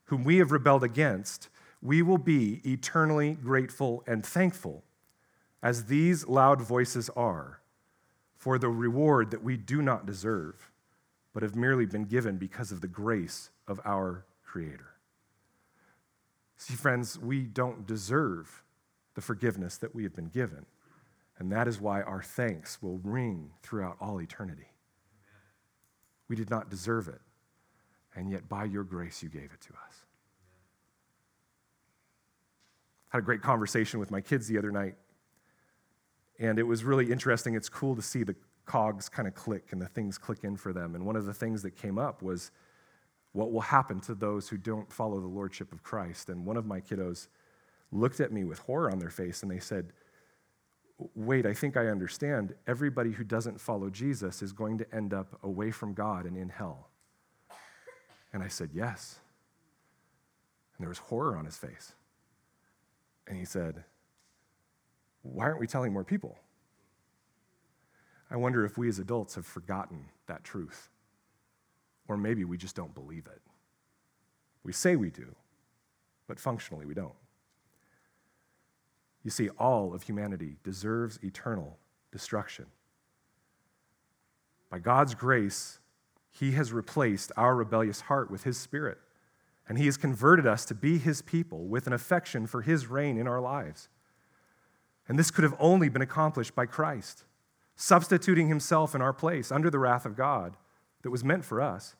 whom 0.04 0.22
we 0.22 0.36
have 0.36 0.52
rebelled 0.52 0.84
against, 0.84 1.48
we 1.82 2.00
will 2.00 2.16
be 2.16 2.60
eternally 2.64 3.32
grateful 3.32 4.04
and 4.06 4.24
thankful, 4.24 4.84
as 5.64 5.86
these 5.86 6.28
loud 6.28 6.62
voices 6.62 7.10
are, 7.16 7.60
for 8.36 8.56
the 8.56 8.68
reward 8.68 9.32
that 9.32 9.42
we 9.42 9.56
do 9.56 9.82
not 9.82 10.06
deserve, 10.06 10.70
but 11.32 11.42
have 11.42 11.56
merely 11.56 11.86
been 11.86 12.04
given 12.04 12.36
because 12.36 12.70
of 12.70 12.82
the 12.82 12.86
grace 12.86 13.50
of 13.66 13.80
our 13.84 14.24
Creator. 14.44 14.91
See, 16.62 16.74
friends, 16.74 17.18
we 17.18 17.42
don't 17.42 17.86
deserve 17.86 18.62
the 19.14 19.20
forgiveness 19.20 19.76
that 19.78 19.94
we 19.94 20.04
have 20.04 20.14
been 20.14 20.28
given, 20.28 20.66
and 21.38 21.50
that 21.50 21.66
is 21.66 21.80
why 21.80 22.02
our 22.02 22.22
thanks 22.22 22.80
will 22.80 22.98
ring 22.98 23.50
throughout 23.62 23.96
all 24.00 24.20
eternity. 24.20 24.68
We 26.28 26.36
did 26.36 26.50
not 26.50 26.70
deserve 26.70 27.08
it, 27.08 27.20
and 28.14 28.30
yet 28.30 28.48
by 28.48 28.64
your 28.64 28.84
grace 28.84 29.22
you 29.22 29.28
gave 29.28 29.52
it 29.52 29.60
to 29.62 29.72
us 29.86 30.04
had 33.12 33.18
a 33.18 33.22
great 33.22 33.42
conversation 33.42 34.00
with 34.00 34.10
my 34.10 34.22
kids 34.22 34.48
the 34.48 34.56
other 34.56 34.72
night. 34.72 34.94
And 36.38 36.58
it 36.58 36.62
was 36.62 36.82
really 36.82 37.12
interesting. 37.12 37.54
It's 37.54 37.68
cool 37.68 37.94
to 37.94 38.00
see 38.00 38.22
the 38.22 38.34
cogs 38.64 39.10
kind 39.10 39.28
of 39.28 39.34
click 39.34 39.64
and 39.70 39.82
the 39.82 39.86
things 39.86 40.16
click 40.16 40.44
in 40.44 40.56
for 40.56 40.72
them. 40.72 40.94
And 40.94 41.04
one 41.04 41.14
of 41.14 41.26
the 41.26 41.34
things 41.34 41.60
that 41.62 41.76
came 41.76 41.98
up 41.98 42.22
was 42.22 42.50
what 43.32 43.52
will 43.52 43.60
happen 43.60 44.00
to 44.00 44.14
those 44.14 44.48
who 44.48 44.56
don't 44.56 44.90
follow 44.92 45.20
the 45.20 45.26
lordship 45.26 45.72
of 45.72 45.82
Christ. 45.82 46.28
And 46.28 46.44
one 46.44 46.56
of 46.56 46.66
my 46.66 46.80
kiddos 46.80 47.28
looked 47.90 48.20
at 48.20 48.32
me 48.32 48.44
with 48.44 48.58
horror 48.60 48.90
on 48.90 48.98
their 48.98 49.10
face 49.10 49.42
and 49.42 49.50
they 49.50 49.58
said, 49.58 49.92
Wait, 51.14 51.46
I 51.46 51.54
think 51.54 51.76
I 51.76 51.86
understand. 51.86 52.54
Everybody 52.66 53.10
who 53.10 53.24
doesn't 53.24 53.60
follow 53.60 53.90
Jesus 53.90 54.40
is 54.40 54.52
going 54.52 54.78
to 54.78 54.94
end 54.94 55.12
up 55.12 55.38
away 55.42 55.70
from 55.70 55.94
God 55.94 56.26
and 56.26 56.36
in 56.36 56.48
hell. 56.48 56.90
And 58.32 58.42
I 58.42 58.48
said, 58.48 58.70
Yes. 58.72 59.18
And 60.76 60.84
there 60.84 60.88
was 60.88 60.98
horror 60.98 61.36
on 61.36 61.44
his 61.44 61.56
face. 61.56 61.92
And 63.26 63.36
he 63.36 63.44
said, 63.44 63.84
Why 65.22 65.46
aren't 65.46 65.60
we 65.60 65.66
telling 65.66 65.92
more 65.92 66.04
people? 66.04 66.38
I 68.30 68.36
wonder 68.36 68.64
if 68.64 68.78
we 68.78 68.88
as 68.88 68.98
adults 68.98 69.34
have 69.34 69.46
forgotten 69.46 70.06
that 70.26 70.44
truth. 70.44 70.88
Or 72.08 72.16
maybe 72.16 72.44
we 72.44 72.56
just 72.56 72.76
don't 72.76 72.94
believe 72.94 73.26
it. 73.26 73.40
We 74.64 74.72
say 74.72 74.96
we 74.96 75.10
do, 75.10 75.34
but 76.26 76.38
functionally 76.38 76.86
we 76.86 76.94
don't. 76.94 77.14
You 79.24 79.30
see, 79.30 79.48
all 79.50 79.94
of 79.94 80.02
humanity 80.02 80.56
deserves 80.64 81.18
eternal 81.22 81.78
destruction. 82.10 82.66
By 84.70 84.78
God's 84.78 85.14
grace, 85.14 85.78
He 86.30 86.52
has 86.52 86.72
replaced 86.72 87.30
our 87.36 87.54
rebellious 87.54 88.02
heart 88.02 88.30
with 88.30 88.44
His 88.44 88.58
Spirit 88.58 88.98
and 89.68 89.78
He 89.78 89.86
has 89.86 89.96
converted 89.96 90.46
us 90.46 90.64
to 90.66 90.74
be 90.74 90.98
His 90.98 91.22
people 91.22 91.66
with 91.66 91.86
an 91.86 91.92
affection 91.92 92.46
for 92.46 92.62
His 92.62 92.88
reign 92.88 93.16
in 93.16 93.28
our 93.28 93.40
lives. 93.40 93.88
And 95.08 95.18
this 95.18 95.30
could 95.30 95.44
have 95.44 95.56
only 95.58 95.88
been 95.88 96.02
accomplished 96.02 96.54
by 96.54 96.66
Christ, 96.66 97.24
substituting 97.76 98.48
Himself 98.48 98.94
in 98.94 99.02
our 99.02 99.12
place 99.12 99.52
under 99.52 99.70
the 99.70 99.78
wrath 99.78 100.04
of 100.04 100.16
God 100.16 100.56
that 101.02 101.10
was 101.10 101.24
meant 101.24 101.44
for 101.44 101.60
us, 101.60 101.94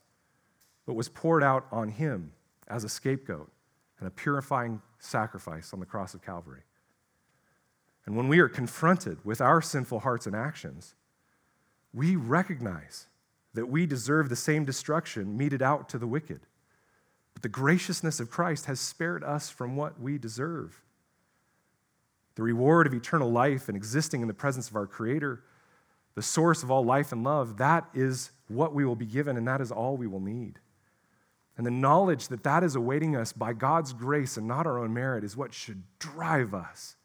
but 0.86 0.94
was 0.94 1.09
poured 1.09 1.42
out 1.42 1.66
on 1.70 1.90
Him 1.90 2.32
as 2.68 2.84
a 2.84 2.88
scapegoat 2.88 3.50
and 3.98 4.09
a 4.09 4.11
purifying 4.11 4.80
sacrifice 4.98 5.72
on 5.72 5.80
the 5.80 5.86
cross 5.86 6.14
of 6.14 6.22
Calvary. 6.22 6.62
And 8.07 8.16
when 8.16 8.28
we 8.28 8.40
are 8.40 8.48
confronted 8.48 9.18
with 9.24 9.40
our 9.40 9.62
sinful 9.62 10.00
hearts 10.00 10.26
and 10.26 10.34
actions, 10.34 10.94
we 11.94 12.16
recognize 12.16 13.07
that 13.55 13.66
we 13.66 13.86
deserve 13.86 14.28
the 14.28 14.36
same 14.36 14.64
destruction 14.64 15.36
meted 15.36 15.62
out 15.62 15.88
to 15.90 15.98
the 15.98 16.07
wicked. 16.07 16.40
But 17.34 17.42
the 17.42 17.48
graciousness 17.48 18.18
of 18.18 18.30
Christ 18.30 18.66
has 18.66 18.80
spared 18.80 19.22
us 19.22 19.50
from 19.50 19.76
what 19.76 20.00
we 20.00 20.18
deserve. 20.18 20.80
The 22.34 22.42
reward 22.42 22.86
of 22.86 22.94
eternal 22.94 23.30
life 23.30 23.68
and 23.68 23.76
existing 23.76 24.22
in 24.22 24.28
the 24.28 24.34
presence 24.34 24.70
of 24.70 24.76
our 24.76 24.86
Creator, 24.86 25.44
the 26.14 26.22
source 26.22 26.62
of 26.62 26.70
all 26.70 26.84
life 26.84 27.12
and 27.12 27.24
love, 27.24 27.56
that 27.58 27.88
is 27.94 28.30
what 28.48 28.74
we 28.74 28.84
will 28.84 28.96
be 28.96 29.06
given, 29.06 29.36
and 29.36 29.46
that 29.48 29.60
is 29.60 29.72
all 29.72 29.96
we 29.96 30.06
will 30.06 30.20
need. 30.20 30.58
And 31.56 31.66
the 31.66 31.70
knowledge 31.70 32.28
that 32.28 32.44
that 32.44 32.64
is 32.64 32.74
awaiting 32.74 33.14
us 33.16 33.32
by 33.32 33.52
God's 33.52 33.92
grace 33.92 34.36
and 34.36 34.46
not 34.46 34.66
our 34.66 34.78
own 34.78 34.92
merit 34.92 35.24
is 35.24 35.36
what 35.36 35.52
should 35.52 35.82
drive 35.98 36.54
us 36.54 36.96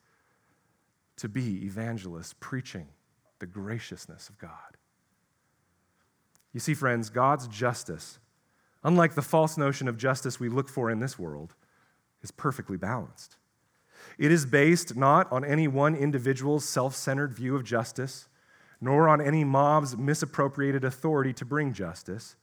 to 1.18 1.28
be 1.28 1.66
evangelists 1.66 2.36
preaching 2.40 2.88
the 3.40 3.46
graciousness 3.46 4.30
of 4.30 4.38
God. 4.38 4.78
You 6.54 6.60
see, 6.60 6.74
friends, 6.74 7.10
God's 7.10 7.48
justice 7.48 8.20
unlike 8.88 9.16
the 9.16 9.22
false 9.22 9.58
notion 9.58 9.88
of 9.88 9.98
justice 9.98 10.40
we 10.40 10.48
look 10.50 10.70
for 10.70 10.90
in 10.90 11.00
this 11.00 11.20
world, 11.20 11.56
is 12.22 12.32
perfectly 12.32 12.78
balanced. 12.78 13.36
It 14.18 14.32
is 14.32 14.46
based 14.46 14.96
not 14.96 15.32
on 15.32 15.44
any 15.44 15.68
one 15.68 15.94
individual's 15.94 16.64
self 16.64 16.96
centered 16.96 17.34
view 17.34 17.56
of 17.56 17.64
justice, 17.64 18.28
nor 18.80 19.10
on 19.10 19.20
any 19.22 19.44
mob's 19.44 19.98
misappropriated 19.98 20.84
authority 20.84 21.34
to 21.34 21.46
bring 21.46 21.74
justice, 21.74 22.36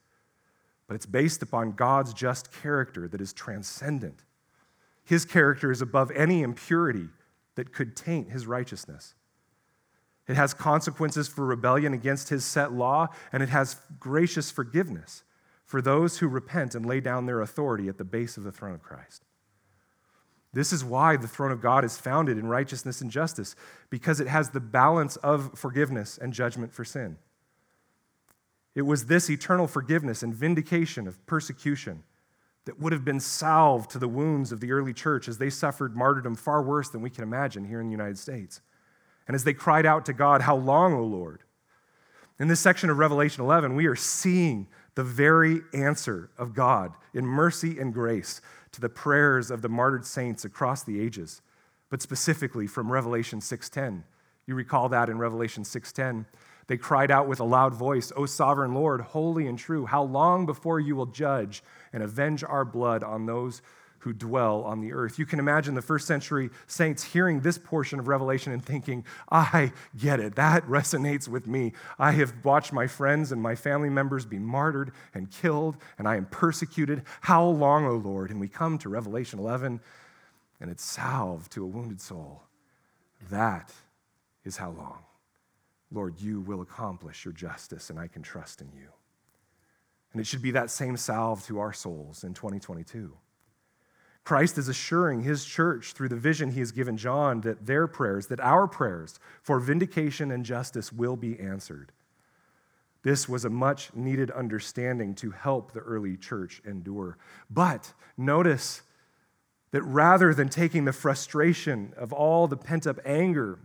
but 0.87 0.95
it's 0.95 1.07
based 1.07 1.43
upon 1.43 1.73
God's 1.73 2.13
just 2.13 2.53
character 2.53 3.09
that 3.09 3.21
is 3.21 3.33
transcendent. 3.33 4.25
His 5.05 5.25
character 5.25 5.71
is 5.71 5.83
above 5.83 6.11
any 6.11 6.43
impurity 6.43 7.09
that 7.55 7.73
could 7.73 7.97
taint 7.97 8.31
his 8.31 8.47
righteousness. 8.47 9.15
It 10.27 10.37
has 10.37 10.55
consequences 10.55 11.29
for 11.29 11.45
rebellion 11.45 11.93
against 11.93 12.31
his 12.31 12.45
set 12.45 12.73
law, 12.73 13.09
and 13.33 13.43
it 13.43 13.51
has 13.51 13.77
gracious 14.01 14.51
forgiveness 14.51 15.23
for 15.65 15.83
those 15.83 16.19
who 16.19 16.29
repent 16.29 16.75
and 16.75 16.87
lay 16.87 17.01
down 17.01 17.27
their 17.27 17.41
authority 17.41 17.89
at 17.89 17.99
the 17.99 18.05
base 18.05 18.37
of 18.37 18.45
the 18.45 18.53
throne 18.53 18.75
of 18.75 18.83
Christ. 18.83 19.25
This 20.55 20.73
is 20.73 20.85
why 20.85 21.17
the 21.17 21.29
throne 21.29 21.53
of 21.53 21.61
God 21.61 21.85
is 21.85 21.99
founded 21.99 22.39
in 22.39 22.47
righteousness 22.47 23.01
and 23.01 23.11
justice, 23.11 23.57
because 23.91 24.21
it 24.21 24.29
has 24.29 24.51
the 24.51 24.61
balance 24.61 25.17
of 25.17 25.59
forgiveness 25.59 26.19
and 26.21 26.33
judgment 26.33 26.73
for 26.73 26.85
sin. 26.85 27.19
It 28.75 28.83
was 28.83 29.07
this 29.07 29.29
eternal 29.29 29.67
forgiveness 29.67 30.23
and 30.23 30.35
vindication 30.35 31.07
of 31.07 31.25
persecution 31.27 32.03
that 32.65 32.81
would 32.81 32.93
have 32.93 33.05
been 33.05 33.21
salve 33.21 33.89
to 33.89 33.99
the 33.99 34.09
wounds 34.09 34.51
of 34.51 34.61
the 34.61 34.73
early 34.73 34.95
church 34.95 35.29
as 35.29 35.39
they 35.39 35.51
suffered 35.51 35.97
martyrdom 35.97 36.35
far 36.35 36.63
worse 36.63 36.89
than 36.89 37.03
we 37.03 37.11
can 37.11 37.23
imagine 37.23 37.65
here 37.65 37.81
in 37.81 37.87
the 37.87 37.93
United 37.93 38.19
States. 38.19 38.61
And 39.29 39.35
as 39.35 39.45
they 39.45 39.55
cried 39.55 39.87
out 39.87 40.07
to 40.07 40.13
God, 40.13 40.43
How 40.43 40.57
long, 40.57 40.95
O 40.95 41.03
Lord? 41.03 41.43
In 42.39 42.49
this 42.49 42.61
section 42.61 42.91
of 42.91 42.99
Revelation 42.99 43.45
11, 43.45 43.77
we 43.77 43.87
are 43.87 43.95
seeing 43.95 44.67
the 44.95 45.05
very 45.05 45.61
answer 45.73 46.31
of 46.37 46.55
God 46.55 46.95
in 47.13 47.25
mercy 47.25 47.79
and 47.79 47.93
grace 47.93 48.41
to 48.75 48.81
the 48.81 48.89
prayers 48.89 49.51
of 49.51 49.63
the 49.63 49.69
martyred 49.69 50.05
saints 50.05 50.45
across 50.45 50.83
the 50.83 51.01
ages, 51.01 51.41
but 51.91 52.03
specifically 52.03 52.67
from 52.67 52.93
Revelation 52.93 53.41
6:10. 53.41 54.05
You 54.47 54.55
recall 54.55 54.89
that 54.91 55.09
in 55.09 55.19
Revelation 55.19 55.65
6:10, 55.65 56.27
they 56.67 56.77
cried 56.77 57.11
out 57.11 57.29
with 57.29 57.41
a 57.41 57.45
loud 57.45 57.75
voice, 57.75 58.13
"O 58.17 58.27
sovereign 58.27 58.75
Lord, 58.75 59.01
holy 59.01 59.47
and 59.47 59.59
true, 59.59 59.87
how 59.87 60.03
long 60.03 60.45
before 60.45 60.81
you 60.81 60.97
will 60.97 61.07
judge 61.07 61.63
and 61.93 62.03
avenge 62.03 62.43
our 62.43 62.65
blood 62.65 63.03
on 63.03 63.27
those 63.27 63.63
who 64.05 64.13
dwell 64.13 64.63
on 64.65 64.83
the 64.83 64.93
earth. 64.93 65.19
You 65.19 65.25
can 65.25 65.39
imagine 65.39 65.75
the 65.75 65.81
first 65.81 66.07
century 66.07 66.51
saints 66.67 67.03
hearing 67.03 67.41
this 67.41 67.57
portion 67.57 67.99
of 67.99 68.07
Revelation 68.07 68.53
and 68.53 68.63
thinking, 68.63 69.03
I 69.33 69.73
get 69.99 70.21
it. 70.21 70.35
That 70.37 70.63
resonates 70.67 71.27
with 71.27 71.47
me. 71.47 71.73
I 71.99 72.13
have 72.13 72.35
watched 72.45 72.71
my 72.71 72.87
friends 72.87 73.33
and 73.33 73.41
my 73.41 73.55
family 73.55 73.89
members 73.89 74.27
be 74.27 74.39
martyred 74.39 74.93
and 75.15 75.31
killed, 75.31 75.79
and 75.97 76.07
I 76.07 76.17
am 76.17 76.27
persecuted. 76.27 77.03
How 77.23 77.47
long, 77.47 77.87
O 77.87 77.95
Lord? 77.95 78.31
And 78.31 78.39
we 78.41 78.47
come 78.47 78.77
to 78.79 78.91
Revelation 78.91 79.39
11, 79.39 79.81
and 80.61 80.71
it's 80.71 80.85
salve 80.85 81.49
to 81.51 81.65
a 81.65 81.67
wounded 81.67 82.03
soul. 82.03 82.43
That 83.31 83.73
is 84.45 84.59
how 84.59 84.71
long. 84.71 84.99
Lord, 85.91 86.21
you 86.21 86.43
will 86.43 86.61
accomplish 86.61 87.25
your 87.25 87.33
justice, 87.33 87.89
and 87.89 87.99
I 87.99 88.09
can 88.09 88.21
trust 88.21 88.61
in 88.61 88.71
you. 88.75 88.89
And 90.13 90.21
it 90.21 90.27
should 90.27 90.43
be 90.43 90.51
that 90.51 90.71
same 90.71 90.99
salve 90.99 91.43
to 91.47 91.59
our 91.59 91.73
souls 91.73 92.23
in 92.23 92.35
2022. 92.35 93.17
Christ 94.25 94.57
is 94.57 94.69
assuring 94.69 95.23
his 95.23 95.45
church 95.45 95.93
through 95.93 96.09
the 96.09 96.17
vision 96.17 96.53
he 96.53 96.61
has 96.61 96.73
given 96.73 96.97
John 96.97 97.43
that 97.43 97.67
their 97.67 97.87
prayers, 97.87 98.27
that 98.29 98.41
our 98.41 98.67
prayers 98.67 99.19
for 99.43 99.61
vindication 99.61 100.31
and 100.31 100.45
justice 100.45 100.91
will 100.93 101.17
be 101.17 101.39
answered. 101.39 101.93
This 103.03 103.29
was 103.29 103.45
a 103.45 103.51
much 103.51 103.95
needed 103.95 104.31
understanding 104.31 105.15
to 105.17 105.31
help 105.31 105.73
the 105.73 105.81
early 105.81 106.17
church 106.17 106.63
endure. 106.65 107.19
But 107.51 107.93
notice 108.17 108.81
that 109.73 109.83
rather 109.83 110.33
than 110.33 110.49
taking 110.49 110.87
the 110.87 110.93
frustration 110.93 111.93
of 111.99 112.13
all 112.13 112.49
the 112.49 112.57
pent 112.57 112.87
up 112.87 112.99
anger 113.05 113.59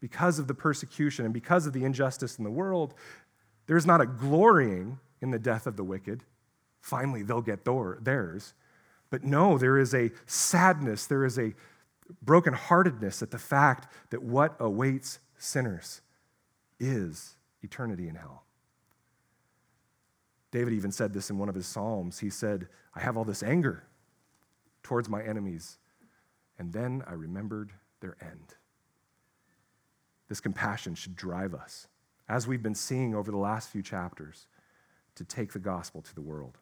because 0.00 0.38
of 0.38 0.46
the 0.46 0.54
persecution 0.54 1.26
and 1.26 1.34
because 1.34 1.66
of 1.66 1.74
the 1.74 1.84
injustice 1.84 2.38
in 2.38 2.44
the 2.44 2.50
world, 2.50 2.94
there's 3.66 3.84
not 3.84 4.00
a 4.00 4.06
glorying 4.06 4.98
in 5.20 5.30
the 5.30 5.38
death 5.38 5.66
of 5.66 5.76
the 5.76 5.84
wicked. 5.84 6.24
Finally, 6.80 7.22
they'll 7.22 7.42
get 7.42 7.66
theirs. 8.00 8.54
But 9.16 9.24
no, 9.24 9.56
there 9.56 9.78
is 9.78 9.94
a 9.94 10.10
sadness, 10.26 11.06
there 11.06 11.24
is 11.24 11.38
a 11.38 11.54
brokenheartedness 12.22 13.22
at 13.22 13.30
the 13.30 13.38
fact 13.38 13.90
that 14.10 14.22
what 14.22 14.54
awaits 14.60 15.20
sinners 15.38 16.02
is 16.78 17.34
eternity 17.62 18.08
in 18.08 18.16
hell. 18.16 18.44
David 20.50 20.74
even 20.74 20.92
said 20.92 21.14
this 21.14 21.30
in 21.30 21.38
one 21.38 21.48
of 21.48 21.54
his 21.54 21.66
Psalms. 21.66 22.18
He 22.18 22.28
said, 22.28 22.68
I 22.94 23.00
have 23.00 23.16
all 23.16 23.24
this 23.24 23.42
anger 23.42 23.84
towards 24.82 25.08
my 25.08 25.22
enemies, 25.22 25.78
and 26.58 26.74
then 26.74 27.02
I 27.06 27.14
remembered 27.14 27.72
their 28.00 28.18
end. 28.20 28.56
This 30.28 30.40
compassion 30.40 30.94
should 30.94 31.16
drive 31.16 31.54
us, 31.54 31.88
as 32.28 32.46
we've 32.46 32.62
been 32.62 32.74
seeing 32.74 33.14
over 33.14 33.30
the 33.30 33.38
last 33.38 33.70
few 33.70 33.82
chapters, 33.82 34.46
to 35.14 35.24
take 35.24 35.54
the 35.54 35.58
gospel 35.58 36.02
to 36.02 36.14
the 36.14 36.20
world. 36.20 36.58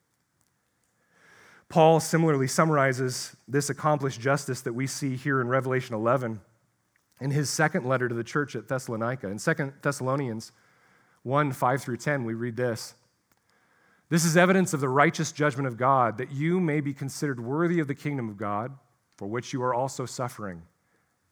Paul 1.68 2.00
similarly 2.00 2.46
summarizes 2.46 3.36
this 3.48 3.70
accomplished 3.70 4.20
justice 4.20 4.60
that 4.62 4.74
we 4.74 4.86
see 4.86 5.16
here 5.16 5.40
in 5.40 5.48
Revelation 5.48 5.94
11 5.94 6.40
in 7.20 7.30
his 7.30 7.48
second 7.48 7.86
letter 7.86 8.08
to 8.08 8.14
the 8.14 8.24
church 8.24 8.54
at 8.54 8.68
Thessalonica. 8.68 9.28
In 9.28 9.38
2 9.38 9.72
Thessalonians 9.82 10.52
1 11.22 11.52
5 11.52 11.82
through 11.82 11.96
10, 11.96 12.24
we 12.24 12.34
read 12.34 12.56
this 12.56 12.94
This 14.08 14.24
is 14.24 14.36
evidence 14.36 14.74
of 14.74 14.80
the 14.80 14.88
righteous 14.88 15.32
judgment 15.32 15.66
of 15.66 15.76
God, 15.76 16.18
that 16.18 16.32
you 16.32 16.60
may 16.60 16.80
be 16.80 16.92
considered 16.92 17.40
worthy 17.40 17.80
of 17.80 17.88
the 17.88 17.94
kingdom 17.94 18.28
of 18.28 18.36
God, 18.36 18.72
for 19.16 19.26
which 19.26 19.52
you 19.52 19.62
are 19.62 19.74
also 19.74 20.06
suffering. 20.06 20.62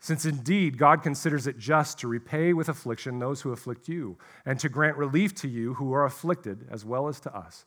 Since 0.01 0.25
indeed 0.25 0.79
God 0.79 1.03
considers 1.03 1.47
it 1.47 1.59
just 1.59 1.99
to 2.01 2.09
repay 2.09 2.53
with 2.53 2.69
affliction 2.69 3.21
those 3.21 3.43
who 3.43 3.53
afflict 3.53 3.89
you, 3.89 4.19
and 4.45 4.59
to 4.59 4.69
grant 4.69 4.97
relief 4.97 5.35
to 5.37 5.49
you 5.49 5.75
who 5.75 5.93
are 5.93 6.05
afflicted, 6.05 6.67
as 6.71 6.85
well 6.85 7.07
as 7.07 7.21
to 7.21 7.37
us 7.37 7.67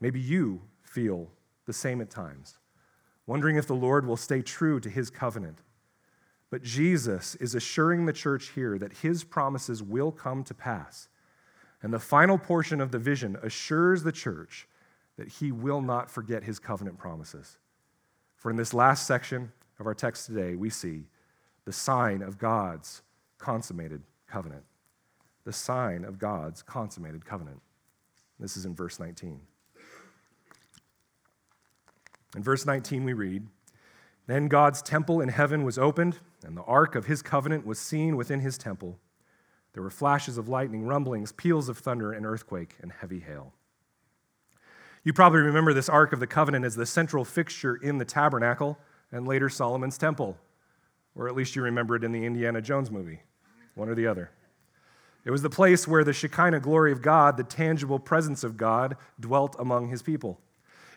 Maybe 0.00 0.20
you 0.20 0.62
feel 0.82 1.28
the 1.66 1.72
same 1.72 2.00
at 2.00 2.10
times, 2.10 2.58
wondering 3.26 3.56
if 3.56 3.66
the 3.66 3.74
Lord 3.74 4.06
will 4.06 4.16
stay 4.16 4.42
true 4.42 4.80
to 4.80 4.88
his 4.88 5.10
covenant. 5.10 5.58
But 6.50 6.62
Jesus 6.62 7.34
is 7.36 7.54
assuring 7.54 8.06
the 8.06 8.12
church 8.12 8.50
here 8.54 8.78
that 8.78 8.98
his 8.98 9.22
promises 9.22 9.82
will 9.82 10.10
come 10.10 10.44
to 10.44 10.54
pass. 10.54 11.08
And 11.82 11.92
the 11.92 11.98
final 11.98 12.38
portion 12.38 12.80
of 12.80 12.90
the 12.90 12.98
vision 12.98 13.36
assures 13.42 14.02
the 14.02 14.12
church 14.12 14.66
that 15.16 15.28
he 15.28 15.52
will 15.52 15.82
not 15.82 16.10
forget 16.10 16.44
his 16.44 16.58
covenant 16.58 16.96
promises. 16.98 17.58
For 18.36 18.50
in 18.50 18.56
this 18.56 18.72
last 18.72 19.06
section 19.06 19.52
of 19.78 19.86
our 19.86 19.94
text 19.94 20.26
today, 20.26 20.54
we 20.54 20.70
see 20.70 21.04
the 21.64 21.72
sign 21.72 22.22
of 22.22 22.38
God's 22.38 23.02
consummated 23.36 24.02
covenant. 24.26 24.64
The 25.44 25.52
sign 25.52 26.04
of 26.04 26.18
God's 26.18 26.62
consummated 26.62 27.26
covenant. 27.26 27.60
This 28.40 28.56
is 28.56 28.64
in 28.64 28.74
verse 28.74 28.98
19. 28.98 29.40
In 32.36 32.42
verse 32.42 32.66
19, 32.66 33.04
we 33.04 33.12
read 33.12 33.46
Then 34.26 34.48
God's 34.48 34.82
temple 34.82 35.20
in 35.20 35.28
heaven 35.28 35.64
was 35.64 35.78
opened, 35.78 36.18
and 36.44 36.56
the 36.56 36.62
ark 36.62 36.94
of 36.94 37.06
his 37.06 37.22
covenant 37.22 37.66
was 37.66 37.78
seen 37.78 38.16
within 38.16 38.40
his 38.40 38.58
temple. 38.58 38.98
There 39.72 39.82
were 39.82 39.90
flashes 39.90 40.38
of 40.38 40.48
lightning, 40.48 40.86
rumblings, 40.86 41.32
peals 41.32 41.68
of 41.68 41.78
thunder, 41.78 42.12
an 42.12 42.26
earthquake, 42.26 42.76
and 42.82 42.92
heavy 42.92 43.20
hail. 43.20 43.52
You 45.04 45.12
probably 45.12 45.40
remember 45.40 45.72
this 45.72 45.88
Ark 45.88 46.12
of 46.12 46.20
the 46.20 46.26
Covenant 46.26 46.64
as 46.64 46.74
the 46.74 46.84
central 46.84 47.24
fixture 47.24 47.76
in 47.76 47.98
the 47.98 48.04
tabernacle 48.04 48.78
and 49.12 49.26
later 49.26 49.48
Solomon's 49.48 49.96
temple, 49.96 50.36
or 51.14 51.28
at 51.28 51.34
least 51.34 51.56
you 51.56 51.62
remember 51.62 51.96
it 51.96 52.04
in 52.04 52.12
the 52.12 52.26
Indiana 52.26 52.60
Jones 52.60 52.90
movie, 52.90 53.22
one 53.74 53.88
or 53.88 53.94
the 53.94 54.06
other. 54.06 54.30
It 55.24 55.30
was 55.30 55.42
the 55.42 55.50
place 55.50 55.86
where 55.86 56.04
the 56.04 56.12
Shekinah 56.12 56.60
glory 56.60 56.92
of 56.92 57.02
God, 57.02 57.36
the 57.36 57.44
tangible 57.44 57.98
presence 57.98 58.44
of 58.44 58.56
God, 58.56 58.96
dwelt 59.20 59.56
among 59.58 59.88
his 59.88 60.02
people. 60.02 60.40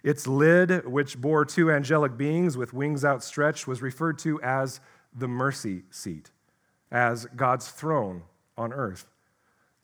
Its 0.04 0.26
lid, 0.26 0.86
which 0.86 1.20
bore 1.20 1.46
two 1.46 1.72
angelic 1.72 2.18
beings 2.18 2.58
with 2.58 2.74
wings 2.74 3.06
outstretched, 3.06 3.68
was 3.68 3.82
referred 3.82 4.18
to 4.20 4.42
as 4.42 4.80
the 5.14 5.28
mercy 5.28 5.84
seat, 5.92 6.32
as 6.92 7.28
God's 7.36 7.70
throne 7.70 8.24
on 8.58 8.74
earth, 8.74 9.06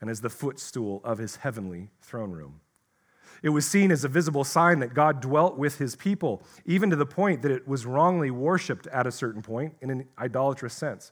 and 0.02 0.10
as 0.10 0.22
the 0.22 0.30
footstool 0.30 1.02
of 1.04 1.18
his 1.18 1.38
heavenly 1.38 1.90
throne 2.02 2.32
room. 2.32 2.62
It 3.44 3.50
was 3.50 3.68
seen 3.68 3.92
as 3.92 4.04
a 4.04 4.08
visible 4.08 4.44
sign 4.44 4.80
that 4.80 4.96
God 4.96 5.22
dwelt 5.22 5.58
with 5.58 5.78
his 5.78 5.96
people, 5.96 6.42
even 6.66 6.90
to 6.90 6.96
the 6.96 7.06
point 7.06 7.44
that 7.44 7.52
it 7.52 7.68
was 7.68 7.86
wrongly 7.86 8.32
worshiped 8.32 8.88
at 8.88 9.06
a 9.06 9.12
certain 9.12 9.44
point 9.44 9.76
in 9.82 9.92
an 9.92 10.08
idolatrous 10.18 10.74
sense. 10.74 11.12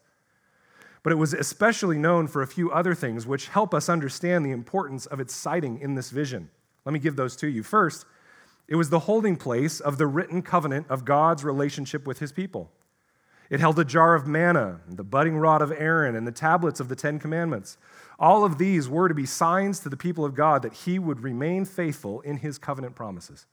But 1.03 1.11
it 1.11 1.17
was 1.17 1.35
especially 1.35 1.99
known 1.99 2.25
for 2.25 2.41
a 2.41 2.47
few 2.47 2.71
other 2.71 2.95
things 2.95 3.27
which 3.27 3.49
help 3.49 3.75
us 3.75 3.89
understand 3.89 4.43
the 4.43 4.51
importance 4.51 5.05
of 5.05 5.19
its 5.19 5.35
sighting 5.35 5.79
in 5.79 5.93
this 5.93 6.09
vision. 6.09 6.49
Let 6.83 6.93
me 6.93 6.99
give 6.99 7.15
those 7.15 7.35
to 7.37 7.47
you. 7.47 7.61
First, 7.61 8.05
it 8.67 8.75
was 8.75 8.89
the 8.89 8.99
holding 8.99 9.35
place 9.35 9.79
of 9.79 9.97
the 9.97 10.07
written 10.07 10.41
covenant 10.41 10.87
of 10.89 11.05
God's 11.05 11.43
relationship 11.43 12.07
with 12.07 12.19
his 12.19 12.31
people. 12.31 12.71
It 13.49 13.59
held 13.59 13.77
a 13.77 13.85
jar 13.85 14.15
of 14.15 14.25
manna, 14.25 14.81
the 14.89 15.03
budding 15.03 15.37
rod 15.37 15.61
of 15.61 15.71
Aaron, 15.71 16.15
and 16.15 16.25
the 16.25 16.31
tablets 16.31 16.79
of 16.79 16.89
the 16.89 16.95
Ten 16.95 17.19
Commandments. 17.19 17.77
All 18.17 18.43
of 18.43 18.57
these 18.57 18.89
were 18.89 19.07
to 19.07 19.13
be 19.13 19.25
signs 19.25 19.79
to 19.81 19.89
the 19.89 19.97
people 19.97 20.25
of 20.25 20.33
God 20.33 20.63
that 20.63 20.73
he 20.73 20.97
would 20.97 21.21
remain 21.21 21.65
faithful 21.65 22.21
in 22.21 22.37
his 22.37 22.57
covenant 22.57 22.95
promises. 22.95 23.45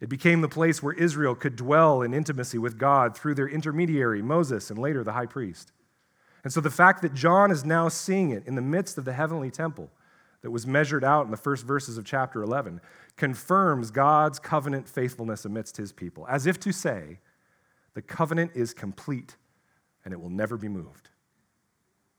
It 0.00 0.08
became 0.08 0.40
the 0.40 0.48
place 0.48 0.82
where 0.82 0.92
Israel 0.92 1.34
could 1.34 1.56
dwell 1.56 2.02
in 2.02 2.14
intimacy 2.14 2.58
with 2.58 2.78
God 2.78 3.16
through 3.16 3.34
their 3.34 3.48
intermediary, 3.48 4.22
Moses, 4.22 4.70
and 4.70 4.78
later 4.78 5.02
the 5.02 5.12
high 5.12 5.26
priest. 5.26 5.72
And 6.44 6.52
so 6.52 6.60
the 6.60 6.70
fact 6.70 7.02
that 7.02 7.14
John 7.14 7.50
is 7.50 7.64
now 7.64 7.88
seeing 7.88 8.30
it 8.30 8.46
in 8.46 8.56
the 8.56 8.62
midst 8.62 8.98
of 8.98 9.04
the 9.04 9.12
heavenly 9.12 9.50
temple 9.50 9.90
that 10.42 10.50
was 10.50 10.66
measured 10.66 11.04
out 11.04 11.24
in 11.24 11.30
the 11.30 11.36
first 11.36 11.64
verses 11.64 11.96
of 11.96 12.04
chapter 12.04 12.42
11 12.42 12.80
confirms 13.16 13.90
God's 13.90 14.38
covenant 14.38 14.88
faithfulness 14.88 15.44
amidst 15.44 15.76
his 15.76 15.92
people, 15.92 16.26
as 16.28 16.46
if 16.46 16.58
to 16.60 16.72
say, 16.72 17.20
the 17.94 18.02
covenant 18.02 18.52
is 18.54 18.74
complete 18.74 19.36
and 20.04 20.12
it 20.12 20.20
will 20.20 20.30
never 20.30 20.56
be 20.56 20.68
moved. 20.68 21.10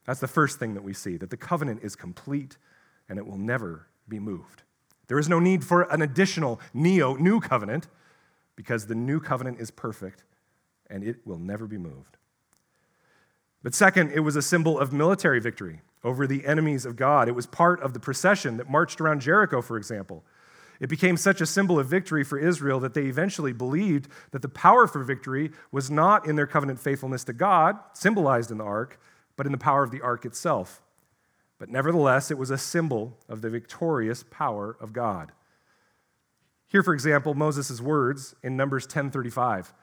That's 0.06 0.20
the 0.20 0.28
first 0.28 0.60
thing 0.60 0.74
that 0.74 0.84
we 0.84 0.94
see 0.94 1.18
that 1.18 1.30
the 1.30 1.38
covenant 1.38 1.82
is 1.84 1.96
complete 1.96 2.58
and 3.10 3.18
it 3.18 3.26
will 3.26 3.38
never 3.38 3.88
be 4.08 4.20
moved. 4.20 4.64
There 5.08 5.20
is 5.20 5.30
no 5.30 5.40
need 5.40 5.64
for 5.64 5.84
an 5.84 6.02
additional 6.02 6.62
neo 6.74 7.16
new 7.16 7.40
covenant 7.40 7.88
because 8.56 8.88
the 8.88 8.96
new 8.96 9.20
covenant 9.20 9.60
is 9.60 9.72
perfect 9.72 10.24
and 10.90 11.04
it 11.04 11.18
will 11.26 11.40
never 11.40 11.68
be 11.68 11.78
moved. 11.78 12.18
But 13.62 13.74
second, 13.74 14.12
it 14.12 14.20
was 14.22 14.36
a 14.36 14.42
symbol 14.42 14.78
of 14.78 14.94
military 14.94 15.40
victory 15.40 15.82
over 16.04 16.28
the 16.28 16.46
enemies 16.46 16.86
of 16.86 16.96
God. 16.96 17.28
It 17.28 17.36
was 17.36 17.46
part 17.46 17.82
of 17.82 17.94
the 17.94 18.00
procession 18.00 18.58
that 18.58 18.70
marched 18.70 19.00
around 19.00 19.22
Jericho, 19.22 19.62
for 19.62 19.78
example. 19.78 20.24
It 20.80 20.90
became 20.90 21.18
such 21.18 21.40
a 21.40 21.46
symbol 21.46 21.80
of 21.80 21.88
victory 21.88 22.24
for 22.24 22.38
Israel 22.38 22.80
that 22.82 22.94
they 22.94 23.04
eventually 23.04 23.54
believed 23.54 24.10
that 24.32 24.42
the 24.42 24.50
power 24.50 24.88
for 24.88 25.04
victory 25.04 25.52
was 25.72 25.90
not 25.90 26.28
in 26.28 26.36
their 26.36 26.48
covenant 26.48 26.80
faithfulness 26.80 27.24
to 27.26 27.34
God, 27.34 27.78
symbolized 27.94 28.52
in 28.52 28.58
the 28.58 28.66
ark, 28.66 29.00
but 29.38 29.46
in 29.46 29.52
the 29.52 29.58
power 29.58 29.84
of 29.84 29.92
the 29.92 30.02
ark 30.02 30.26
itself. 30.26 30.82
But 31.58 31.70
nevertheless, 31.70 32.32
it 32.32 32.38
was 32.38 32.50
a 32.50 32.58
symbol 32.58 33.18
of 33.30 33.42
the 33.42 33.50
victorious 33.50 34.26
power 34.30 34.76
of 34.82 34.92
God. 34.92 35.32
Here, 36.68 36.84
for 36.84 36.94
example, 36.94 37.36
Moses' 37.36 37.80
words 37.80 38.36
in 38.44 38.58
Numbers 38.58 38.88
10:35. 38.88 39.74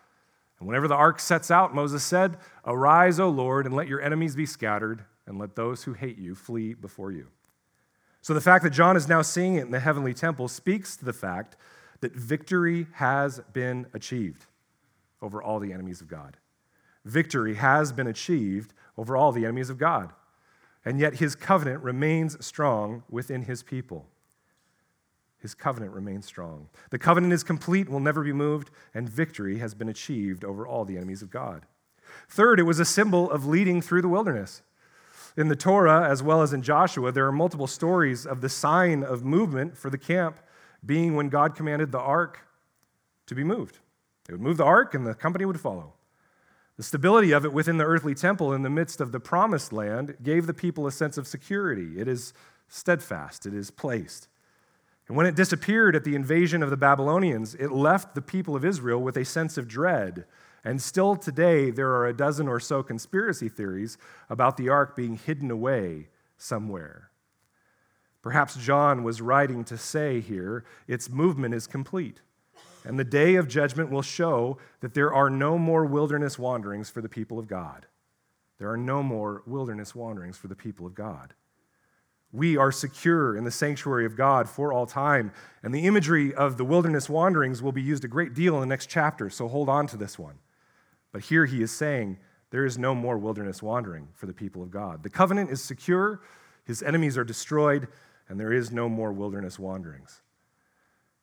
And 0.59 0.69
whenever 0.69 0.89
the 0.89 0.95
ark 0.95 1.21
sets 1.21 1.51
out, 1.51 1.75
Moses 1.75 2.05
said, 2.05 2.37
Arise, 2.67 3.19
O 3.19 3.31
Lord, 3.31 3.65
and 3.65 3.75
let 3.75 3.89
your 3.89 4.03
enemies 4.03 4.37
be 4.37 4.45
scattered, 4.45 5.05
and 5.31 5.39
let 5.39 5.55
those 5.55 5.85
who 5.85 5.93
hate 5.93 6.19
you 6.19 6.35
flee 6.35 6.75
before 6.75 7.13
you. 7.13 7.29
So 8.21 8.35
the 8.35 8.41
fact 8.41 8.65
that 8.65 8.71
John 8.71 8.97
is 8.97 9.09
now 9.09 9.23
seeing 9.23 9.55
it 9.55 9.63
in 9.63 9.71
the 9.71 9.81
heavenly 9.81 10.13
temple 10.13 10.49
speaks 10.49 10.97
to 10.97 11.05
the 11.05 11.13
fact 11.13 11.57
that 12.01 12.15
victory 12.15 12.89
has 12.95 13.41
been 13.53 13.87
achieved 13.95 14.47
over 15.23 15.41
all 15.41 15.61
the 15.61 15.73
enemies 15.73 16.01
of 16.01 16.09
God. 16.09 16.37
Victory 17.05 17.55
has 17.55 17.93
been 17.93 18.09
achieved 18.09 18.75
over 18.99 19.17
all 19.17 19.31
the 19.31 19.45
enemies 19.45 19.71
of 19.71 19.79
God. 19.79 20.13
And 20.85 20.99
yet 20.99 21.15
his 21.15 21.37
covenant 21.37 21.83
remains 21.83 22.45
strong 22.45 23.05
within 23.09 23.43
his 23.43 23.63
people. 23.63 24.07
His 25.39 25.55
covenant 25.55 25.93
remains 25.93 26.27
strong. 26.27 26.69
The 26.91 26.99
covenant 26.99 27.33
is 27.33 27.45
complete, 27.45 27.89
will 27.89 28.01
never 28.01 28.25
be 28.25 28.33
moved, 28.33 28.71
and 28.93 29.09
victory 29.09 29.59
has 29.59 29.75
been 29.75 29.89
achieved 29.89 30.45
over 30.45 30.67
all 30.67 30.85
the 30.85 30.97
enemies 30.97 31.23
of 31.23 31.31
God. 31.31 31.67
Third, 32.29 32.59
it 32.59 32.65
was 32.65 32.81
a 32.81 32.85
symbol 32.85 33.31
of 33.31 33.47
leading 33.47 33.81
through 33.81 34.03
the 34.03 34.09
wilderness. 34.09 34.63
In 35.37 35.49
the 35.49 35.57
Torah, 35.57 36.09
as 36.09 36.23
well 36.23 36.43
as 36.43 36.53
in 36.53 36.63
Joshua, 36.63 37.13
there 37.13 37.27
are 37.27 37.33
multiple 37.33 37.67
stories 37.67 38.27
of 38.27 38.41
the 38.41 38.49
sign 38.49 39.03
of 39.03 39.25
movement 39.25 39.77
for 39.77 39.91
the 39.91 39.99
camp 39.99 40.39
being 40.85 41.15
when 41.15 41.29
God 41.29 41.55
commanded 41.55 41.93
the 41.93 42.01
ark 42.01 42.41
to 43.27 43.35
be 43.35 43.45
moved. 43.45 43.79
They 44.27 44.35
would 44.35 44.41
move 44.41 44.57
the 44.57 44.65
ark, 44.65 44.95
and 44.95 45.07
the 45.07 45.15
company 45.15 45.45
would 45.45 45.61
follow. 45.61 45.95
The 46.77 46.83
stability 46.83 47.33
of 47.33 47.45
it 47.45 47.53
within 47.53 47.77
the 47.77 47.85
earthly 47.85 48.15
temple 48.15 48.53
in 48.53 48.63
the 48.63 48.71
midst 48.71 49.01
of 49.01 49.13
the 49.13 49.21
promised 49.21 49.73
land 49.73 50.17
gave 50.23 50.47
the 50.47 50.55
people 50.55 50.87
a 50.87 50.93
sense 50.93 51.19
of 51.19 51.27
security. 51.27 52.01
It 52.01 52.09
is 52.09 52.33
steadfast, 52.69 53.45
it 53.47 53.55
is 53.55 53.71
placed. 53.71 54.29
And 55.07 55.17
when 55.17 55.27
it 55.27 55.35
disappeared 55.35 55.95
at 55.95 56.05
the 56.05 56.15
invasion 56.15 56.63
of 56.63 56.71
the 56.71 56.77
Babylonians, 56.77 57.55
it 57.57 57.71
left 57.73 58.15
the 58.15 58.23
people 58.23 58.57
of 58.57 58.65
Israel 58.65 59.03
with 59.03 59.17
a 59.17 59.25
sense 59.25 59.59
of 59.59 59.69
dread 59.69 60.25
and 60.65 60.81
still 60.81 61.17
today, 61.17 61.71
there 61.71 61.91
are 61.91 62.07
a 62.07 62.17
dozen 62.17 62.49
or 62.49 62.61
so 62.61 62.83
conspiracy 62.83 63.49
theories 63.49 63.97
about 64.29 64.57
the 64.57 64.69
ark 64.69 64.95
being 64.95 65.17
hidden 65.17 65.51
away 65.51 66.09
somewhere. 66.37 67.11
Perhaps 68.23 68.57
John 68.57 69.03
was 69.03 69.23
writing 69.23 69.65
to 69.65 69.79
say 69.79 70.21
here 70.21 70.65
its 70.87 71.09
movement 71.09 71.55
is 71.55 71.67
complete, 71.67 72.21
and 72.85 72.99
the 72.99 73.05
day 73.05 73.37
of 73.37 73.49
judgment 73.49 73.91
will 73.91 74.03
show 74.03 74.59
that 74.81 74.95
there 74.95 75.13
are 75.13 75.31
no 75.31 75.57
more 75.57 75.87
wilderness 75.87 76.39
wanderings 76.39 76.91
for 76.91 77.01
the 77.01 77.09
people 77.09 77.39
of 77.39 77.49
God. 77.49 77.87
There 78.59 78.71
are 78.71 78.77
no 78.77 79.03
more 79.03 79.43
wilderness 79.47 79.95
wanderings 79.95 80.37
for 80.37 80.49
the 80.49 80.55
people 80.55 80.87
of 80.87 80.95
God. 80.95 81.33
We 82.33 82.57
are 82.57 82.71
secure 82.71 83.37
in 83.37 83.45
the 83.45 83.51
sanctuary 83.51 84.07
of 84.07 84.17
God 84.17 84.49
for 84.49 84.73
all 84.73 84.87
time. 84.87 85.33
And 85.63 85.75
the 85.75 85.87
imagery 85.87 86.33
of 86.35 86.59
the 86.59 86.65
wilderness 86.65 87.09
wanderings 87.09 87.63
will 87.63 87.73
be 87.73 87.83
used 87.83 88.05
a 88.05 88.09
great 88.09 88.35
deal 88.35 88.55
in 88.55 88.61
the 88.61 88.67
next 88.67 88.87
chapter, 88.87 89.31
so 89.31 89.49
hold 89.49 89.69
on 89.69 89.87
to 89.89 89.97
this 89.97 90.19
one. 90.19 90.39
But 91.13 91.23
here 91.23 91.47
he 91.47 91.63
is 91.63 91.71
saying 91.71 92.19
there 92.51 92.65
is 92.65 92.79
no 92.79 92.95
more 92.95 93.19
wilderness 93.19 93.63
wandering 93.63 94.09
for 94.15 94.27
the 94.27 94.33
people 94.33 94.63
of 94.63 94.71
God. 94.71 95.03
The 95.03 95.11
covenant 95.11 95.51
is 95.51 95.63
secure, 95.63 96.21
his 96.65 96.83
enemies 96.83 97.17
are 97.17 97.25
destroyed, 97.25 97.89
and 98.29 98.39
there 98.39 98.53
is 98.53 98.71
no 98.71 98.89
more 98.89 99.13
wilderness 99.13 99.59
wanderings. 99.59 100.23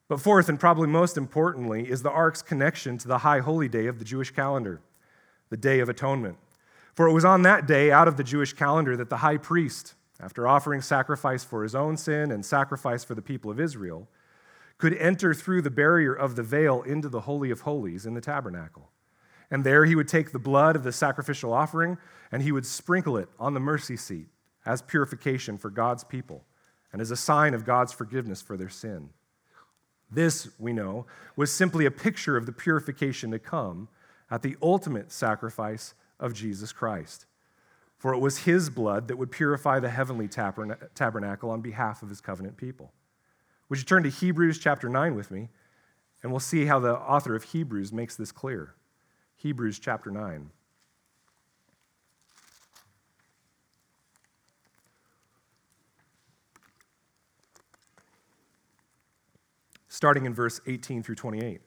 But 0.10 0.22
fourth, 0.22 0.48
and 0.48 0.60
probably 0.60 0.88
most 0.88 1.18
importantly, 1.18 1.90
is 1.90 2.02
the 2.02 2.12
ark's 2.12 2.42
connection 2.42 2.98
to 3.00 3.08
the 3.08 3.20
high 3.20 3.40
holy 3.40 3.68
day 3.68 3.88
of 3.88 4.00
the 4.00 4.06
Jewish 4.06 4.32
calendar, 4.32 4.82
the 5.50 5.58
Day 5.58 5.80
of 5.80 5.90
Atonement. 5.90 6.38
For 6.96 7.08
it 7.08 7.14
was 7.14 7.26
on 7.26 7.42
that 7.44 7.68
day, 7.68 7.92
out 7.92 8.08
of 8.08 8.18
the 8.18 8.24
Jewish 8.24 8.54
calendar, 8.54 8.96
that 8.98 9.10
the 9.10 9.18
high 9.18 9.38
priest, 9.38 9.96
after 10.20 10.48
offering 10.48 10.82
sacrifice 10.82 11.44
for 11.44 11.64
his 11.64 11.76
own 11.76 11.98
sin 11.98 12.32
and 12.32 12.46
sacrifice 12.46 13.04
for 13.04 13.16
the 13.16 13.22
people 13.22 13.52
of 13.52 13.60
Israel, 13.60 14.08
could 14.78 14.96
enter 14.96 15.34
through 15.34 15.62
the 15.62 15.70
barrier 15.70 16.14
of 16.14 16.36
the 16.36 16.44
veil 16.44 16.82
into 16.84 17.10
the 17.10 17.22
Holy 17.22 17.52
of 17.52 17.62
Holies 17.62 18.06
in 18.06 18.14
the 18.14 18.22
tabernacle. 18.22 18.90
And 19.50 19.64
there 19.64 19.86
he 19.86 19.96
would 19.96 20.08
take 20.08 20.32
the 20.32 20.40
blood 20.40 20.76
of 20.76 20.84
the 20.84 20.92
sacrificial 20.92 21.54
offering 21.54 21.98
and 22.32 22.42
he 22.42 22.52
would 22.52 22.66
sprinkle 22.66 23.18
it 23.18 23.30
on 23.40 23.54
the 23.54 23.60
mercy 23.60 23.96
seat 23.96 24.28
as 24.66 24.82
purification 24.82 25.58
for 25.58 25.70
God's 25.70 26.04
people 26.04 26.44
and 26.92 27.02
as 27.02 27.12
a 27.12 27.16
sign 27.16 27.54
of 27.54 27.66
God's 27.66 27.94
forgiveness 27.94 28.42
for 28.42 28.58
their 28.58 28.70
sin. 28.70 29.10
This, 30.10 30.50
we 30.58 30.74
know, 30.74 31.06
was 31.36 31.52
simply 31.52 31.86
a 31.86 31.92
picture 31.92 32.38
of 32.38 32.46
the 32.46 32.52
purification 32.52 33.32
to 33.32 33.40
come 33.40 33.90
at 34.30 34.42
the 34.42 34.56
ultimate 34.62 35.12
sacrifice 35.12 35.94
of 36.20 36.34
Jesus 36.34 36.72
Christ. 36.72 37.26
For 37.98 38.14
it 38.14 38.20
was 38.20 38.40
his 38.40 38.70
blood 38.70 39.08
that 39.08 39.18
would 39.18 39.32
purify 39.32 39.80
the 39.80 39.90
heavenly 39.90 40.28
tabernacle 40.28 41.50
on 41.50 41.62
behalf 41.62 42.04
of 42.04 42.10
his 42.10 42.22
covenant 42.22 42.58
people. 42.58 42.94
Would 43.70 43.80
you 43.80 43.86
turn 43.86 44.04
to 44.04 44.10
Hebrews 44.10 44.60
chapter 44.60 44.88
9 44.88 45.16
with 45.16 45.32
me? 45.32 45.50
And 46.22 46.32
we'll 46.32 46.40
see 46.40 46.66
how 46.66 46.80
the 46.80 46.96
author 46.96 47.36
of 47.36 47.44
Hebrews 47.44 47.92
makes 47.92 48.16
this 48.16 48.32
clear. 48.32 48.76
Hebrews 49.38 49.78
chapter 49.80 50.10
9. 50.10 50.50
Starting 59.88 60.26
in 60.26 60.34
verse 60.34 60.60
18 60.68 61.04
through 61.04 61.16
28. 61.16 61.62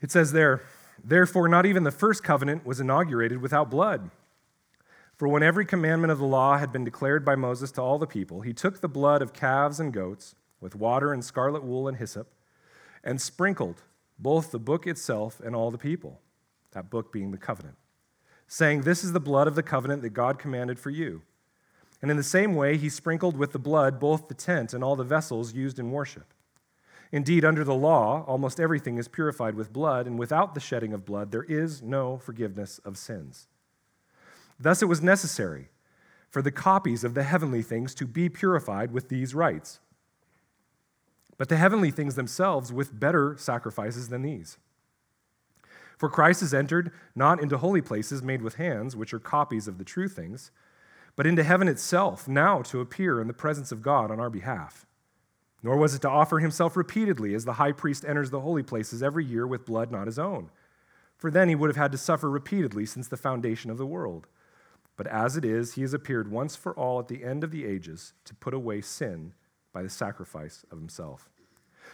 It 0.00 0.10
says 0.10 0.32
there, 0.32 0.62
Therefore, 1.02 1.48
not 1.48 1.66
even 1.66 1.84
the 1.84 1.90
first 1.90 2.24
covenant 2.24 2.66
was 2.66 2.80
inaugurated 2.80 3.40
without 3.40 3.70
blood. 3.70 4.10
For 5.16 5.28
when 5.28 5.42
every 5.42 5.64
commandment 5.64 6.10
of 6.10 6.18
the 6.18 6.26
law 6.26 6.58
had 6.58 6.72
been 6.72 6.84
declared 6.84 7.24
by 7.24 7.36
Moses 7.36 7.72
to 7.72 7.82
all 7.82 7.98
the 7.98 8.06
people, 8.06 8.42
he 8.42 8.52
took 8.52 8.80
the 8.80 8.88
blood 8.88 9.22
of 9.22 9.32
calves 9.32 9.80
and 9.80 9.92
goats, 9.92 10.34
with 10.60 10.74
water 10.74 11.12
and 11.12 11.24
scarlet 11.24 11.62
wool 11.62 11.88
and 11.88 11.96
hyssop, 11.96 12.28
and 13.06 13.20
sprinkled 13.20 13.82
both 14.18 14.50
the 14.50 14.58
book 14.58 14.86
itself 14.86 15.40
and 15.40 15.54
all 15.54 15.70
the 15.70 15.78
people, 15.78 16.20
that 16.72 16.90
book 16.90 17.12
being 17.12 17.30
the 17.30 17.38
covenant, 17.38 17.76
saying, 18.48 18.82
This 18.82 19.04
is 19.04 19.12
the 19.12 19.20
blood 19.20 19.46
of 19.46 19.54
the 19.54 19.62
covenant 19.62 20.02
that 20.02 20.10
God 20.10 20.38
commanded 20.38 20.78
for 20.78 20.90
you. 20.90 21.22
And 22.02 22.10
in 22.10 22.16
the 22.16 22.22
same 22.22 22.54
way, 22.54 22.76
he 22.76 22.90
sprinkled 22.90 23.36
with 23.36 23.52
the 23.52 23.58
blood 23.58 24.00
both 24.00 24.28
the 24.28 24.34
tent 24.34 24.74
and 24.74 24.84
all 24.84 24.96
the 24.96 25.04
vessels 25.04 25.54
used 25.54 25.78
in 25.78 25.92
worship. 25.92 26.34
Indeed, 27.12 27.44
under 27.44 27.62
the 27.62 27.74
law, 27.74 28.24
almost 28.26 28.58
everything 28.58 28.98
is 28.98 29.06
purified 29.06 29.54
with 29.54 29.72
blood, 29.72 30.06
and 30.06 30.18
without 30.18 30.54
the 30.54 30.60
shedding 30.60 30.92
of 30.92 31.06
blood, 31.06 31.30
there 31.30 31.44
is 31.44 31.80
no 31.80 32.18
forgiveness 32.18 32.80
of 32.84 32.98
sins. 32.98 33.46
Thus, 34.58 34.82
it 34.82 34.86
was 34.86 35.00
necessary 35.00 35.68
for 36.28 36.42
the 36.42 36.50
copies 36.50 37.04
of 37.04 37.14
the 37.14 37.22
heavenly 37.22 37.62
things 37.62 37.94
to 37.94 38.06
be 38.06 38.28
purified 38.28 38.90
with 38.90 39.08
these 39.08 39.34
rites 39.34 39.78
but 41.38 41.48
the 41.48 41.56
heavenly 41.56 41.90
things 41.90 42.14
themselves 42.14 42.72
with 42.72 42.98
better 42.98 43.36
sacrifices 43.38 44.08
than 44.08 44.22
these. 44.22 44.58
For 45.98 46.08
Christ 46.08 46.40
has 46.40 46.52
entered 46.52 46.92
not 47.14 47.40
into 47.40 47.58
holy 47.58 47.80
places 47.80 48.22
made 48.22 48.42
with 48.42 48.56
hands, 48.56 48.94
which 48.94 49.14
are 49.14 49.18
copies 49.18 49.66
of 49.66 49.78
the 49.78 49.84
true 49.84 50.08
things, 50.08 50.50
but 51.14 51.26
into 51.26 51.42
heaven 51.42 51.68
itself, 51.68 52.28
now 52.28 52.60
to 52.62 52.80
appear 52.80 53.20
in 53.20 53.26
the 53.26 53.32
presence 53.32 53.72
of 53.72 53.82
God 53.82 54.10
on 54.10 54.20
our 54.20 54.28
behalf. 54.28 54.86
Nor 55.62 55.78
was 55.78 55.94
it 55.94 56.02
to 56.02 56.10
offer 56.10 56.38
himself 56.38 56.76
repeatedly 56.76 57.34
as 57.34 57.46
the 57.46 57.54
high 57.54 57.72
priest 57.72 58.04
enters 58.06 58.30
the 58.30 58.40
holy 58.40 58.62
places 58.62 59.02
every 59.02 59.24
year 59.24 59.46
with 59.46 59.64
blood 59.64 59.90
not 59.90 60.06
his 60.06 60.18
own. 60.18 60.50
For 61.16 61.30
then 61.30 61.48
he 61.48 61.54
would 61.54 61.70
have 61.70 61.76
had 61.76 61.92
to 61.92 61.98
suffer 61.98 62.28
repeatedly 62.28 62.84
since 62.84 63.08
the 63.08 63.16
foundation 63.16 63.70
of 63.70 63.78
the 63.78 63.86
world. 63.86 64.26
But 64.96 65.06
as 65.06 65.36
it 65.36 65.44
is, 65.44 65.74
he 65.74 65.82
has 65.82 65.94
appeared 65.94 66.30
once 66.30 66.56
for 66.56 66.74
all 66.74 67.00
at 67.00 67.08
the 67.08 67.24
end 67.24 67.42
of 67.42 67.50
the 67.50 67.64
ages 67.64 68.12
to 68.26 68.34
put 68.34 68.52
away 68.52 68.82
sin 68.82 69.32
by 69.76 69.82
the 69.82 69.90
sacrifice 69.90 70.64
of 70.72 70.78
himself. 70.78 71.28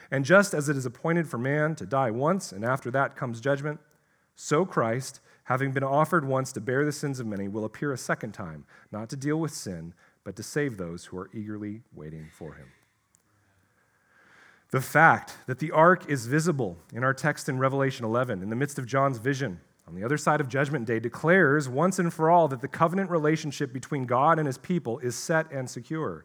And 0.09 0.25
just 0.25 0.55
as 0.55 0.69
it 0.69 0.77
is 0.77 0.87
appointed 0.87 1.27
for 1.27 1.37
man 1.37 1.75
to 1.75 1.85
die 1.85 2.13
once, 2.13 2.53
and 2.53 2.65
after 2.65 2.93
that 2.93 3.17
comes 3.17 3.41
judgment, 3.41 3.81
so 4.37 4.65
Christ, 4.65 5.19
having 5.45 5.73
been 5.73 5.83
offered 5.83 6.25
once 6.25 6.53
to 6.53 6.61
bear 6.61 6.85
the 6.85 6.93
sins 6.93 7.19
of 7.19 7.27
many, 7.27 7.49
will 7.49 7.65
appear 7.65 7.93
a 7.93 7.99
second 7.99 8.35
time, 8.35 8.67
not 8.93 9.09
to 9.09 9.17
deal 9.17 9.37
with 9.37 9.51
sin, 9.51 9.95
but 10.23 10.37
to 10.37 10.45
save 10.45 10.77
those 10.77 11.07
who 11.07 11.19
are 11.19 11.29
eagerly 11.35 11.83
waiting 11.93 12.29
for 12.33 12.55
him. 12.55 12.69
The 14.71 14.81
fact 14.81 15.39
that 15.49 15.59
the 15.59 15.73
ark 15.73 16.09
is 16.09 16.27
visible 16.27 16.79
in 16.93 17.03
our 17.03 17.13
text 17.13 17.49
in 17.49 17.59
Revelation 17.59 18.05
11, 18.05 18.45
in 18.45 18.49
the 18.49 18.55
midst 18.55 18.79
of 18.79 18.87
John's 18.87 19.19
vision, 19.19 19.61
on 19.89 19.97
the 19.97 20.05
other 20.05 20.19
side 20.19 20.41
of 20.41 20.49
Judgment 20.49 20.87
Day, 20.87 21.01
declares 21.01 21.69
once 21.69 21.99
and 21.99 22.15
for 22.15 22.31
all 22.31 22.47
that 22.47 22.61
the 22.61 22.69
covenant 22.69 23.11
relationship 23.11 23.73
between 23.73 24.07
God 24.07 24.39
and 24.39 24.47
his 24.47 24.57
people 24.57 25.01
is 25.01 25.17
set 25.17 25.51
and 25.51 25.69
secure. 25.69 26.25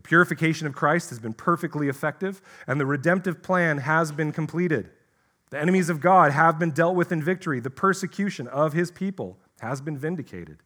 The 0.00 0.08
purification 0.08 0.66
of 0.66 0.72
Christ 0.72 1.10
has 1.10 1.18
been 1.18 1.34
perfectly 1.34 1.90
effective, 1.90 2.40
and 2.66 2.80
the 2.80 2.86
redemptive 2.86 3.42
plan 3.42 3.76
has 3.78 4.12
been 4.12 4.32
completed. 4.32 4.88
The 5.50 5.60
enemies 5.60 5.90
of 5.90 6.00
God 6.00 6.32
have 6.32 6.58
been 6.58 6.70
dealt 6.70 6.96
with 6.96 7.12
in 7.12 7.22
victory. 7.22 7.60
The 7.60 7.68
persecution 7.68 8.48
of 8.48 8.72
his 8.72 8.90
people 8.90 9.36
has 9.60 9.82
been 9.82 9.98
vindicated, 9.98 10.62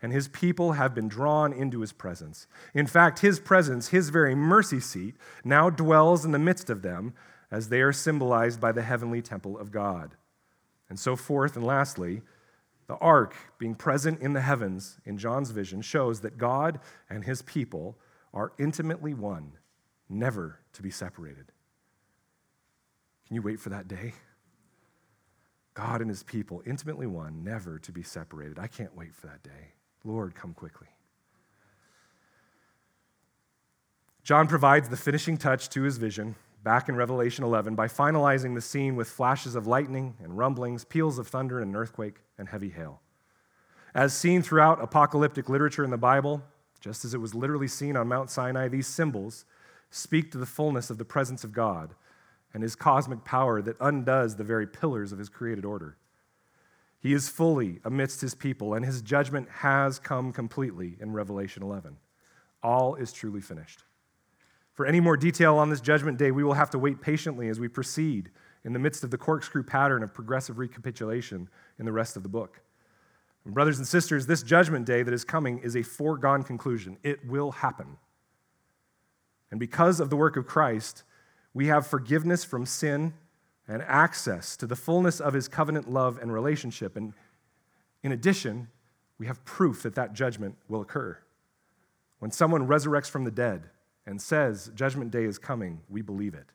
and 0.00 0.14
his 0.14 0.28
people 0.28 0.72
have 0.72 0.94
been 0.94 1.08
drawn 1.08 1.52
into 1.52 1.82
his 1.82 1.92
presence. 1.92 2.46
In 2.72 2.86
fact, 2.86 3.18
his 3.18 3.38
presence, 3.38 3.88
his 3.88 4.08
very 4.08 4.34
mercy 4.34 4.80
seat, 4.80 5.14
now 5.44 5.68
dwells 5.68 6.24
in 6.24 6.30
the 6.32 6.38
midst 6.38 6.70
of 6.70 6.80
them 6.80 7.12
as 7.50 7.68
they 7.68 7.82
are 7.82 7.92
symbolized 7.92 8.62
by 8.62 8.72
the 8.72 8.80
heavenly 8.82 9.20
temple 9.20 9.58
of 9.58 9.70
God 9.70 10.16
and 10.88 10.98
so 10.98 11.16
forth. 11.16 11.54
And 11.54 11.66
lastly, 11.66 12.22
the 12.86 12.96
ark 12.96 13.36
being 13.58 13.74
present 13.74 14.22
in 14.22 14.32
the 14.32 14.40
heavens 14.40 14.96
in 15.04 15.18
John's 15.18 15.50
vision 15.50 15.82
shows 15.82 16.22
that 16.22 16.38
God 16.38 16.80
and 17.10 17.26
his 17.26 17.42
people 17.42 17.98
are 18.32 18.52
intimately 18.58 19.14
one, 19.14 19.52
never 20.08 20.60
to 20.72 20.82
be 20.82 20.90
separated. 20.90 21.52
Can 23.26 23.36
you 23.36 23.42
wait 23.42 23.60
for 23.60 23.70
that 23.70 23.88
day? 23.88 24.14
God 25.74 26.00
and 26.00 26.10
his 26.10 26.22
people, 26.22 26.62
intimately 26.66 27.06
one, 27.06 27.44
never 27.44 27.78
to 27.78 27.92
be 27.92 28.02
separated. 28.02 28.58
I 28.58 28.66
can't 28.66 28.96
wait 28.96 29.14
for 29.14 29.28
that 29.28 29.42
day. 29.42 29.72
Lord, 30.04 30.34
come 30.34 30.52
quickly. 30.52 30.88
John 34.22 34.46
provides 34.46 34.88
the 34.88 34.96
finishing 34.96 35.36
touch 35.36 35.68
to 35.70 35.82
his 35.82 35.96
vision 35.96 36.36
back 36.62 36.88
in 36.88 36.96
Revelation 36.96 37.44
11 37.44 37.74
by 37.74 37.88
finalizing 37.88 38.54
the 38.54 38.60
scene 38.60 38.94
with 38.96 39.08
flashes 39.08 39.54
of 39.54 39.66
lightning 39.66 40.14
and 40.22 40.36
rumblings, 40.36 40.84
peals 40.84 41.18
of 41.18 41.26
thunder 41.26 41.60
and 41.60 41.70
an 41.70 41.76
earthquake, 41.76 42.18
and 42.36 42.48
heavy 42.48 42.68
hail. 42.68 43.00
As 43.94 44.12
seen 44.12 44.42
throughout 44.42 44.82
apocalyptic 44.82 45.48
literature 45.48 45.84
in 45.84 45.90
the 45.90 45.96
Bible, 45.96 46.42
just 46.80 47.04
as 47.04 47.14
it 47.14 47.20
was 47.20 47.34
literally 47.34 47.68
seen 47.68 47.96
on 47.96 48.08
Mount 48.08 48.30
Sinai, 48.30 48.68
these 48.68 48.86
symbols 48.86 49.44
speak 49.90 50.30
to 50.32 50.38
the 50.38 50.46
fullness 50.46 50.90
of 50.90 50.98
the 50.98 51.04
presence 51.04 51.44
of 51.44 51.52
God 51.52 51.94
and 52.52 52.62
his 52.62 52.74
cosmic 52.74 53.24
power 53.24 53.62
that 53.62 53.76
undoes 53.80 54.36
the 54.36 54.44
very 54.44 54.66
pillars 54.66 55.12
of 55.12 55.18
his 55.18 55.28
created 55.28 55.64
order. 55.64 55.96
He 57.00 57.12
is 57.12 57.28
fully 57.28 57.80
amidst 57.84 58.20
his 58.20 58.34
people, 58.34 58.74
and 58.74 58.84
his 58.84 59.00
judgment 59.00 59.48
has 59.48 59.98
come 59.98 60.32
completely 60.32 60.96
in 61.00 61.12
Revelation 61.12 61.62
11. 61.62 61.96
All 62.62 62.94
is 62.94 63.12
truly 63.12 63.40
finished. 63.40 63.84
For 64.72 64.86
any 64.86 65.00
more 65.00 65.16
detail 65.16 65.56
on 65.56 65.70
this 65.70 65.80
judgment 65.80 66.18
day, 66.18 66.30
we 66.30 66.44
will 66.44 66.54
have 66.54 66.70
to 66.70 66.78
wait 66.78 67.00
patiently 67.00 67.48
as 67.48 67.58
we 67.58 67.68
proceed 67.68 68.30
in 68.64 68.72
the 68.72 68.78
midst 68.78 69.02
of 69.02 69.10
the 69.10 69.18
corkscrew 69.18 69.62
pattern 69.62 70.02
of 70.02 70.12
progressive 70.12 70.58
recapitulation 70.58 71.48
in 71.78 71.86
the 71.86 71.92
rest 71.92 72.16
of 72.16 72.22
the 72.22 72.28
book. 72.28 72.60
And 73.44 73.54
brothers 73.54 73.78
and 73.78 73.86
sisters, 73.86 74.26
this 74.26 74.42
judgment 74.42 74.86
day 74.86 75.02
that 75.02 75.14
is 75.14 75.24
coming 75.24 75.58
is 75.58 75.76
a 75.76 75.82
foregone 75.82 76.42
conclusion. 76.42 76.98
It 77.02 77.26
will 77.26 77.52
happen. 77.52 77.96
And 79.50 79.58
because 79.58 80.00
of 80.00 80.10
the 80.10 80.16
work 80.16 80.36
of 80.36 80.46
Christ, 80.46 81.04
we 81.54 81.66
have 81.66 81.86
forgiveness 81.86 82.44
from 82.44 82.66
sin 82.66 83.14
and 83.66 83.82
access 83.82 84.56
to 84.56 84.66
the 84.66 84.76
fullness 84.76 85.20
of 85.20 85.32
his 85.32 85.48
covenant 85.48 85.90
love 85.90 86.18
and 86.20 86.32
relationship. 86.32 86.96
And 86.96 87.14
in 88.02 88.12
addition, 88.12 88.68
we 89.18 89.26
have 89.26 89.44
proof 89.44 89.82
that 89.82 89.94
that 89.94 90.12
judgment 90.12 90.56
will 90.68 90.80
occur. 90.80 91.18
When 92.18 92.30
someone 92.30 92.68
resurrects 92.68 93.10
from 93.10 93.24
the 93.24 93.30
dead, 93.30 93.70
and 94.06 94.20
says 94.20 94.70
Judgment 94.74 95.10
Day 95.10 95.24
is 95.24 95.38
coming, 95.38 95.80
we 95.88 96.02
believe 96.02 96.34
it. 96.34 96.46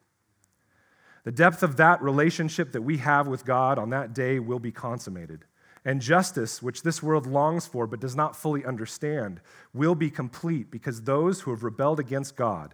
The 1.23 1.31
depth 1.31 1.63
of 1.63 1.77
that 1.77 2.01
relationship 2.01 2.71
that 2.73 2.81
we 2.81 2.97
have 2.97 3.27
with 3.27 3.45
God 3.45 3.79
on 3.79 3.89
that 3.91 4.13
day 4.13 4.39
will 4.39 4.59
be 4.59 4.71
consummated. 4.71 5.45
And 5.87 6.01
justice, 6.01 6.63
which 6.63 6.81
this 6.81 7.03
world 7.03 7.27
longs 7.27 7.67
for 7.67 7.85
but 7.85 7.99
does 7.99 8.15
not 8.15 8.35
fully 8.35 8.65
understand, 8.65 9.39
will 9.71 9.93
be 9.93 10.09
complete 10.09 10.71
because 10.71 11.03
those 11.03 11.41
who 11.41 11.51
have 11.51 11.63
rebelled 11.63 11.99
against 11.99 12.35
God 12.35 12.73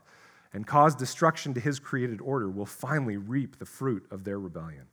and 0.54 0.66
caused 0.66 0.98
destruction 0.98 1.54
to 1.54 1.60
his 1.60 1.78
created 1.78 2.22
order 2.22 2.50
will 2.50 2.66
finally 2.66 3.18
reap 3.18 3.60
the 3.60 3.66
fruit 3.66 4.06
of 4.10 4.24
their 4.24 4.40
rebellion. 4.40 4.86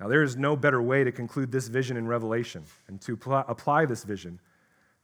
Now, 0.00 0.08
there 0.08 0.22
is 0.22 0.34
no 0.34 0.56
better 0.56 0.80
way 0.80 1.04
to 1.04 1.12
conclude 1.12 1.52
this 1.52 1.68
vision 1.68 1.98
in 1.98 2.08
Revelation 2.08 2.64
and 2.88 2.98
to 3.02 3.18
apply 3.46 3.84
this 3.84 4.02
vision 4.02 4.40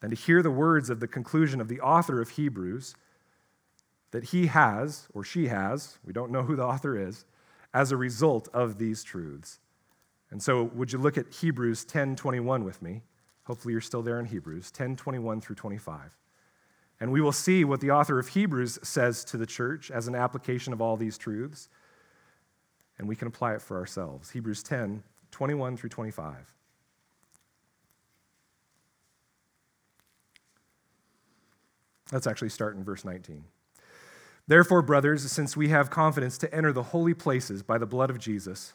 than 0.00 0.08
to 0.08 0.16
hear 0.16 0.42
the 0.42 0.50
words 0.50 0.88
of 0.88 1.00
the 1.00 1.06
conclusion 1.06 1.60
of 1.60 1.68
the 1.68 1.80
author 1.80 2.22
of 2.22 2.30
Hebrews 2.30 2.94
that 4.12 4.24
he 4.24 4.46
has, 4.46 5.06
or 5.12 5.22
she 5.22 5.48
has, 5.48 5.98
we 6.04 6.14
don't 6.14 6.30
know 6.30 6.44
who 6.44 6.56
the 6.56 6.64
author 6.64 6.96
is, 6.98 7.26
as 7.74 7.92
a 7.92 7.96
result 7.96 8.48
of 8.54 8.78
these 8.78 9.04
truths. 9.04 9.58
And 10.30 10.42
so, 10.42 10.64
would 10.64 10.92
you 10.92 10.98
look 10.98 11.16
at 11.16 11.32
Hebrews 11.32 11.84
10 11.84 12.16
21 12.16 12.64
with 12.64 12.82
me? 12.82 13.02
Hopefully, 13.44 13.72
you're 13.72 13.80
still 13.80 14.02
there 14.02 14.18
in 14.18 14.26
Hebrews 14.26 14.70
10 14.70 14.96
21 14.96 15.40
through 15.40 15.56
25. 15.56 16.00
And 16.98 17.12
we 17.12 17.20
will 17.20 17.32
see 17.32 17.64
what 17.64 17.80
the 17.80 17.90
author 17.90 18.18
of 18.18 18.28
Hebrews 18.28 18.78
says 18.82 19.24
to 19.26 19.36
the 19.36 19.46
church 19.46 19.90
as 19.90 20.08
an 20.08 20.14
application 20.14 20.72
of 20.72 20.80
all 20.80 20.96
these 20.96 21.18
truths. 21.18 21.68
And 22.98 23.06
we 23.06 23.14
can 23.14 23.28
apply 23.28 23.54
it 23.54 23.62
for 23.62 23.76
ourselves. 23.76 24.30
Hebrews 24.30 24.62
10 24.62 25.02
21 25.30 25.76
through 25.76 25.90
25. 25.90 26.54
Let's 32.12 32.26
actually 32.26 32.50
start 32.50 32.76
in 32.76 32.84
verse 32.84 33.04
19. 33.04 33.44
Therefore, 34.46 34.80
brothers, 34.80 35.30
since 35.30 35.56
we 35.56 35.68
have 35.68 35.90
confidence 35.90 36.38
to 36.38 36.54
enter 36.54 36.72
the 36.72 36.84
holy 36.84 37.14
places 37.14 37.62
by 37.62 37.78
the 37.78 37.86
blood 37.86 38.10
of 38.10 38.18
Jesus, 38.18 38.74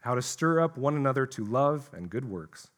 how 0.00 0.14
to 0.14 0.22
stir 0.22 0.60
up 0.60 0.76
one 0.76 0.96
another 0.96 1.26
to 1.26 1.44
love 1.44 1.90
and 1.92 2.10
good 2.10 2.24
works, 2.24 2.70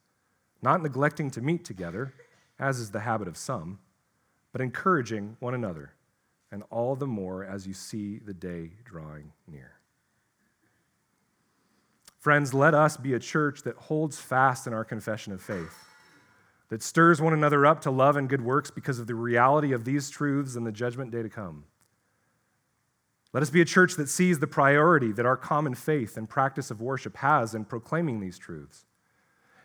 not 0.60 0.82
neglecting 0.82 1.30
to 1.30 1.40
meet 1.40 1.64
together, 1.64 2.12
as 2.58 2.78
is 2.78 2.90
the 2.90 3.00
habit 3.00 3.28
of 3.28 3.36
some, 3.36 3.78
but 4.52 4.60
encouraging 4.60 5.36
one 5.40 5.54
another, 5.54 5.94
and 6.50 6.62
all 6.70 6.94
the 6.94 7.06
more 7.06 7.44
as 7.44 7.66
you 7.66 7.72
see 7.72 8.18
the 8.18 8.34
day 8.34 8.72
drawing 8.84 9.32
near. 9.46 9.72
Friends, 12.18 12.54
let 12.54 12.74
us 12.74 12.96
be 12.96 13.14
a 13.14 13.18
church 13.18 13.62
that 13.62 13.76
holds 13.76 14.20
fast 14.20 14.66
in 14.66 14.72
our 14.72 14.84
confession 14.84 15.32
of 15.32 15.40
faith, 15.40 15.74
that 16.68 16.82
stirs 16.82 17.20
one 17.20 17.32
another 17.32 17.66
up 17.66 17.80
to 17.80 17.90
love 17.90 18.16
and 18.16 18.28
good 18.28 18.44
works 18.44 18.70
because 18.70 18.98
of 18.98 19.06
the 19.06 19.14
reality 19.14 19.72
of 19.72 19.84
these 19.84 20.08
truths 20.08 20.54
and 20.54 20.66
the 20.66 20.72
judgment 20.72 21.10
day 21.10 21.22
to 21.22 21.28
come. 21.28 21.64
Let 23.32 23.42
us 23.42 23.50
be 23.50 23.62
a 23.62 23.66
church 23.66 23.94
that 23.96 24.10
sees 24.10 24.38
the 24.38 24.46
priority 24.46 25.10
that 25.12 25.24
our 25.24 25.38
common 25.38 25.74
faith 25.74 26.16
and 26.16 26.28
practice 26.28 26.70
of 26.70 26.82
worship 26.82 27.16
has 27.18 27.54
in 27.54 27.64
proclaiming 27.64 28.20
these 28.20 28.38
truths. 28.38 28.84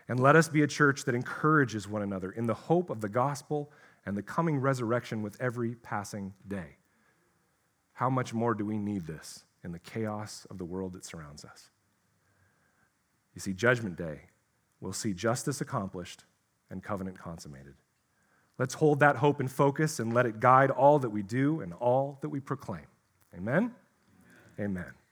And 0.08 0.20
let 0.20 0.38
us 0.38 0.48
be 0.48 0.62
a 0.62 0.68
church 0.68 1.04
that 1.04 1.16
encourages 1.16 1.88
one 1.88 2.02
another 2.02 2.32
in 2.32 2.48
the 2.48 2.54
hope 2.54 2.90
of 2.90 3.02
the 3.02 3.10
gospel 3.10 3.70
and 4.06 4.16
the 4.16 4.24
coming 4.24 4.58
resurrection 4.60 5.22
with 5.22 5.36
every 5.42 5.76
passing 5.76 6.34
day. 6.48 6.78
How 7.92 8.10
much 8.10 8.34
more 8.34 8.54
do 8.54 8.66
we 8.66 8.78
need 8.78 9.06
this 9.06 9.44
in 9.66 9.74
the 9.74 9.80
chaos 9.80 10.48
of 10.50 10.58
the 10.58 10.66
world 10.66 10.94
that 10.94 11.04
surrounds 11.04 11.44
us? 11.44 11.70
You 13.36 13.42
see, 13.42 13.54
Judgment 13.54 13.98
Day 13.98 14.22
will 14.80 14.94
see 14.94 15.14
justice 15.14 15.60
accomplished 15.60 16.24
and 16.70 16.82
covenant 16.82 17.20
consummated. 17.20 17.74
Let's 18.58 18.76
hold 18.76 19.02
that 19.02 19.18
hope 19.18 19.42
in 19.42 19.50
focus 19.50 20.00
and 20.00 20.14
let 20.14 20.26
it 20.26 20.40
guide 20.40 20.72
all 20.72 21.00
that 21.00 21.10
we 21.10 21.22
do 21.22 21.60
and 21.60 21.74
all 21.74 22.18
that 22.22 22.30
we 22.30 22.40
proclaim. 22.40 22.86
Amen? 23.36 23.72
Amen. 24.60 24.78
Amen. 24.84 25.07